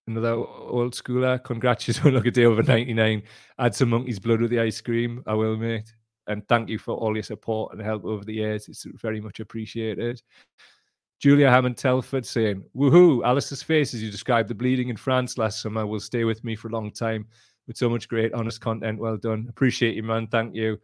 Another 0.07 0.31
old 0.31 0.95
schooler. 0.95 1.43
Congratulations 1.43 2.05
on 2.05 2.15
like 2.15 2.25
a 2.25 2.31
day 2.31 2.45
over 2.45 2.63
99. 2.63 3.21
Add 3.59 3.75
some 3.75 3.89
monkey's 3.89 4.19
blood 4.19 4.41
with 4.41 4.49
the 4.49 4.61
ice 4.61 4.79
cream. 4.79 5.23
I 5.27 5.33
will, 5.33 5.57
mate 5.57 5.93
and 6.27 6.47
thank 6.47 6.69
you 6.69 6.77
for 6.77 6.95
all 6.95 7.15
your 7.15 7.23
support 7.23 7.73
and 7.73 7.81
help 7.81 8.05
over 8.05 8.23
the 8.23 8.33
years. 8.33 8.67
It's 8.67 8.83
very 8.83 9.19
much 9.19 9.39
appreciated. 9.39 10.21
Julia 11.19 11.49
Hammond 11.49 11.77
Telford 11.77 12.25
saying, 12.25 12.63
Woohoo, 12.75 13.23
Alice's 13.23 13.61
face 13.61 13.93
as 13.93 14.01
you 14.01 14.09
described 14.09 14.49
the 14.49 14.55
bleeding 14.55 14.89
in 14.89 14.97
France 14.97 15.37
last 15.37 15.61
summer 15.61 15.85
will 15.85 15.99
stay 15.99 16.23
with 16.23 16.43
me 16.43 16.55
for 16.55 16.67
a 16.67 16.71
long 16.71 16.91
time 16.91 17.27
with 17.67 17.77
so 17.77 17.89
much 17.89 18.07
great, 18.07 18.33
honest 18.33 18.59
content. 18.59 18.99
Well 18.99 19.17
done. 19.17 19.45
Appreciate 19.47 19.95
you, 19.95 20.03
man. 20.03 20.27
Thank 20.27 20.55
you. 20.55 20.79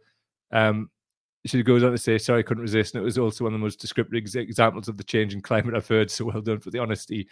Um, 0.52 0.90
she 1.44 1.62
goes 1.62 1.82
on 1.82 1.92
to 1.92 1.98
say, 1.98 2.18
Sorry, 2.18 2.40
I 2.40 2.42
couldn't 2.42 2.62
resist. 2.62 2.94
And 2.94 3.02
it 3.02 3.04
was 3.04 3.18
also 3.18 3.44
one 3.44 3.52
of 3.52 3.58
the 3.58 3.64
most 3.64 3.80
descriptive 3.80 4.36
examples 4.36 4.88
of 4.88 4.96
the 4.96 5.04
changing 5.04 5.40
climate 5.40 5.74
I've 5.74 5.88
heard. 5.88 6.10
So 6.10 6.26
well 6.26 6.40
done 6.40 6.60
for 6.60 6.70
the 6.70 6.78
honesty. 6.78 7.28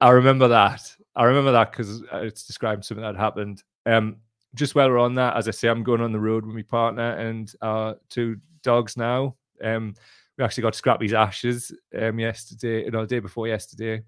I 0.00 0.10
remember 0.10 0.48
that. 0.48 0.94
I 1.16 1.24
remember 1.24 1.52
that 1.52 1.72
because 1.72 2.02
it's 2.12 2.44
described 2.44 2.84
something 2.84 3.02
that 3.02 3.16
happened. 3.16 3.62
Um, 3.86 4.18
just 4.54 4.74
while 4.74 4.88
we're 4.88 4.98
on 4.98 5.14
that, 5.16 5.36
as 5.36 5.48
I 5.48 5.52
say, 5.52 5.68
I'm 5.68 5.82
going 5.82 6.00
on 6.00 6.12
the 6.12 6.20
road 6.20 6.46
with 6.46 6.54
my 6.54 6.62
partner 6.62 7.12
and 7.12 7.52
our 7.62 7.96
two 8.08 8.38
dogs 8.62 8.96
now. 8.96 9.36
Um, 9.62 9.94
we 10.36 10.44
actually 10.44 10.62
got 10.62 10.74
Scrappy's 10.74 11.12
ashes 11.12 11.72
um, 12.00 12.18
yesterday, 12.18 12.88
no, 12.90 13.02
the 13.02 13.06
day 13.06 13.18
before 13.18 13.48
yesterday. 13.48 14.02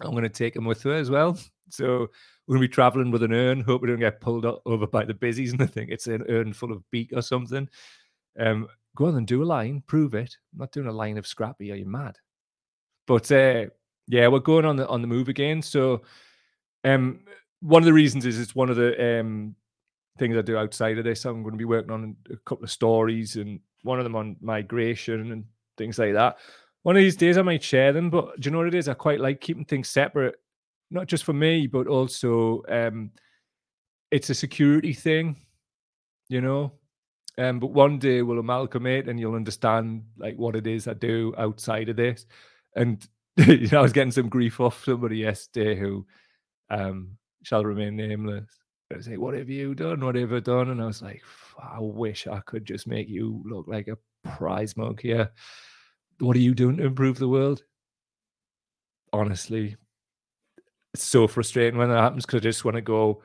I'm 0.00 0.12
going 0.12 0.22
to 0.22 0.28
take 0.28 0.54
him 0.54 0.64
with 0.64 0.82
her 0.82 0.94
as 0.94 1.10
well. 1.10 1.38
So 1.70 2.08
we're 2.46 2.56
going 2.56 2.62
to 2.62 2.68
be 2.68 2.72
traveling 2.72 3.10
with 3.10 3.22
an 3.22 3.32
urn. 3.32 3.60
Hope 3.60 3.82
we 3.82 3.88
don't 3.88 3.98
get 3.98 4.20
pulled 4.20 4.46
up 4.46 4.62
over 4.64 4.86
by 4.86 5.04
the 5.04 5.14
busies 5.14 5.52
and 5.52 5.62
I 5.62 5.66
think 5.66 5.90
it's 5.90 6.06
an 6.06 6.24
urn 6.28 6.52
full 6.52 6.72
of 6.72 6.88
beak 6.90 7.12
or 7.14 7.22
something. 7.22 7.68
Um, 8.38 8.68
go 8.94 9.06
on 9.06 9.16
and 9.16 9.26
do 9.26 9.42
a 9.42 9.44
line, 9.44 9.82
prove 9.86 10.14
it. 10.14 10.36
I'm 10.52 10.60
not 10.60 10.72
doing 10.72 10.86
a 10.86 10.92
line 10.92 11.18
of 11.18 11.26
Scrappy. 11.26 11.72
Are 11.72 11.76
you 11.76 11.86
mad? 11.86 12.18
But 13.06 13.30
uh, 13.32 13.66
yeah, 14.06 14.28
we're 14.28 14.40
going 14.40 14.64
on 14.64 14.76
the 14.76 14.86
on 14.88 15.02
the 15.02 15.08
move 15.08 15.28
again. 15.28 15.62
So 15.62 16.02
um, 16.84 17.20
one 17.60 17.82
of 17.82 17.86
the 17.86 17.92
reasons 17.92 18.26
is 18.26 18.38
it's 18.38 18.54
one 18.54 18.70
of 18.70 18.76
the 18.76 19.20
um, 19.20 19.54
things 20.18 20.36
I 20.36 20.42
do 20.42 20.56
outside 20.56 20.98
of 20.98 21.04
this. 21.04 21.24
I'm 21.24 21.42
going 21.42 21.54
to 21.54 21.58
be 21.58 21.64
working 21.64 21.90
on 21.90 22.16
a 22.30 22.36
couple 22.38 22.64
of 22.64 22.70
stories, 22.70 23.36
and 23.36 23.60
one 23.82 23.98
of 23.98 24.04
them 24.04 24.16
on 24.16 24.36
migration 24.40 25.32
and 25.32 25.44
things 25.76 25.98
like 25.98 26.14
that. 26.14 26.38
One 26.82 26.96
of 26.96 27.00
these 27.00 27.16
days, 27.16 27.38
I 27.38 27.42
might 27.42 27.62
share 27.62 27.92
them. 27.92 28.10
But 28.10 28.40
do 28.40 28.46
you 28.46 28.50
know 28.52 28.58
what 28.58 28.68
it 28.68 28.74
is? 28.74 28.88
I 28.88 28.94
quite 28.94 29.20
like 29.20 29.40
keeping 29.40 29.64
things 29.64 29.88
separate, 29.88 30.36
not 30.90 31.06
just 31.06 31.24
for 31.24 31.32
me, 31.32 31.66
but 31.66 31.86
also 31.86 32.62
um, 32.68 33.10
it's 34.10 34.30
a 34.30 34.34
security 34.34 34.92
thing, 34.92 35.36
you 36.28 36.40
know. 36.40 36.72
Um, 37.38 37.60
but 37.60 37.70
one 37.70 37.98
day 37.98 38.22
we'll 38.22 38.38
amalgamate, 38.38 39.08
and 39.08 39.18
you'll 39.18 39.34
understand 39.34 40.04
like 40.16 40.36
what 40.36 40.56
it 40.56 40.66
is 40.66 40.88
I 40.88 40.94
do 40.94 41.34
outside 41.38 41.88
of 41.88 41.96
this. 41.96 42.26
And 42.74 43.06
you 43.36 43.68
know, 43.68 43.78
I 43.78 43.82
was 43.82 43.92
getting 43.92 44.12
some 44.12 44.28
grief 44.28 44.60
off 44.60 44.84
somebody 44.84 45.18
yesterday 45.18 45.76
who 45.78 46.06
um 46.70 47.16
shall 47.48 47.64
remain 47.64 47.96
nameless. 47.96 48.44
I 48.92 48.96
was 48.96 49.08
like, 49.08 49.18
what 49.18 49.32
have 49.34 49.48
you 49.48 49.74
done? 49.74 50.04
What 50.04 50.16
have 50.16 50.32
you 50.32 50.40
done? 50.40 50.68
And 50.70 50.82
I 50.82 50.86
was 50.86 51.00
like, 51.00 51.22
I 51.58 51.78
wish 51.80 52.26
I 52.26 52.40
could 52.40 52.66
just 52.66 52.86
make 52.86 53.08
you 53.08 53.42
look 53.46 53.66
like 53.66 53.88
a 53.88 53.96
prize 54.36 54.74
here. 55.00 55.30
What 56.18 56.36
are 56.36 56.40
you 56.40 56.54
doing 56.54 56.76
to 56.76 56.84
improve 56.84 57.18
the 57.18 57.28
world? 57.28 57.62
Honestly, 59.14 59.76
it's 60.92 61.04
so 61.04 61.26
frustrating 61.26 61.78
when 61.78 61.88
that 61.88 62.00
happens 62.00 62.26
because 62.26 62.40
I 62.40 62.42
just 62.42 62.66
want 62.66 62.74
to 62.74 62.82
go, 62.82 63.22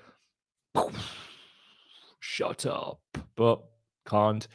shut 2.22 2.66
up, 2.66 3.02
but 3.36 3.62
can't. 4.08 4.48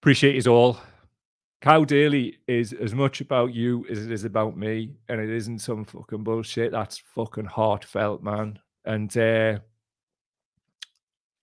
Appreciate 0.00 0.44
you 0.44 0.52
all. 0.52 0.80
Cow 1.62 1.84
Daily 1.84 2.38
is 2.48 2.72
as 2.72 2.92
much 2.92 3.20
about 3.20 3.54
you 3.54 3.86
as 3.88 4.04
it 4.04 4.10
is 4.10 4.24
about 4.24 4.56
me, 4.56 4.96
and 5.08 5.20
it 5.20 5.30
isn't 5.30 5.60
some 5.60 5.84
fucking 5.84 6.24
bullshit. 6.24 6.72
That's 6.72 6.98
fucking 6.98 7.44
heartfelt, 7.44 8.20
man. 8.20 8.58
And 8.84 9.16
uh, 9.16 9.60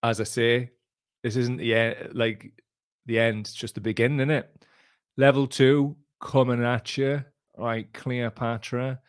as 0.03 0.19
I 0.19 0.25
say, 0.25 0.71
this 1.23 1.37
isn't 1.37 1.55
the 1.55 1.73
end, 1.73 2.09
like 2.11 2.51
the 3.05 3.17
end, 3.17 3.47
it's 3.47 3.53
just 3.53 3.75
the 3.75 3.81
beginning, 3.81 4.19
isn't 4.19 4.29
it? 4.29 4.65
Level 5.15 5.47
two 5.47 5.95
coming 6.19 6.65
at 6.65 6.97
you, 6.97 7.23
right? 7.57 7.91
Cleopatra, 7.93 8.99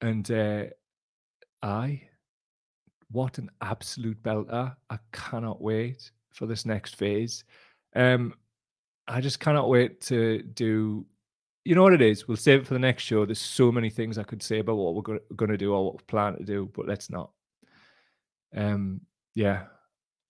and 0.00 0.28
uh, 0.28 0.64
I. 1.62 2.02
What 3.12 3.38
an 3.38 3.48
absolute 3.60 4.20
belter! 4.24 4.74
I 4.90 4.98
cannot 5.12 5.62
wait 5.62 6.10
for 6.32 6.46
this 6.46 6.66
next 6.66 6.96
phase. 6.96 7.44
Um, 7.94 8.34
I 9.08 9.20
just 9.20 9.40
cannot 9.40 9.68
wait 9.68 10.00
to 10.02 10.42
do. 10.42 11.06
You 11.64 11.74
know 11.74 11.82
what 11.82 11.92
it 11.92 12.02
is? 12.02 12.28
We'll 12.28 12.36
save 12.36 12.60
it 12.60 12.66
for 12.66 12.74
the 12.74 12.80
next 12.80 13.02
show. 13.02 13.24
There's 13.24 13.40
so 13.40 13.72
many 13.72 13.90
things 13.90 14.18
I 14.18 14.22
could 14.22 14.42
say 14.42 14.60
about 14.60 14.76
what 14.76 14.94
we're 14.94 15.20
going 15.34 15.50
to 15.50 15.56
do 15.56 15.74
or 15.74 15.84
what 15.84 15.94
we 15.94 16.04
plan 16.06 16.36
to 16.36 16.44
do, 16.44 16.70
but 16.74 16.86
let's 16.86 17.10
not. 17.10 17.30
Um, 18.54 19.00
yeah, 19.34 19.64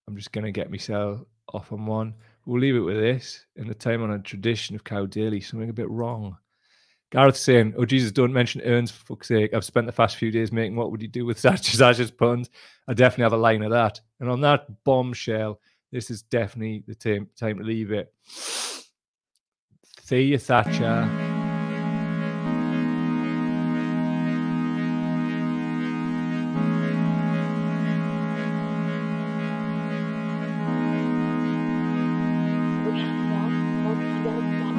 I'm 0.07 0.15
just 0.15 0.31
going 0.31 0.45
to 0.45 0.51
get 0.51 0.71
myself 0.71 1.21
off 1.53 1.71
on 1.71 1.85
one. 1.85 2.13
We'll 2.45 2.61
leave 2.61 2.75
it 2.75 2.79
with 2.79 2.97
this. 2.97 3.45
In 3.55 3.67
the 3.67 3.75
time 3.75 4.01
on 4.03 4.11
a 4.11 4.19
tradition 4.19 4.75
of 4.75 4.83
Cow 4.83 5.05
Daily, 5.05 5.41
something 5.41 5.69
a 5.69 5.73
bit 5.73 5.89
wrong. 5.89 6.37
Gareth 7.11 7.37
saying, 7.37 7.73
"Oh 7.77 7.85
Jesus, 7.85 8.11
don't 8.11 8.33
mention 8.33 8.61
Ernst 8.61 8.93
for 8.93 9.05
fuck's 9.05 9.29
sake." 9.29 9.53
I've 9.53 9.63
spent 9.63 9.87
the 9.87 9.93
past 9.93 10.17
few 10.17 10.29
days 10.29 10.51
making 10.51 10.75
what 10.75 10.91
would 10.91 11.01
you 11.01 11.07
do 11.07 11.25
with 11.25 11.39
Thatcher's 11.41 11.81
ashes 11.81 12.11
puns. 12.11 12.49
I 12.87 12.93
definitely 12.93 13.23
have 13.23 13.33
a 13.33 13.37
line 13.37 13.63
of 13.63 13.71
that. 13.71 14.01
And 14.19 14.29
on 14.29 14.41
that 14.41 14.83
bombshell, 14.83 15.59
this 15.91 16.09
is 16.11 16.21
definitely 16.23 16.83
the 16.87 16.95
time 16.95 17.27
time 17.37 17.59
to 17.59 17.63
leave 17.63 17.91
it. 17.91 18.13
See 20.07 20.21
you, 20.21 20.37
Thatcher. 20.37 21.26